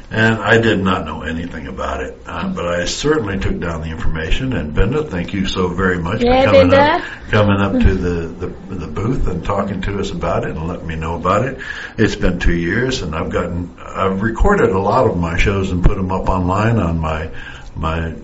And 0.08 0.36
I 0.36 0.58
did 0.58 0.78
not 0.78 1.04
know 1.04 1.22
anything 1.22 1.66
about 1.66 2.00
it, 2.00 2.16
uh, 2.26 2.48
but 2.48 2.64
I 2.64 2.84
certainly 2.84 3.40
took 3.40 3.58
down 3.58 3.80
the 3.80 3.88
information. 3.88 4.52
And 4.52 4.72
Binda, 4.72 5.08
thank 5.08 5.34
you 5.34 5.46
so 5.46 5.66
very 5.66 5.98
much 5.98 6.22
Yeah, 6.22 6.42
for 6.42 6.52
coming 6.52 6.70
Binda. 6.70 7.00
up, 7.00 7.02
coming 7.30 7.60
up 7.60 7.72
to 7.72 7.94
the, 7.94 8.28
the 8.28 8.74
the 8.76 8.86
booth 8.86 9.26
and 9.26 9.44
talking 9.44 9.80
to 9.82 9.98
us 9.98 10.10
about 10.10 10.44
it 10.44 10.50
and 10.50 10.68
letting 10.68 10.86
me 10.86 10.94
know 10.94 11.16
about 11.16 11.46
it. 11.46 11.58
It's 11.98 12.14
been 12.14 12.38
two 12.38 12.54
years, 12.54 13.02
and 13.02 13.16
I've 13.16 13.30
gotten 13.30 13.76
I've 13.84 14.22
recorded 14.22 14.70
a 14.70 14.78
lot 14.78 15.10
of 15.10 15.16
my 15.16 15.38
shows 15.38 15.72
and 15.72 15.82
put 15.84 15.96
them 15.96 16.12
up 16.12 16.28
online 16.28 16.78
on 16.78 17.00
my 17.00 17.32
my 17.74 18.14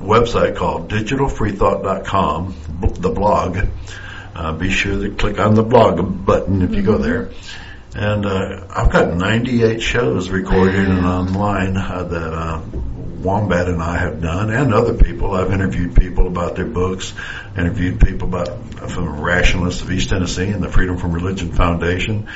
website 0.00 0.56
called 0.56 0.90
digitalfreethought.com, 0.90 2.54
the 2.98 3.10
blog. 3.10 3.58
Uh, 4.34 4.52
be 4.52 4.70
sure 4.70 5.02
to 5.02 5.14
click 5.14 5.38
on 5.38 5.54
the 5.54 5.62
blog 5.62 6.24
button 6.24 6.62
if 6.62 6.74
you 6.74 6.82
go 6.82 6.98
there. 6.98 7.30
And 7.94 8.26
uh, 8.26 8.66
I've 8.70 8.92
got 8.92 9.14
98 9.14 9.82
shows 9.82 10.30
recorded 10.30 10.88
and 10.88 11.04
online 11.04 11.76
uh, 11.76 12.04
that 12.04 12.32
uh, 12.32 12.62
Wombat 13.22 13.66
and 13.66 13.82
I 13.82 13.98
have 13.98 14.22
done, 14.22 14.50
and 14.50 14.72
other 14.72 14.94
people. 14.94 15.32
I've 15.32 15.52
interviewed 15.52 15.96
people 15.96 16.28
about 16.28 16.54
their 16.54 16.66
books, 16.66 17.12
interviewed 17.56 18.00
people 18.00 18.28
about 18.28 18.48
from 18.90 19.20
Rationalists 19.20 19.82
of 19.82 19.90
East 19.90 20.10
Tennessee 20.10 20.48
and 20.48 20.62
the 20.62 20.68
Freedom 20.68 20.98
from 20.98 21.12
Religion 21.12 21.52
Foundation, 21.52 22.28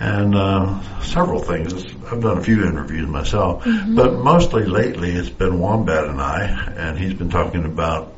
and 0.00 0.34
uh, 0.34 1.00
several 1.02 1.40
things. 1.40 1.84
I've 2.10 2.22
done 2.22 2.38
a 2.38 2.42
few 2.42 2.64
interviews 2.66 3.06
myself, 3.06 3.64
but 3.64 4.14
mostly 4.14 4.64
lately 4.64 5.12
it's 5.12 5.28
been 5.28 5.60
Wombat 5.60 6.06
and 6.06 6.20
I, 6.20 6.44
and 6.76 6.98
he's 6.98 7.14
been 7.14 7.30
talking 7.30 7.66
about 7.66 8.14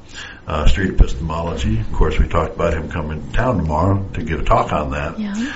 uh, 0.47 0.67
street 0.69 0.91
epistemology. 0.91 1.81
Of 1.81 1.93
course, 1.93 2.19
we 2.19 2.29
talked 2.29 2.55
about 2.55 2.73
him 2.75 2.89
coming 2.89 3.27
to 3.27 3.33
town 3.33 3.57
tomorrow 3.59 4.09
to 4.15 4.23
give 4.23 4.41
a 4.41 4.45
talk 4.45 4.73
on 4.73 4.93
that. 4.93 5.19
Yeah. 5.19 5.53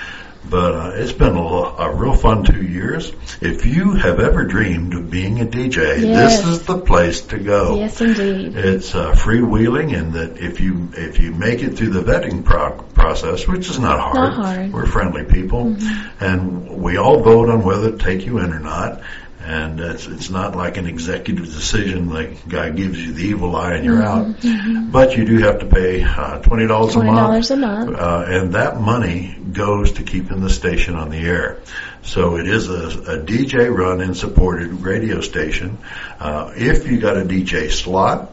But 0.48 0.74
uh, 0.74 0.90
it's 0.94 1.12
been 1.12 1.36
a, 1.36 1.40
a 1.42 1.94
real 1.94 2.14
fun 2.14 2.44
two 2.44 2.62
years. 2.62 3.12
If 3.40 3.66
you 3.66 3.92
have 3.94 4.20
ever 4.20 4.44
dreamed 4.44 4.94
of 4.94 5.10
being 5.10 5.40
a 5.40 5.44
DJ, 5.44 6.00
Yes. 6.02 6.42
this 6.42 6.46
is 6.60 6.62
the 6.66 6.78
place 6.78 7.22
to 7.26 7.38
go. 7.38 7.76
Yes, 7.76 8.00
indeed. 8.00 8.56
It's 8.56 8.94
uh, 8.94 9.12
freewheeling, 9.12 9.96
and 9.98 10.12
that 10.14 10.38
if 10.38 10.60
you 10.60 10.90
if 10.94 11.18
you 11.20 11.32
make 11.32 11.62
it 11.62 11.76
through 11.76 11.90
the 11.90 12.00
vetting 12.00 12.44
pro- 12.44 12.80
process, 12.94 13.46
which 13.48 13.68
is 13.68 13.78
not 13.78 13.98
hard, 13.98 14.14
Not 14.14 14.34
hard. 14.34 14.58
Mm-hmm. 14.58 14.72
we're 14.72 14.86
friendly 14.86 15.24
people, 15.24 15.76
and 16.20 16.80
we 16.80 16.96
all 16.96 17.20
vote 17.22 17.50
on 17.50 17.62
whether 17.64 17.90
to 17.90 17.98
take 17.98 18.24
you 18.24 18.38
in 18.38 18.52
or 18.52 18.60
not. 18.60 19.02
And 19.48 19.78
it's 19.78 20.06
it's 20.08 20.28
not 20.28 20.56
like 20.56 20.76
an 20.76 20.86
executive 20.88 21.44
decision, 21.44 22.08
like 22.10 22.48
guy 22.48 22.70
gives 22.70 22.98
you 23.00 23.12
the 23.12 23.22
evil 23.26 23.54
eye 23.54 23.74
and 23.74 23.84
you're 23.84 24.02
Mm-hmm. 24.02 24.76
out. 24.86 24.92
But 24.92 25.16
you 25.16 25.24
do 25.24 25.38
have 25.38 25.60
to 25.60 25.66
pay 25.66 26.02
uh, 26.02 26.40
twenty 26.40 26.66
dollars 26.66 26.96
a 26.96 27.04
month. 27.04 27.46
$20 27.48 27.50
a 27.52 27.56
month. 27.56 27.96
Uh, 27.96 28.24
and 28.26 28.54
that 28.54 28.80
money 28.80 29.36
goes 29.52 29.92
to 29.92 30.02
keeping 30.02 30.40
the 30.40 30.50
station 30.50 30.96
on 30.96 31.10
the 31.10 31.18
air. 31.18 31.60
So 32.02 32.36
it 32.38 32.48
is 32.48 32.68
a, 32.68 32.88
a 32.88 33.18
DJ 33.22 33.72
run 33.72 34.00
and 34.00 34.16
supported 34.16 34.72
radio 34.72 35.20
station. 35.20 35.78
Uh, 36.18 36.52
if 36.56 36.86
you 36.90 36.98
got 36.98 37.16
a 37.16 37.22
DJ 37.24 37.70
slot, 37.70 38.32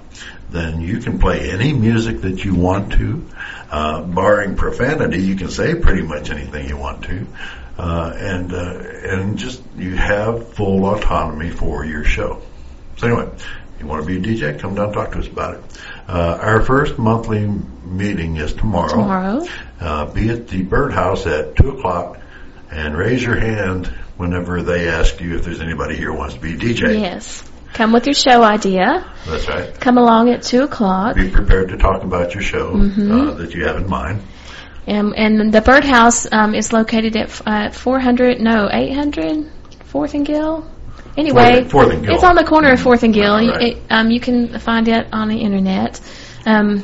then 0.49 0.81
you 0.81 0.99
can 0.99 1.19
play 1.19 1.51
any 1.51 1.73
music 1.73 2.21
that 2.21 2.43
you 2.43 2.55
want 2.55 2.93
to. 2.93 3.23
Uh, 3.71 4.01
barring 4.03 4.55
profanity, 4.55 5.21
you 5.23 5.35
can 5.35 5.49
say 5.49 5.73
pretty 5.75 6.03
much 6.03 6.29
anything 6.29 6.67
you 6.69 6.77
want 6.77 7.03
to. 7.05 7.25
Uh, 7.77 8.13
and, 8.15 8.53
uh, 8.53 8.57
and 8.57 9.37
just, 9.37 9.61
you 9.75 9.95
have 9.95 10.53
full 10.53 10.85
autonomy 10.85 11.49
for 11.49 11.83
your 11.85 12.03
show. 12.03 12.41
So 12.97 13.07
anyway, 13.07 13.31
you 13.79 13.87
want 13.87 14.05
to 14.05 14.07
be 14.07 14.17
a 14.17 14.35
DJ, 14.35 14.59
come 14.59 14.75
down 14.75 14.85
and 14.85 14.93
talk 14.93 15.11
to 15.13 15.19
us 15.19 15.27
about 15.27 15.55
it. 15.55 15.61
Uh, 16.07 16.37
our 16.39 16.61
first 16.61 16.99
monthly 16.99 17.47
meeting 17.83 18.37
is 18.37 18.53
tomorrow. 18.53 18.89
Tomorrow. 18.89 19.47
Uh, 19.79 20.05
be 20.05 20.29
at 20.29 20.47
the 20.49 20.61
birdhouse 20.61 21.25
at 21.25 21.55
two 21.55 21.71
o'clock 21.71 22.19
and 22.71 22.95
raise 22.95 23.23
your 23.23 23.39
hand 23.39 23.87
whenever 24.17 24.61
they 24.61 24.87
ask 24.87 25.19
you 25.19 25.35
if 25.37 25.43
there's 25.43 25.61
anybody 25.61 25.95
here 25.95 26.11
who 26.11 26.17
wants 26.17 26.35
to 26.35 26.39
be 26.41 26.53
a 26.53 26.57
DJ. 26.57 26.99
Yes. 26.99 27.43
Come 27.73 27.91
with 27.91 28.05
your 28.05 28.13
show 28.13 28.43
idea. 28.43 29.11
That's 29.25 29.47
right. 29.47 29.79
Come 29.81 29.97
along 29.97 30.29
at 30.29 30.43
2 30.43 30.61
o'clock. 30.61 31.15
Be 31.15 31.31
prepared 31.31 31.69
to 31.69 31.77
talk 31.77 32.03
about 32.03 32.35
your 32.35 32.43
show 32.43 32.71
Mm-hmm. 32.73 33.11
uh, 33.11 33.33
that 33.33 33.55
you 33.55 33.65
have 33.65 33.77
in 33.77 33.89
mind. 33.89 34.21
And, 34.85 35.13
and 35.15 35.53
the 35.53 35.61
birdhouse 35.61 36.31
um, 36.31 36.53
is 36.53 36.73
located 36.73 37.15
at 37.15 37.41
uh, 37.47 37.69
400, 37.71 38.39
no, 38.41 38.69
800 38.71 39.49
4th 39.93 40.13
and 40.15 40.25
Gill. 40.25 40.67
Anyway, 41.15 41.61
Fourth- 41.61 41.71
Fourth 41.71 41.93
and 41.93 42.05
Gill. 42.05 42.15
it's 42.15 42.23
on 42.23 42.35
the 42.35 42.43
corner 42.43 42.71
of 42.71 42.81
4th 42.81 43.03
and 43.03 43.13
Gill. 43.13 43.35
Right. 43.35 43.61
It, 43.61 43.83
um, 43.89 44.09
you 44.09 44.19
can 44.19 44.59
find 44.59 44.87
it 44.87 45.07
on 45.13 45.29
the 45.29 45.37
internet. 45.37 46.01
Um, 46.45 46.83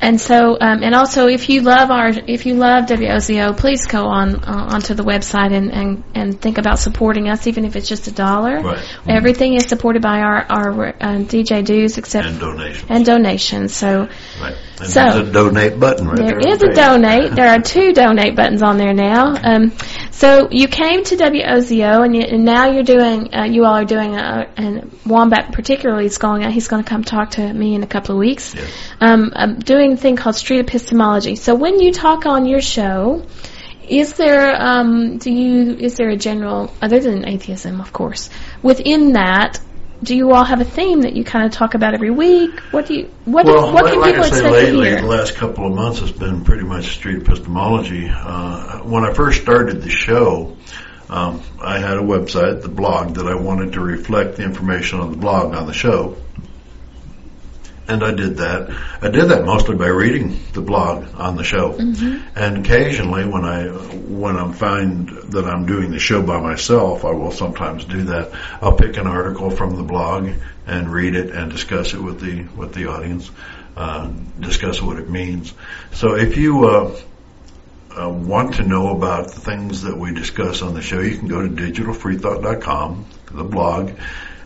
and 0.00 0.20
so, 0.20 0.56
um, 0.60 0.82
and 0.82 0.94
also, 0.94 1.26
if 1.26 1.48
you 1.48 1.62
love 1.62 1.90
our, 1.90 2.08
if 2.08 2.46
you 2.46 2.54
love 2.54 2.86
WOZO, 2.86 3.56
please 3.56 3.86
go 3.86 4.06
on 4.06 4.36
uh, 4.36 4.68
onto 4.74 4.94
the 4.94 5.02
website 5.02 5.52
and, 5.52 5.72
and 5.72 6.04
and 6.14 6.40
think 6.40 6.58
about 6.58 6.78
supporting 6.78 7.28
us, 7.28 7.46
even 7.46 7.64
if 7.64 7.74
it's 7.74 7.88
just 7.88 8.06
a 8.06 8.12
dollar. 8.12 8.60
Right. 8.60 8.84
Everything 9.08 9.54
is 9.54 9.66
supported 9.66 10.00
by 10.02 10.20
our 10.20 10.46
our 10.48 10.88
uh, 10.88 11.18
DJ 11.18 11.64
dues, 11.64 11.98
except 11.98 12.26
And 12.28 12.38
donations. 12.38 12.86
and 12.88 13.04
donations. 13.04 13.74
So 13.76 14.08
right. 14.40 14.56
And 14.80 14.88
so- 14.88 15.00
there's 15.00 15.28
a 15.28 15.32
donate 15.32 15.80
button 15.80 16.06
right 16.06 16.16
there. 16.16 16.26
there 16.40 16.52
is 16.52 16.60
the 16.60 16.70
a 16.70 16.74
donate. 16.74 17.34
There 17.34 17.48
are 17.48 17.60
two 17.60 17.92
donate 17.92 18.36
buttons 18.36 18.62
on 18.62 18.76
there 18.78 18.94
now. 18.94 19.34
Um, 19.42 19.72
so 20.18 20.48
you 20.50 20.66
came 20.66 21.04
to 21.04 21.16
WOZO, 21.16 22.04
and, 22.04 22.16
you, 22.16 22.22
and 22.22 22.44
now 22.44 22.72
you're 22.72 22.82
doing. 22.82 23.32
Uh, 23.32 23.44
you 23.44 23.64
all 23.64 23.74
are 23.74 23.84
doing 23.84 24.16
a, 24.16 24.50
and 24.56 24.90
Wombat 25.06 25.52
particularly 25.52 26.06
is 26.06 26.18
going. 26.18 26.42
out. 26.42 26.50
He's 26.50 26.66
going 26.66 26.82
to 26.82 26.90
come 26.90 27.04
talk 27.04 27.30
to 27.32 27.52
me 27.52 27.76
in 27.76 27.84
a 27.84 27.86
couple 27.86 28.16
of 28.16 28.18
weeks. 28.18 28.52
Yes. 28.52 28.68
Um, 29.00 29.32
I'm 29.36 29.60
doing 29.60 29.92
a 29.92 29.96
thing 29.96 30.16
called 30.16 30.34
street 30.34 30.58
epistemology. 30.58 31.36
So 31.36 31.54
when 31.54 31.78
you 31.78 31.92
talk 31.92 32.26
on 32.26 32.46
your 32.46 32.60
show. 32.60 33.24
Is 33.88 34.12
there 34.16 34.54
um, 34.60 35.16
do 35.16 35.32
you 35.32 35.72
is 35.72 35.96
there 35.96 36.10
a 36.10 36.16
general 36.16 36.70
other 36.82 37.00
than 37.00 37.26
atheism, 37.26 37.80
of 37.80 37.90
course, 37.90 38.28
within 38.62 39.14
that? 39.14 39.60
Do 40.02 40.14
you 40.16 40.32
all 40.32 40.44
have 40.44 40.60
a 40.60 40.64
theme 40.64 41.02
that 41.02 41.14
you 41.16 41.24
kind 41.24 41.44
of 41.46 41.52
talk 41.52 41.74
about 41.74 41.92
every 41.94 42.10
week? 42.10 42.60
What 42.70 42.86
do 42.86 42.94
you 42.94 43.10
what 43.24 43.46
do- 43.46 43.52
Well, 43.52 43.72
what 43.72 43.84
like, 43.84 43.92
can 43.94 44.00
like 44.00 44.10
people 44.14 44.24
I 44.24 44.28
say, 44.28 44.34
expect 44.36 44.52
lately, 44.52 44.84
to 44.84 44.90
hear? 44.90 45.00
the 45.00 45.06
last 45.08 45.34
couple 45.34 45.66
of 45.66 45.74
months 45.74 45.98
has 46.00 46.12
been 46.12 46.44
pretty 46.44 46.62
much 46.64 46.94
street 46.94 47.22
epistemology. 47.22 48.08
Uh, 48.08 48.78
when 48.84 49.04
I 49.04 49.12
first 49.12 49.42
started 49.42 49.82
the 49.82 49.90
show, 49.90 50.56
um, 51.10 51.42
I 51.60 51.78
had 51.78 51.96
a 51.96 52.02
website, 52.02 52.62
the 52.62 52.68
blog, 52.68 53.14
that 53.14 53.26
I 53.26 53.34
wanted 53.34 53.72
to 53.72 53.80
reflect 53.80 54.36
the 54.36 54.44
information 54.44 55.00
on 55.00 55.10
the 55.10 55.16
blog 55.16 55.54
on 55.54 55.66
the 55.66 55.72
show. 55.72 56.16
And 57.88 58.04
I 58.04 58.12
did 58.12 58.36
that. 58.36 58.68
I 59.00 59.08
did 59.08 59.30
that 59.30 59.46
mostly 59.46 59.74
by 59.74 59.86
reading 59.86 60.38
the 60.52 60.60
blog 60.60 61.06
on 61.14 61.36
the 61.36 61.42
show. 61.42 61.72
And 62.36 62.58
occasionally 62.58 63.24
when 63.24 63.44
I, 63.44 63.68
when 63.68 64.36
I 64.36 64.52
find 64.52 65.08
that 65.08 65.46
I'm 65.46 65.64
doing 65.64 65.90
the 65.90 65.98
show 65.98 66.22
by 66.22 66.38
myself, 66.38 67.06
I 67.06 67.12
will 67.12 67.32
sometimes 67.32 67.86
do 67.86 68.04
that. 68.04 68.32
I'll 68.60 68.76
pick 68.76 68.98
an 68.98 69.06
article 69.06 69.48
from 69.48 69.76
the 69.76 69.82
blog 69.82 70.28
and 70.66 70.92
read 70.92 71.14
it 71.14 71.30
and 71.30 71.50
discuss 71.50 71.94
it 71.94 72.00
with 72.00 72.20
the, 72.20 72.42
with 72.54 72.74
the 72.74 72.90
audience, 72.90 73.30
uh, 73.74 74.12
discuss 74.38 74.82
what 74.82 74.98
it 74.98 75.08
means. 75.08 75.54
So 75.92 76.14
if 76.14 76.36
you, 76.36 76.66
uh, 76.66 77.00
uh, 77.98 78.08
want 78.08 78.56
to 78.56 78.62
know 78.62 78.94
about 78.94 79.32
the 79.32 79.40
things 79.40 79.82
that 79.82 79.96
we 79.96 80.12
discuss 80.12 80.62
on 80.62 80.74
the 80.74 80.82
show, 80.82 81.00
you 81.00 81.18
can 81.18 81.26
go 81.26 81.42
to 81.42 81.48
digitalfreethought.com, 81.48 83.06
the 83.32 83.44
blog, 83.44 83.92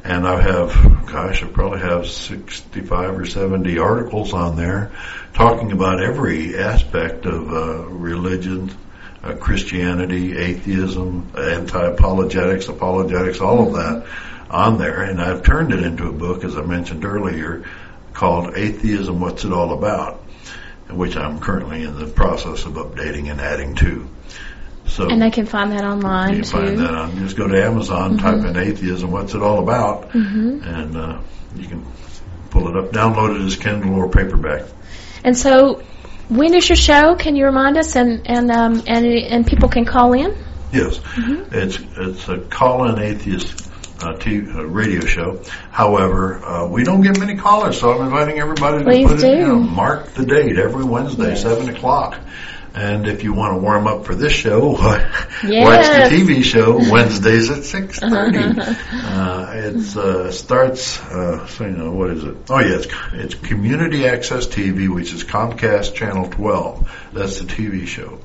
and 0.04 0.26
I 0.26 0.40
have, 0.40 1.06
gosh, 1.06 1.42
I 1.42 1.46
probably 1.46 1.80
have 1.80 2.08
65 2.08 3.18
or 3.18 3.26
70 3.26 3.78
articles 3.78 4.32
on 4.32 4.56
there 4.56 4.90
talking 5.34 5.72
about 5.72 6.02
every 6.02 6.58
aspect 6.58 7.24
of 7.24 7.52
uh, 7.52 7.86
religion, 7.88 8.74
uh, 9.22 9.34
Christianity, 9.34 10.36
atheism, 10.36 11.32
anti-apologetics, 11.36 12.68
apologetics, 12.68 13.40
all 13.40 13.68
of 13.68 13.74
that 13.74 14.06
on 14.50 14.78
there. 14.78 15.02
And 15.02 15.20
I've 15.20 15.42
turned 15.42 15.72
it 15.72 15.82
into 15.82 16.08
a 16.08 16.12
book, 16.12 16.44
as 16.44 16.56
I 16.56 16.62
mentioned 16.62 17.04
earlier, 17.04 17.64
called 18.12 18.56
Atheism, 18.56 19.20
What's 19.20 19.44
It 19.44 19.52
All 19.52 19.72
About? 19.72 20.20
which 20.90 21.16
I'm 21.16 21.40
currently 21.40 21.84
in 21.84 21.98
the 21.98 22.06
process 22.06 22.66
of 22.66 22.74
updating 22.74 23.30
and 23.30 23.40
adding 23.40 23.74
to. 23.76 24.08
So 24.86 25.08
And 25.08 25.22
they 25.22 25.30
can 25.30 25.46
find 25.46 25.72
that 25.72 25.84
online 25.84 26.36
you 26.36 26.42
too. 26.42 26.50
can 26.50 26.66
find 26.66 26.78
that 26.78 26.94
on. 26.94 27.16
Just 27.18 27.36
go 27.36 27.48
to 27.48 27.64
Amazon, 27.64 28.18
type 28.18 28.44
in 28.44 28.56
atheism, 28.56 29.10
what's 29.10 29.34
it 29.34 29.42
all 29.42 29.60
about, 29.62 30.10
Mm-hmm. 30.10 30.62
and 30.64 30.96
uh, 30.96 31.20
you 31.56 31.68
can 31.68 31.86
pull 32.50 32.68
it 32.68 32.76
up, 32.76 32.92
download 32.92 33.40
it 33.40 33.46
as 33.46 33.56
Kindle 33.56 33.94
or 33.94 34.08
paperback. 34.10 34.64
And 35.24 35.36
so, 35.36 35.82
when 36.28 36.52
is 36.54 36.68
your 36.68 36.76
show? 36.76 37.14
Can 37.14 37.36
you 37.36 37.46
remind 37.46 37.76
us? 37.78 37.94
And 37.96 38.26
and 38.26 38.50
um, 38.50 38.82
and 38.86 39.06
and 39.06 39.46
people 39.46 39.68
can 39.68 39.84
call 39.84 40.12
in. 40.14 40.36
Yes, 40.72 40.98
Mm-hmm. 40.98 41.54
it's 41.54 41.78
it's 41.96 42.28
a 42.28 42.38
call-in 42.38 42.98
atheist 42.98 43.70
uh, 44.02 44.14
t- 44.14 44.38
uh, 44.40 44.64
radio 44.64 45.04
show. 45.06 45.42
However, 45.70 46.42
uh, 46.44 46.66
we 46.68 46.82
don't 46.84 47.02
get 47.02 47.18
many 47.18 47.36
callers, 47.36 47.78
so 47.78 47.92
I'm 47.92 48.04
inviting 48.06 48.38
everybody 48.40 48.78
to 48.78 48.84
Please 48.84 49.06
put 49.08 49.22
it, 49.22 49.38
you 49.38 49.46
know, 49.46 49.58
mark 49.60 50.14
the 50.14 50.26
date 50.26 50.58
every 50.58 50.84
Wednesday, 50.84 51.28
Yes. 51.30 51.42
seven 51.42 51.68
o'clock. 51.68 52.18
And 52.74 53.06
if 53.06 53.22
you 53.22 53.34
want 53.34 53.54
to 53.54 53.58
warm 53.58 53.86
up 53.86 54.06
for 54.06 54.14
this 54.14 54.32
show, 54.32 54.68
watch 54.70 55.06
the 55.42 56.08
TV 56.10 56.42
show 56.42 56.78
Wednesdays 56.90 57.50
at 57.50 57.64
six 57.64 57.98
thirty. 57.98 58.38
uh, 58.60 59.52
it 59.52 59.96
uh, 59.96 60.30
starts. 60.30 60.98
Uh, 61.00 61.46
so 61.48 61.66
you 61.66 61.72
know 61.72 61.92
what 61.92 62.10
is 62.10 62.24
it? 62.24 62.36
Oh 62.48 62.60
yeah, 62.60 62.76
it's, 62.76 62.86
it's 63.12 63.34
Community 63.34 64.06
Access 64.06 64.46
TV, 64.46 64.88
which 64.88 65.12
is 65.12 65.22
Comcast 65.22 65.94
Channel 65.94 66.30
Twelve. 66.30 66.90
That's 67.12 67.40
the 67.40 67.44
TV 67.44 67.86
show, 67.86 68.18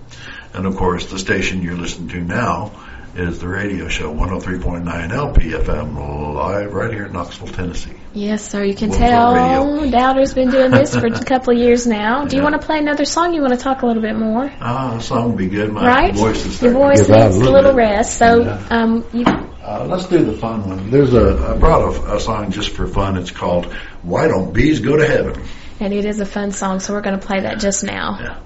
and 0.53 0.65
of 0.65 0.77
course 0.77 1.07
the 1.07 1.19
station 1.19 1.61
you're 1.61 1.75
listening 1.75 2.07
to 2.09 2.21
now 2.21 2.71
is 3.17 3.39
the 3.39 3.47
radio 3.47 3.87
show 3.87 4.13
103.9 4.13 4.83
LPFM 4.85 6.33
live 6.35 6.73
right 6.73 6.93
here 6.93 7.05
in 7.07 7.13
Knoxville, 7.13 7.47
Tennessee. 7.47 7.91
Yes, 8.13 8.47
sir. 8.47 8.63
You 8.63 8.75
can 8.75 8.89
Wolves 8.89 8.99
tell 8.99 9.33
radio. 9.33 9.89
Doubter's 9.91 10.33
been 10.33 10.49
doing 10.49 10.71
this 10.71 10.95
for 10.95 11.07
a 11.13 11.23
couple 11.25 11.53
of 11.53 11.59
years 11.59 11.87
now. 11.87 12.25
Do 12.25 12.35
you 12.37 12.43
want 12.43 12.59
to 12.59 12.65
play 12.65 12.77
another 12.77 13.05
song? 13.05 13.33
You 13.33 13.41
want 13.41 13.53
to 13.53 13.59
talk 13.59 13.81
a 13.81 13.85
little 13.87 14.01
bit 14.03 14.15
more? 14.15 14.51
Ah, 14.61 14.95
the 14.97 15.01
song 15.01 15.29
would 15.29 15.37
be 15.37 15.47
good. 15.47 15.71
My 15.71 15.87
right? 15.87 16.15
voice 16.15 16.45
is 16.45 16.61
Your 16.61 16.71
starting 16.73 16.73
to 16.73 16.79
voice 16.79 17.07
give 17.07 17.15
out 17.15 17.23
needs 17.25 17.35
a 17.35 17.39
little 17.39 17.53
little 17.53 17.73
rest. 17.73 18.17
So, 18.17 18.43
Yeah. 18.43 18.67
um, 18.69 19.05
you, 19.13 19.25
Uh, 19.25 19.85
let's 19.89 20.05
do 20.05 20.23
the 20.23 20.33
fun 20.37 20.67
one. 20.69 20.89
There's 20.91 21.13
a, 21.13 21.53
I 21.53 21.57
brought 21.57 21.81
a, 21.81 22.15
a 22.15 22.19
song 22.19 22.51
just 22.51 22.69
for 22.69 22.87
fun. 22.87 23.17
It's 23.17 23.31
called 23.31 23.65
Why 24.03 24.27
Don't 24.27 24.53
Bees 24.53 24.79
Go 24.79 24.95
to 24.95 25.05
Heaven? 25.07 25.43
and 25.79 25.93
it 25.93 26.05
is 26.05 26.19
a 26.19 26.25
fun 26.25 26.51
song, 26.51 26.79
so 26.79 26.93
we're 26.93 27.01
going 27.01 27.19
to 27.19 27.25
play 27.25 27.41
that 27.41 27.59
just 27.59 27.83
now. 27.83 28.17
Yeah. 28.19 28.39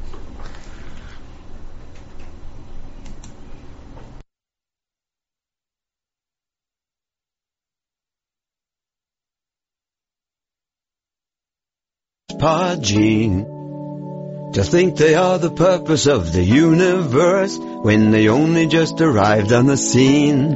To 14.53 14.63
think 14.63 14.95
they 14.97 15.13
are 15.13 15.37
the 15.37 15.51
purpose 15.51 16.07
of 16.07 16.33
the 16.33 16.43
universe 16.43 17.55
when 17.59 18.09
they 18.09 18.29
only 18.29 18.65
just 18.65 18.99
arrived 18.99 19.53
on 19.53 19.67
the 19.67 19.77
scene. 19.77 20.53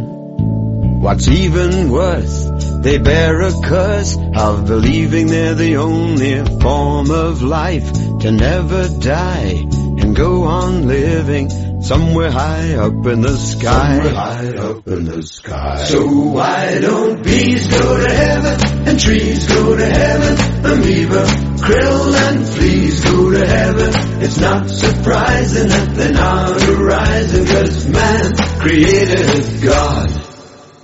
What's 1.02 1.28
even 1.28 1.92
worse, 1.92 2.50
they 2.82 2.98
bear 2.98 3.40
a 3.40 3.52
curse 3.62 4.18
of 4.36 4.66
believing 4.66 5.28
they're 5.28 5.54
the 5.54 5.78
only 5.78 6.44
form 6.60 7.12
of 7.12 7.44
life 7.44 7.94
to 8.22 8.32
never 8.32 8.88
die 8.88 9.68
and 10.02 10.16
go 10.16 10.46
on 10.46 10.88
living 10.88 11.75
somewhere 11.86 12.32
high 12.32 12.74
up 12.76 13.06
in 13.06 13.22
the 13.22 13.38
sky. 13.38 13.96
Somewhere 13.96 14.14
high 14.14 14.50
up 14.58 14.88
in 14.88 15.06
the 15.06 15.22
sky. 15.22 15.84
So 15.86 16.08
why 16.08 16.80
don't 16.80 17.24
bees 17.24 17.68
go 17.68 18.00
to 18.02 18.14
heaven 18.14 18.88
and 18.88 19.00
trees 19.00 19.48
go 19.48 19.76
to 19.78 19.86
heaven? 19.86 20.34
Amoeba, 20.66 21.24
krill 21.62 22.16
and 22.16 22.48
fleas 22.48 23.04
go 23.06 23.32
to 23.32 23.46
heaven. 23.46 23.92
It's 24.24 24.40
not 24.40 24.68
surprising 24.70 25.68
that 25.70 25.96
they're 25.96 26.14
not 26.14 26.62
arising 26.70 27.46
cause 27.46 27.88
man 27.88 28.34
created 28.60 29.20
his 29.20 29.64
God. 29.64 30.10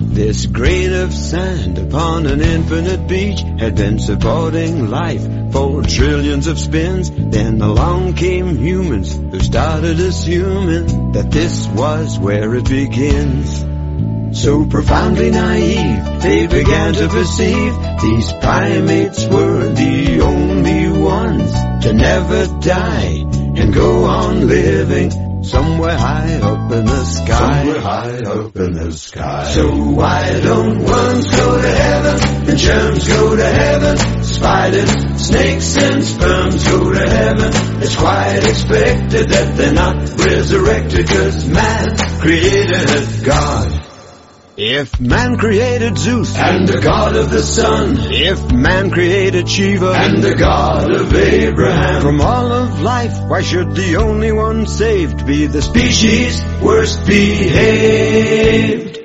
This 0.02 0.45
grain 0.47 0.93
of 0.93 1.14
sand 1.14 1.78
upon 1.78 2.26
an 2.26 2.41
infinite 2.41 3.08
beach 3.08 3.39
had 3.41 3.76
been 3.76 3.99
supporting 3.99 4.89
life 4.89 5.26
for 5.54 5.84
trillions 5.84 6.47
of 6.47 6.60
spins. 6.60 7.12
Then 7.12 7.62
along 7.62 8.16
came 8.16 8.58
humans 8.58 9.14
who 9.16 9.39
started 9.39 9.99
assuming 9.99 11.12
that 11.14 11.32
this 11.32 11.68
was 11.68 12.20
where 12.20 12.54
it 12.56 12.68
begins. 12.68 13.66
So 14.38 14.66
profoundly 14.66 15.30
naive, 15.30 16.22
they 16.22 16.47
began 16.47 16.93
to 16.95 17.08
perceive 17.08 17.74
these 18.02 18.34
primates 18.34 19.26
were 19.28 19.68
the 19.70 20.22
only 20.22 21.02
ones 21.02 21.52
to 21.86 21.93
never 21.93 22.47
die 22.60 23.24
and 23.56 23.74
go 23.74 24.06
on 24.06 24.47
living 24.47 25.31
somewhere 25.44 25.98
high 25.98 26.36
up 26.36 26.72
in 26.72 26.86
the 26.86 27.04
sky. 27.06 27.64
Somewhere 27.64 27.82
high 27.82 28.18
up 28.20 28.56
in 28.56 28.74
the 28.74 28.92
sky. 28.92 29.44
So 29.52 29.70
why 29.70 30.39
don't 30.39 30.80
worms 30.84 31.32
go 31.32 31.62
to 31.62 31.68
heaven 31.70 32.50
and 32.50 32.58
germs 32.58 33.08
go 33.08 33.36
to 33.36 33.46
heaven? 33.46 34.24
Spiders, 34.24 35.26
snakes 35.26 35.78
and 35.78 36.04
sperms 36.04 36.68
go 36.68 36.94
to 36.94 37.10
heaven. 37.10 37.52
It's 37.82 37.96
quite 37.96 38.44
expected 38.48 39.30
that 39.30 39.58
they're 39.58 39.74
not 39.74 40.10
resurrected 40.20 41.08
cause 41.08 41.48
man 41.48 41.98
created 42.20 43.26
God. 43.26 43.91
If 44.58 44.99
man 44.99 45.38
created 45.38 45.97
Zeus 45.97 46.38
and 46.38 46.68
the 46.68 46.82
god 46.82 47.16
of 47.16 47.32
the 47.32 47.41
sun, 47.41 47.95
if 47.97 48.52
man 48.52 48.91
created 48.91 49.47
Shiva 49.47 49.93
and 49.93 50.22
the 50.22 50.36
god 50.36 50.91
of 50.91 51.14
Abraham, 51.14 52.02
from 52.02 52.20
all 52.20 52.52
of 52.52 52.82
life, 52.82 53.18
why 53.30 53.43
should 53.43 53.74
the 53.76 53.95
only 53.95 54.34
one 54.34 54.68
saved 54.68 55.26
be 55.26 55.45
the 55.45 55.62
species 55.62 56.43
worst 56.62 57.08
behaved? 57.08 58.99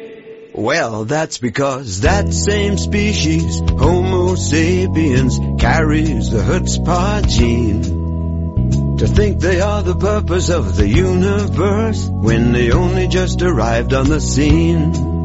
Well, 0.53 1.05
that's 1.05 1.38
because 1.38 2.01
that 2.01 2.34
same 2.34 2.76
species, 2.76 3.61
Homo 3.61 4.34
sapiens, 4.34 5.38
carries 5.61 6.28
the 6.30 6.42
chutzpah 6.42 7.28
gene. 7.28 8.97
To 8.97 9.07
think 9.07 9.38
they 9.38 9.61
are 9.61 9.84
the 9.84 9.94
purpose 9.94 10.49
of 10.49 10.74
the 10.76 10.88
universe 10.88 12.09
when 12.09 12.51
they 12.51 12.72
only 12.72 13.07
just 13.07 13.42
arrived 13.42 13.94
on 13.94 14.09
the 14.09 14.20
scene. 14.20 15.16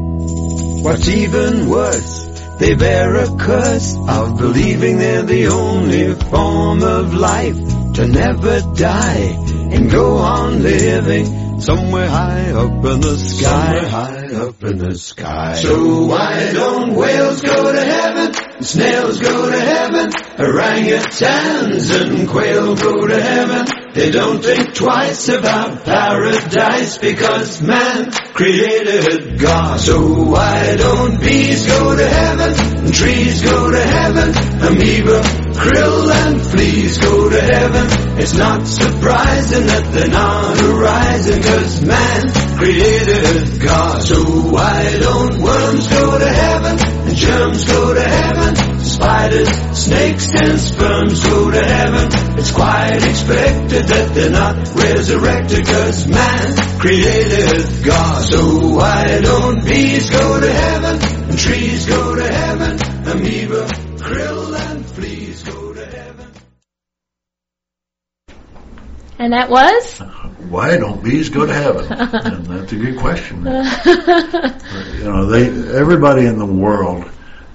What's 0.81 1.07
even 1.07 1.69
worse, 1.69 2.25
they 2.59 2.73
bear 2.75 3.15
a 3.15 3.37
curse 3.37 3.95
of 4.07 4.37
believing 4.37 4.97
they're 4.97 5.23
the 5.23 5.47
only 5.47 6.13
form 6.15 6.83
of 6.83 7.13
life 7.13 7.55
to 7.95 8.07
never 8.07 8.61
die 8.75 9.37
and 9.73 9.89
go 9.91 10.17
on 10.17 10.63
living 10.63 11.59
somewhere 11.61 12.09
high 12.09 12.49
up 12.51 12.71
in 12.71 12.99
the 13.01 13.15
Somewhere 13.17 13.79
sky. 13.79 13.87
high 13.87 14.33
up 14.33 14.63
in 14.63 14.77
the 14.79 14.97
sky. 14.97 15.53
So 15.55 16.05
why 16.05 16.51
don't 16.51 16.95
whales 16.95 17.41
go 17.41 17.71
to 17.71 17.83
heaven? 17.83 18.33
Snails 18.63 19.19
go 19.21 19.51
to 19.51 19.59
heaven. 19.59 20.09
Orangutans 20.37 22.01
and 22.01 22.27
quail 22.27 22.75
go 22.75 23.07
to 23.07 23.21
heaven. 23.21 23.67
They 23.93 24.09
don't 24.09 24.41
think 24.41 24.73
twice 24.73 25.27
about 25.27 25.83
paradise 25.83 26.97
because 26.97 27.61
man 27.61 28.09
created 28.33 29.37
God. 29.37 29.81
So 29.81 30.23
why 30.23 30.77
don't 30.77 31.19
bees 31.19 31.67
go 31.67 31.97
to 31.97 32.07
heaven? 32.07 32.53
And 32.85 32.93
trees 32.93 33.43
go 33.43 33.69
to 33.69 33.81
heaven. 33.81 34.29
Amoeba, 34.63 35.21
krill 35.59 36.09
and 36.09 36.41
fleas 36.41 36.99
go 36.99 37.29
to 37.29 37.41
heaven. 37.41 37.87
It's 38.17 38.33
not 38.33 38.65
surprising 38.65 39.65
that 39.65 39.91
they're 39.91 40.07
not 40.07 40.57
arising 40.61 41.43
cause 41.43 41.85
man 41.85 42.31
created 42.57 43.59
God. 43.59 44.03
So 44.03 44.23
why 44.23 44.99
don't 45.01 45.41
worms 45.41 45.87
go 45.89 46.17
to 46.17 46.29
heaven? 46.29 46.79
And 46.79 47.15
germs 47.17 47.65
go 47.65 47.93
to 47.93 48.01
heaven. 48.01 48.70
Spiders, 49.01 49.49
snakes 49.79 50.27
and 50.27 50.59
sperms 50.59 51.23
go 51.25 51.49
to 51.49 51.65
heaven. 51.65 52.07
It's 52.37 52.51
quite 52.51 53.03
expected 53.03 53.85
that 53.87 54.13
they're 54.13 54.29
not 54.29 54.57
resurrected 54.75 55.65
cause 55.65 56.05
man 56.05 56.79
created 56.79 57.83
God. 57.83 58.21
So 58.21 58.59
why 58.75 59.19
don't 59.21 59.65
bees 59.65 60.07
go 60.07 60.39
to 60.39 60.53
heaven? 60.53 61.01
And 61.01 61.39
trees 61.39 61.87
go 61.87 62.13
to 62.13 62.31
heaven. 62.31 62.77
Amoeba, 63.07 63.65
krill 63.97 64.55
and 64.69 64.85
fleas 64.85 65.41
go 65.45 65.73
to 65.73 65.83
heaven. 65.83 66.31
And 69.17 69.33
that 69.33 69.49
was? 69.49 69.97
Why 70.47 70.77
don't 70.77 71.03
bees 71.03 71.29
go 71.29 71.47
to 71.47 71.53
heaven? 71.53 71.91
and 71.91 72.45
that's 72.45 72.71
a 72.71 72.75
good 72.75 72.99
question. 72.99 73.37
you 73.45 75.03
know, 75.03 75.25
they 75.25 75.47
everybody 75.75 76.27
in 76.27 76.37
the 76.37 76.45
world 76.45 77.09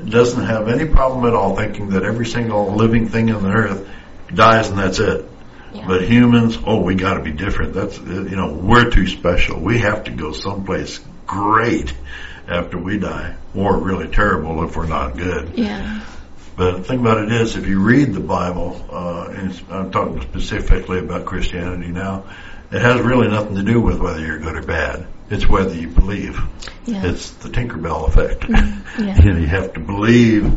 doesn't 0.04 0.44
have 0.44 0.68
any 0.68 0.86
problem 0.86 1.26
at 1.26 1.34
all 1.34 1.56
thinking 1.56 1.90
that 1.90 2.02
every 2.02 2.26
single 2.26 2.74
living 2.74 3.08
thing 3.08 3.30
on 3.32 3.42
the 3.42 3.50
earth 3.50 3.88
dies 4.32 4.68
and 4.68 4.78
that's 4.78 4.98
it. 4.98 5.24
Yeah. 5.72 5.86
But 5.86 6.02
humans, 6.08 6.58
oh, 6.64 6.82
we 6.82 6.94
got 6.94 7.14
to 7.14 7.22
be 7.22 7.32
different. 7.32 7.74
That's 7.74 7.98
you 7.98 8.36
know, 8.36 8.52
we're 8.52 8.90
too 8.90 9.06
special. 9.06 9.60
We 9.60 9.78
have 9.80 10.04
to 10.04 10.10
go 10.10 10.32
someplace 10.32 11.00
great 11.26 11.92
after 12.48 12.78
we 12.78 12.98
die, 12.98 13.36
or 13.54 13.78
really 13.78 14.08
terrible 14.08 14.64
if 14.64 14.76
we're 14.76 14.86
not 14.86 15.16
good. 15.16 15.58
Yeah. 15.58 16.00
But 16.56 16.78
the 16.78 16.84
thing 16.84 17.00
about 17.00 17.18
it 17.18 17.32
is, 17.32 17.56
if 17.56 17.66
you 17.66 17.80
read 17.80 18.14
the 18.14 18.20
Bible, 18.20 18.86
uh, 18.90 19.28
and 19.28 19.62
I'm 19.70 19.90
talking 19.90 20.22
specifically 20.22 21.00
about 21.00 21.26
Christianity 21.26 21.88
now, 21.88 22.24
it 22.72 22.80
has 22.80 23.00
really 23.00 23.28
nothing 23.28 23.56
to 23.56 23.62
do 23.62 23.80
with 23.80 24.00
whether 24.00 24.20
you're 24.20 24.38
good 24.38 24.56
or 24.56 24.62
bad. 24.62 25.06
It's 25.28 25.48
whether 25.48 25.74
you 25.74 25.88
believe. 25.88 26.38
Yeah. 26.84 27.06
It's 27.06 27.30
the 27.30 27.48
Tinkerbell 27.48 28.08
effect. 28.08 28.44
yeah. 28.48 29.22
you, 29.22 29.32
know, 29.32 29.38
you 29.38 29.46
have 29.46 29.74
to 29.74 29.80
believe, 29.80 30.56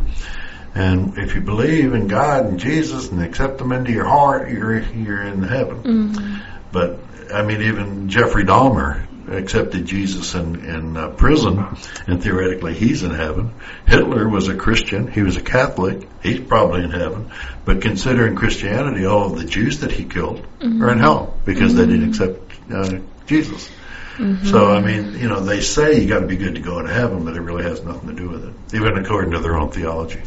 and 0.76 1.17
if 1.17 1.36
you 1.36 1.41
believe 1.41 1.93
in 1.93 2.07
God 2.07 2.45
and 2.45 2.59
Jesus 2.59 3.09
and 3.09 3.22
accept 3.22 3.57
them 3.57 3.72
into 3.72 3.91
your 3.91 4.05
heart, 4.05 4.49
you're 4.49 4.80
you're 4.80 5.24
in 5.24 5.41
heaven. 5.41 5.84
Mm-hmm. 5.84 6.36
But 6.72 6.99
I 7.34 7.43
mean, 7.43 7.63
even 7.63 8.09
Jeffrey 8.09 8.43
Dahmer 8.43 9.05
accepted 9.28 9.86
Jesus 9.86 10.36
in 10.36 10.63
in 10.63 10.97
uh, 10.97 11.09
prison, 11.09 11.76
and 12.05 12.22
theoretically 12.22 12.76
he's 12.76 13.01
in 13.01 13.11
heaven. 13.11 13.53
Hitler 13.88 14.30
was 14.30 14.47
a 14.47 14.55
Christian; 14.55 15.11
he 15.11 15.24
was 15.24 15.38
a 15.38 15.41
Catholic. 15.41 16.07
He's 16.22 16.39
probably 16.39 16.84
in 16.84 16.91
heaven. 16.91 17.32
But 17.65 17.82
considering 17.82 18.36
Christianity, 18.36 19.05
all 19.05 19.32
of 19.34 19.39
the 19.39 19.45
Jews 19.45 19.80
that 19.80 19.91
he 19.91 20.05
killed 20.05 20.45
are 20.61 20.91
in 20.91 20.99
hell 20.99 21.38
because 21.45 21.74
they 21.74 21.88
didn't 21.88 22.09
accept 22.09 22.39
uh, 22.72 22.99
Jesus. 23.26 23.70
So 24.43 24.70
I 24.70 24.82
mean, 24.82 25.13
you 25.17 25.30
know, 25.30 25.39
they 25.39 25.61
say 25.61 26.01
you 26.01 26.07
got 26.07 26.20
to 26.20 26.28
be 26.28 26.36
good 26.36 26.55
to 26.55 26.61
go 26.61 26.80
into 26.80 26.91
heaven, 26.91 27.24
but 27.24 27.38
it 27.38 27.41
really 27.41 27.63
has 27.63 27.82
nothing 27.84 28.09
to 28.09 28.15
do 28.15 28.28
with 28.28 28.43
it, 28.43 28.76
even 28.76 28.97
according 28.97 29.32
to 29.32 29.39
their 29.39 29.55
own 29.55 29.72
theology. 29.72 30.20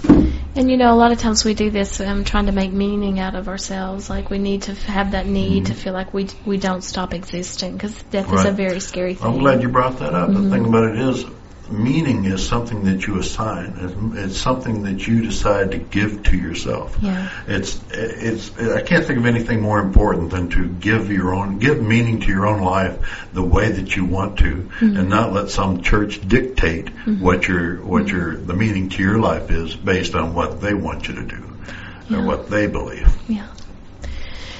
And 0.54 0.70
you 0.70 0.78
know, 0.78 0.94
a 0.94 0.96
lot 0.96 1.12
of 1.12 1.18
times 1.18 1.44
we 1.44 1.52
do 1.52 1.70
this 1.70 2.00
um, 2.00 2.24
trying 2.24 2.46
to 2.46 2.52
make 2.52 2.72
meaning 2.72 3.20
out 3.20 3.34
of 3.34 3.48
ourselves. 3.48 4.08
Like 4.08 4.30
we 4.30 4.38
need 4.38 4.62
to 4.62 4.74
have 4.74 5.10
that 5.10 5.26
need 5.26 5.66
to 5.66 5.74
feel 5.74 5.92
like 5.92 6.14
we 6.14 6.28
we 6.46 6.56
don't 6.56 6.82
stop 6.82 7.12
existing 7.12 7.74
because 7.74 8.02
death 8.04 8.32
is 8.32 8.44
a 8.44 8.52
Mm-hmm. 8.52 8.56
Very 8.56 8.80
scary 8.80 9.14
thing. 9.14 9.26
I'm 9.26 9.38
glad 9.38 9.62
you 9.62 9.68
brought 9.68 9.98
that 9.98 10.14
up. 10.14 10.32
The 10.32 10.50
thing 10.50 10.64
about 10.66 10.84
it 10.84 10.98
is, 10.98 11.24
meaning 11.70 12.24
is 12.24 12.46
something 12.46 12.84
that 12.84 13.06
you 13.06 13.18
assign. 13.18 14.14
It's, 14.16 14.36
something 14.36 14.82
that 14.84 15.06
you 15.06 15.22
decide 15.22 15.70
to 15.72 15.78
give 15.78 16.24
to 16.24 16.36
yourself. 16.36 16.96
Yeah. 17.00 17.30
It's 17.46 17.80
it's. 17.90 18.58
I 18.58 18.82
can't 18.82 19.04
think 19.04 19.18
of 19.18 19.26
anything 19.26 19.60
more 19.60 19.78
important 19.78 20.30
than 20.30 20.50
to 20.50 20.68
give 20.68 21.10
your 21.10 21.34
own 21.34 21.58
give 21.58 21.80
meaning 21.80 22.20
to 22.20 22.28
your 22.28 22.46
own 22.46 22.62
life 22.62 23.28
the 23.32 23.42
way 23.42 23.70
that 23.70 23.94
you 23.94 24.04
want 24.04 24.38
to, 24.40 24.56
mm-hmm. 24.56 24.96
and 24.96 25.08
not 25.08 25.32
let 25.32 25.50
some 25.50 25.82
church 25.82 26.26
dictate 26.26 26.86
mm-hmm. 26.86 27.20
what 27.20 27.46
your 27.46 27.76
what 27.82 28.06
mm-hmm. 28.06 28.16
your 28.16 28.36
the 28.36 28.54
meaning 28.54 28.88
to 28.90 29.02
your 29.02 29.18
life 29.18 29.50
is 29.50 29.74
based 29.76 30.14
on 30.14 30.34
what 30.34 30.60
they 30.60 30.74
want 30.74 31.08
you 31.08 31.14
to 31.14 31.24
do 31.24 31.52
or 32.10 32.22
what 32.22 32.50
they 32.50 32.66
believe. 32.66 33.14
Yeah. 33.28 33.46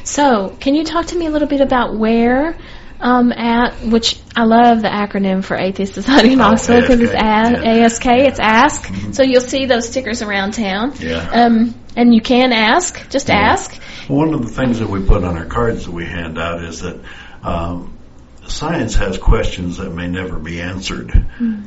So, 0.04 0.56
can 0.60 0.74
you 0.74 0.84
talk 0.84 1.06
to 1.06 1.16
me 1.16 1.26
a 1.26 1.30
little 1.30 1.48
bit 1.48 1.60
about 1.60 1.94
where 1.94 2.56
um, 3.02 3.32
at 3.32 3.74
which 3.84 4.18
I 4.36 4.44
love 4.44 4.80
the 4.82 4.88
acronym 4.88 5.44
for 5.44 5.56
Atheist 5.56 5.94
Society 5.94 6.32
in 6.32 6.40
Oh, 6.40 6.50
Knoxville 6.50 6.80
because 6.82 7.00
it's 7.00 7.12
ASK, 7.14 7.56
A- 7.58 7.62
yeah. 7.64 7.84
ASK. 7.84 8.06
It's 8.06 8.40
Ask. 8.40 9.14
So 9.14 9.22
you'll 9.22 9.40
see 9.40 9.66
those 9.66 9.88
stickers 9.88 10.22
around 10.22 10.52
town. 10.54 10.94
Yeah. 10.98 11.28
Um, 11.30 11.74
and 11.96 12.14
you 12.14 12.20
can 12.22 12.52
ask. 12.52 13.10
Just 13.10 13.28
ask. 13.28 13.74
One 14.08 14.32
of 14.34 14.42
the 14.42 14.48
things 14.52 14.78
that 14.78 14.88
we 14.88 15.04
put 15.04 15.24
on 15.24 15.36
our 15.36 15.44
cards 15.46 15.84
that 15.84 15.92
we 15.92 16.04
hand 16.06 16.38
out 16.38 16.62
is 16.64 16.80
that 16.80 17.00
um, 17.42 17.98
science 18.46 18.94
has 18.94 19.18
questions 19.18 19.76
that 19.78 19.90
may 19.90 20.08
never 20.08 20.38
be 20.38 20.60
answered, 20.60 21.12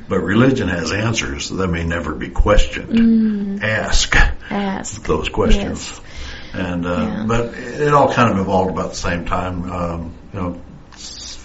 but 0.09 0.19
religion 0.19 0.67
has 0.69 0.91
answers 0.91 1.49
that 1.49 1.67
may 1.67 1.83
never 1.83 2.15
be 2.15 2.29
questioned. 2.29 3.63
Ask 3.63 4.15
Ask. 4.49 5.03
those 5.03 5.29
questions. 5.29 5.89
Yes. 5.89 6.01
And 6.53 6.85
uh, 6.85 6.89
Yeah. 6.89 7.25
but 7.27 7.53
it 7.53 7.93
all 7.93 8.13
kind 8.13 8.31
of 8.31 8.37
evolved 8.39 8.71
about 8.71 8.89
the 8.91 8.95
same 8.95 9.25
time. 9.25 9.69
Um, 9.71 10.13
you 10.33 10.39
know, 10.39 10.61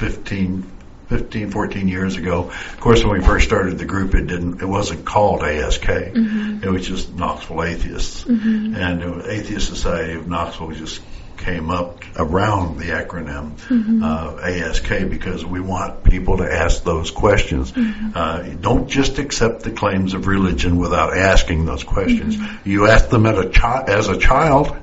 15, 0.00 0.62
15, 1.08 1.50
14 1.50 1.88
years 1.88 2.16
ago. 2.16 2.44
Of 2.48 2.80
course, 2.80 3.04
when 3.04 3.18
we 3.18 3.24
first 3.24 3.46
started 3.46 3.78
the 3.78 3.84
group, 3.84 4.14
it 4.14 4.26
didn't. 4.26 4.62
It 4.62 4.66
wasn't 4.66 5.04
called 5.04 5.42
ASK. 5.42 5.82
Mm-hmm. 5.82 6.64
It 6.64 6.70
was 6.70 6.86
just 6.86 7.14
Knoxville 7.14 7.62
Atheists, 7.64 8.24
and 8.24 9.02
uh, 9.02 9.22
Atheist 9.26 9.66
Society 9.68 10.14
of 10.14 10.26
Knoxville 10.26 10.72
just 10.72 11.02
came 11.36 11.70
up 11.70 12.04
around 12.16 12.78
the 12.78 12.86
acronym 12.86 13.52
Mm-hmm. 13.70 14.02
uh, 14.02 14.36
ASK 14.42 15.08
because 15.08 15.44
we 15.44 15.58
want 15.60 16.04
people 16.04 16.36
to 16.38 16.44
ask 16.44 16.84
those 16.84 17.10
questions. 17.10 17.72
Mm-hmm. 17.72 18.10
Uh, 18.14 18.42
don't 18.60 18.88
just 18.88 19.18
accept 19.18 19.62
the 19.62 19.70
claims 19.70 20.12
of 20.14 20.26
religion 20.26 20.76
without 20.78 21.16
asking 21.16 21.64
those 21.66 21.82
questions. 21.84 22.36
Mm-hmm. 22.36 22.68
You 22.68 22.88
ask 22.88 23.08
them 23.08 23.24
at 23.26 23.38
a 23.38 23.48
chi- 23.48 23.84
as 23.88 24.08
a 24.08 24.18
child, 24.18 24.76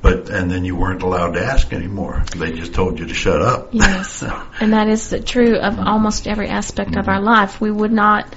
but 0.00 0.30
and 0.30 0.50
then 0.50 0.64
you 0.64 0.76
weren't 0.76 1.02
allowed 1.02 1.34
to 1.34 1.44
ask 1.44 1.72
anymore. 1.72 2.24
They 2.36 2.52
just 2.52 2.74
told 2.74 2.98
you 2.98 3.06
to 3.06 3.14
shut 3.14 3.42
up. 3.42 3.70
Yes. 3.72 4.22
and 4.60 4.72
that 4.72 4.88
is 4.88 5.10
the- 5.10 5.20
true 5.20 5.56
of 5.56 5.78
almost 5.78 6.26
every 6.26 6.48
aspect 6.48 6.96
of 6.96 7.08
our 7.08 7.20
life. 7.20 7.60
We 7.60 7.70
would 7.70 7.92
not 7.92 8.34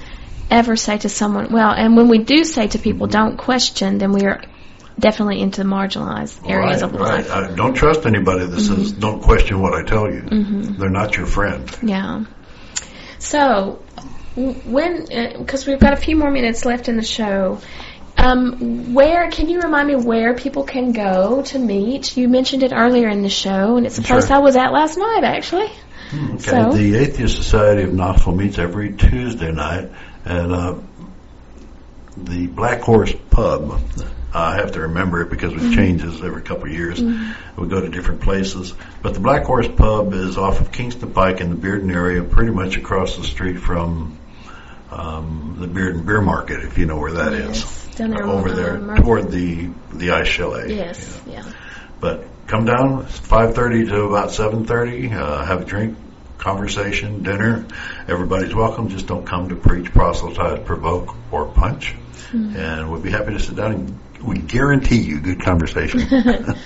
ever 0.50 0.76
say 0.76 0.98
to 0.98 1.08
someone, 1.08 1.52
well, 1.52 1.70
and 1.70 1.96
when 1.96 2.08
we 2.08 2.18
do 2.18 2.44
say 2.44 2.68
to 2.68 2.78
people, 2.78 3.06
don't 3.06 3.36
question, 3.36 3.98
then 3.98 4.12
we 4.12 4.24
are 4.24 4.42
definitely 4.98 5.40
into 5.40 5.62
the 5.62 5.68
marginalized 5.68 6.48
areas 6.48 6.82
right, 6.82 6.92
of 6.92 7.00
right. 7.00 7.26
life. 7.26 7.30
Uh, 7.30 7.54
don't 7.54 7.74
trust 7.74 8.06
anybody 8.06 8.46
that 8.46 8.60
says 8.60 8.92
don't 8.92 9.22
question 9.22 9.60
what 9.60 9.74
I 9.74 9.82
tell 9.82 10.12
you. 10.12 10.20
Mm-hmm. 10.20 10.78
They're 10.78 10.90
not 10.90 11.16
your 11.16 11.26
friend. 11.26 11.70
Yeah. 11.82 12.24
So, 13.18 13.82
when, 14.34 15.06
because 15.38 15.66
we've 15.66 15.80
got 15.80 15.92
a 15.92 15.96
few 15.96 16.16
more 16.16 16.30
minutes 16.30 16.64
left 16.64 16.88
in 16.88 16.96
the 16.96 17.04
show, 17.04 17.60
um, 18.22 18.94
where, 18.94 19.30
can 19.30 19.48
you 19.48 19.60
remind 19.60 19.88
me 19.88 19.96
where 19.96 20.34
people 20.34 20.62
can 20.62 20.92
go 20.92 21.42
to 21.42 21.58
meet? 21.58 22.16
You 22.16 22.28
mentioned 22.28 22.62
it 22.62 22.72
earlier 22.72 23.08
in 23.08 23.22
the 23.22 23.28
show, 23.28 23.76
and 23.76 23.84
it's 23.84 23.98
a 23.98 24.02
place 24.02 24.28
Sure. 24.28 24.36
I 24.36 24.38
was 24.38 24.56
at 24.56 24.72
last 24.72 24.96
night, 24.96 25.24
actually. 25.24 25.70
Okay. 26.14 26.38
So? 26.38 26.72
The 26.72 26.96
Atheist 26.98 27.36
Society 27.36 27.82
of 27.82 27.92
Knoxville 27.92 28.36
meets 28.36 28.58
every 28.58 28.92
Tuesday 28.92 29.50
night 29.50 29.90
at 30.24 30.50
uh, 30.50 30.78
the 32.16 32.46
Black 32.46 32.82
Horse 32.82 33.14
Pub. 33.30 33.80
I 34.34 34.56
have 34.56 34.72
to 34.72 34.82
remember 34.82 35.22
it 35.22 35.30
because 35.30 35.52
it 35.52 35.74
changes 35.74 36.22
every 36.22 36.42
couple 36.42 36.66
of 36.66 36.72
years. 36.72 37.02
We 37.02 37.66
go 37.66 37.80
to 37.80 37.88
different 37.88 38.20
places. 38.22 38.72
But 39.02 39.14
the 39.14 39.20
Black 39.20 39.44
Horse 39.44 39.68
Pub 39.68 40.14
is 40.14 40.38
off 40.38 40.60
of 40.60 40.70
Kingston 40.72 41.12
Pike 41.12 41.40
in 41.40 41.50
the 41.50 41.56
Bearden 41.56 41.92
area, 41.92 42.22
pretty 42.22 42.52
much 42.52 42.76
across 42.76 43.16
the 43.16 43.24
street 43.24 43.58
from 43.58 44.16
um, 44.90 45.56
the 45.58 45.66
Bearden 45.66 46.06
Beer 46.06 46.20
Market, 46.20 46.62
if 46.62 46.78
you 46.78 46.86
know 46.86 46.98
where 46.98 47.12
that 47.12 47.32
is. 47.32 47.81
Down 47.96 48.10
there, 48.10 48.24
Over 48.24 48.52
there 48.52 48.78
Murphy. 48.78 49.02
toward 49.02 49.30
the 49.30 49.68
the 49.92 50.10
ice 50.12 50.28
chalet. 50.28 50.74
Yes, 50.74 51.20
yeah. 51.26 51.44
But 52.00 52.24
come 52.46 52.64
down, 52.64 53.04
5.30 53.06 53.88
to 53.90 54.02
about 54.04 54.30
7.30, 54.30 55.12
uh, 55.12 55.44
have 55.44 55.62
a 55.62 55.64
drink, 55.64 55.96
conversation, 56.38 57.22
dinner. 57.22 57.66
Everybody's 58.08 58.54
welcome. 58.54 58.88
Just 58.88 59.06
don't 59.06 59.24
come 59.24 59.50
to 59.50 59.56
preach, 59.56 59.92
proselytize, 59.92 60.64
provoke, 60.66 61.14
or 61.30 61.46
punch. 61.46 61.94
And 62.32 62.90
we'd 62.90 63.02
be 63.02 63.10
happy 63.10 63.34
to 63.34 63.38
sit 63.38 63.56
down 63.56 63.72
and 63.72 63.98
we 64.22 64.38
guarantee 64.38 65.02
you 65.02 65.20
good 65.20 65.42
conversation. 65.42 66.00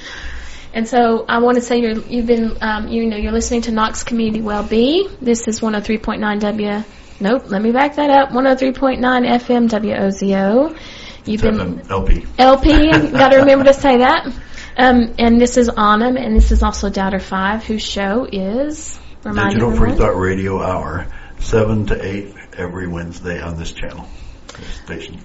And 0.77 0.87
so 0.87 1.25
I 1.27 1.39
want 1.39 1.55
to 1.55 1.63
say 1.63 1.81
you're, 1.81 1.99
you've 1.99 2.27
been, 2.27 2.59
um, 2.61 2.89
you 2.89 3.07
know, 3.07 3.17
you're 3.17 3.33
listening 3.33 3.63
to 3.63 3.73
Knox 3.73 4.03
Community 4.03 4.43
Well 4.43 4.63
Be. 4.63 5.09
This 5.23 5.49
is 5.49 5.61
103.9 5.61 6.41
W. 6.41 6.85
Nope, 7.19 7.45
let 7.47 7.63
me 7.63 7.73
back 7.73 7.97
that 7.97 8.11
up. 8.11 8.29
103.9 8.29 9.01
FM 9.01 9.71
WOZO. 9.71 10.79
You've 11.27 11.43
been 11.43 11.57
Seven 11.57 11.91
LP. 11.91 12.27
LP. 12.39 13.11
Got 13.11 13.31
to 13.31 13.39
remember 13.39 13.65
to 13.65 13.75
say 13.75 13.99
that. 13.99 14.33
Um, 14.77 15.15
and 15.19 15.41
this 15.41 15.57
is 15.57 15.69
Anam, 15.71 16.17
and 16.17 16.37
this 16.37 16.53
is 16.53 16.63
also 16.63 16.91
Doubter 16.91 17.19
Five, 17.19 17.65
whose 17.65 17.83
show 17.83 18.29
is 18.31 18.99
remind 19.25 19.51
Digital 19.55 19.75
Free. 19.75 19.95
Thought 19.95 20.19
Radio 20.19 20.63
Hour, 20.63 21.07
7 21.41 21.87
to 21.87 22.05
8 22.05 22.35
every 22.59 22.87
Wednesday 22.87 23.41
on 23.41 23.57
this 23.57 23.73
channel. 23.73 24.07
this 24.49 24.75
Station. 24.85 25.21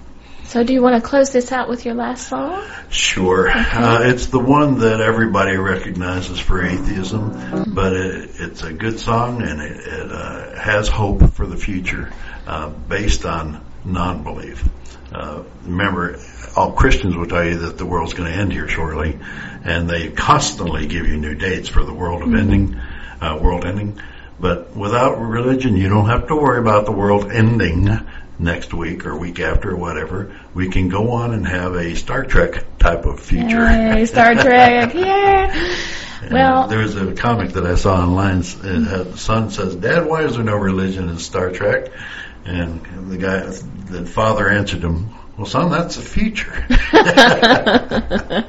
So, 0.45 0.63
do 0.63 0.73
you 0.73 0.81
want 0.81 1.01
to 1.01 1.07
close 1.07 1.31
this 1.31 1.51
out 1.53 1.69
with 1.69 1.85
your 1.85 1.95
last 1.95 2.27
song? 2.27 2.65
Sure. 2.89 3.49
Uh, 3.49 4.03
it's 4.03 4.25
the 4.27 4.39
one 4.39 4.79
that 4.79 4.99
everybody 4.99 5.55
recognizes 5.55 6.39
for 6.39 6.61
atheism, 6.61 7.73
but 7.73 7.93
it, 7.93 8.31
it's 8.37 8.63
a 8.63 8.73
good 8.73 8.99
song 8.99 9.41
and 9.41 9.61
it, 9.61 9.77
it 9.77 10.11
uh, 10.11 10.59
has 10.59 10.89
hope 10.89 11.33
for 11.33 11.45
the 11.45 11.55
future 11.55 12.11
uh, 12.47 12.69
based 12.69 13.25
on 13.25 13.65
non-belief. 13.85 14.67
Uh, 15.13 15.43
remember, 15.63 16.19
all 16.55 16.71
Christians 16.71 17.15
will 17.15 17.27
tell 17.27 17.43
you 17.43 17.59
that 17.59 17.77
the 17.77 17.85
world's 17.85 18.13
going 18.13 18.31
to 18.31 18.37
end 18.37 18.51
here 18.51 18.67
shortly, 18.67 19.19
and 19.63 19.89
they 19.89 20.09
constantly 20.09 20.87
give 20.87 21.05
you 21.05 21.17
new 21.17 21.35
dates 21.35 21.69
for 21.69 21.83
the 21.83 21.93
world 21.93 22.21
of 22.23 22.33
ending, 22.33 22.79
uh, 23.19 23.37
world 23.41 23.65
ending. 23.65 23.99
But 24.39 24.75
without 24.75 25.19
religion, 25.19 25.75
you 25.75 25.89
don't 25.89 26.07
have 26.07 26.27
to 26.27 26.35
worry 26.35 26.59
about 26.59 26.85
the 26.85 26.91
world 26.91 27.29
ending 27.31 27.89
next 28.39 28.73
week 28.73 29.05
or 29.05 29.15
week 29.17 29.39
after 29.39 29.71
or 29.71 29.75
whatever. 29.77 30.35
We 30.53 30.69
can 30.69 30.89
go 30.89 31.11
on 31.11 31.33
and 31.33 31.45
have 31.45 31.75
a 31.75 31.95
Star 31.95 32.23
Trek 32.23 32.77
type 32.79 33.05
of 33.05 33.19
future. 33.19 33.69
Yay, 33.69 34.05
Star 34.05 34.35
Trek. 34.35 34.93
Yeah. 36.23 36.33
Well, 36.33 36.67
there 36.67 36.79
was 36.79 36.95
a 36.95 37.15
comic 37.15 37.53
that 37.53 37.65
I 37.65 37.73
saw 37.73 37.95
online. 37.95 38.41
It 38.41 38.85
had, 38.85 39.13
the 39.13 39.17
son 39.17 39.49
says, 39.49 39.75
"Dad, 39.75 40.05
why 40.05 40.23
is 40.23 40.35
there 40.35 40.43
no 40.43 40.55
religion 40.55 41.09
in 41.09 41.17
Star 41.17 41.51
Trek?" 41.51 41.91
And 42.45 43.11
the 43.11 43.17
guy, 43.17 43.39
the 43.39 44.05
father 44.05 44.49
answered 44.49 44.83
him, 44.83 45.09
"Well, 45.37 45.45
son, 45.45 45.69
that's 45.71 45.95
the 45.95 46.01
future." 46.01 46.65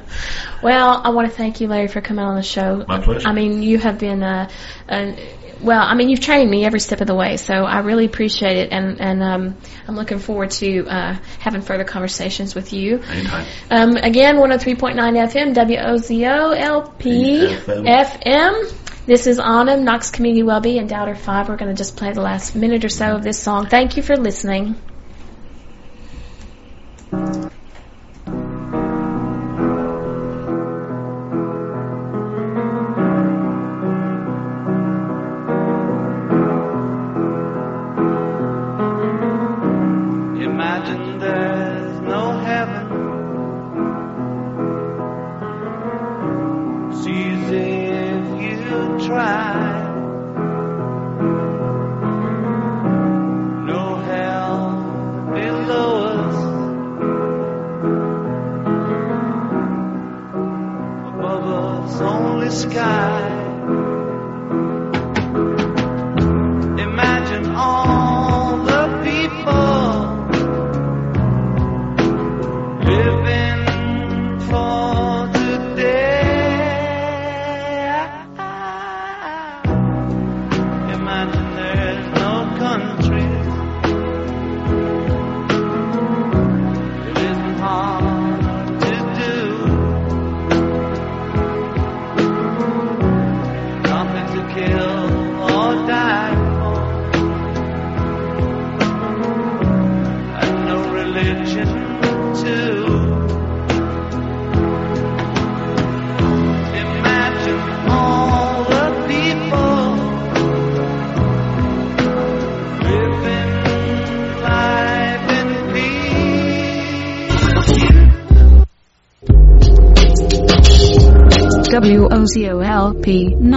well, 0.63 1.01
I 1.03 1.09
want 1.09 1.29
to 1.29 1.35
thank 1.35 1.61
you, 1.61 1.67
Larry, 1.67 1.87
for 1.87 2.01
coming 2.01 2.25
on 2.25 2.35
the 2.35 2.43
show. 2.43 2.83
My 2.87 2.99
pleasure. 2.99 3.27
I 3.27 3.33
mean, 3.33 3.61
you 3.61 3.77
have 3.77 3.99
been, 3.99 4.23
a, 4.23 4.49
uh, 4.89 5.15
well, 5.63 5.81
I 5.81 5.95
mean, 5.95 6.09
you've 6.09 6.19
trained 6.19 6.49
me 6.49 6.65
every 6.65 6.79
step 6.79 7.01
of 7.01 7.07
the 7.07 7.15
way, 7.15 7.37
so 7.37 7.53
I 7.53 7.79
really 7.79 8.05
appreciate 8.05 8.57
it, 8.57 8.71
and 8.71 8.99
and 8.99 9.23
um, 9.23 9.57
I'm 9.87 9.95
looking 9.95 10.19
forward 10.19 10.51
to 10.51 10.85
uh, 10.85 11.17
having 11.39 11.61
further 11.61 11.83
conversations 11.85 12.53
with 12.53 12.73
you. 12.73 12.99
Anytime. 12.99 13.45
Um, 13.71 13.95
again, 13.95 14.37
103.9 14.37 14.95
FM, 14.95 15.55
WOZO 15.55 16.57
LP 16.57 17.47
FM. 17.47 17.87
FM. 17.87 18.73
This 19.05 19.27
is 19.27 19.39
Anam, 19.39 19.83
Knox 19.83 20.11
Community 20.11 20.43
Wellbe, 20.43 20.77
and 20.77 20.87
Doubter 20.87 21.15
5. 21.15 21.49
We're 21.49 21.57
going 21.57 21.71
to 21.71 21.77
just 21.77 21.97
play 21.97 22.13
the 22.13 22.21
last 22.21 22.55
minute 22.55 22.85
or 22.85 22.89
so 22.89 23.15
of 23.15 23.23
this 23.23 23.37
song. 23.37 23.67
Thank 23.67 23.97
you 23.97 24.03
for 24.03 24.15
listening. 24.15 24.75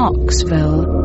Knoxville. 0.07 0.96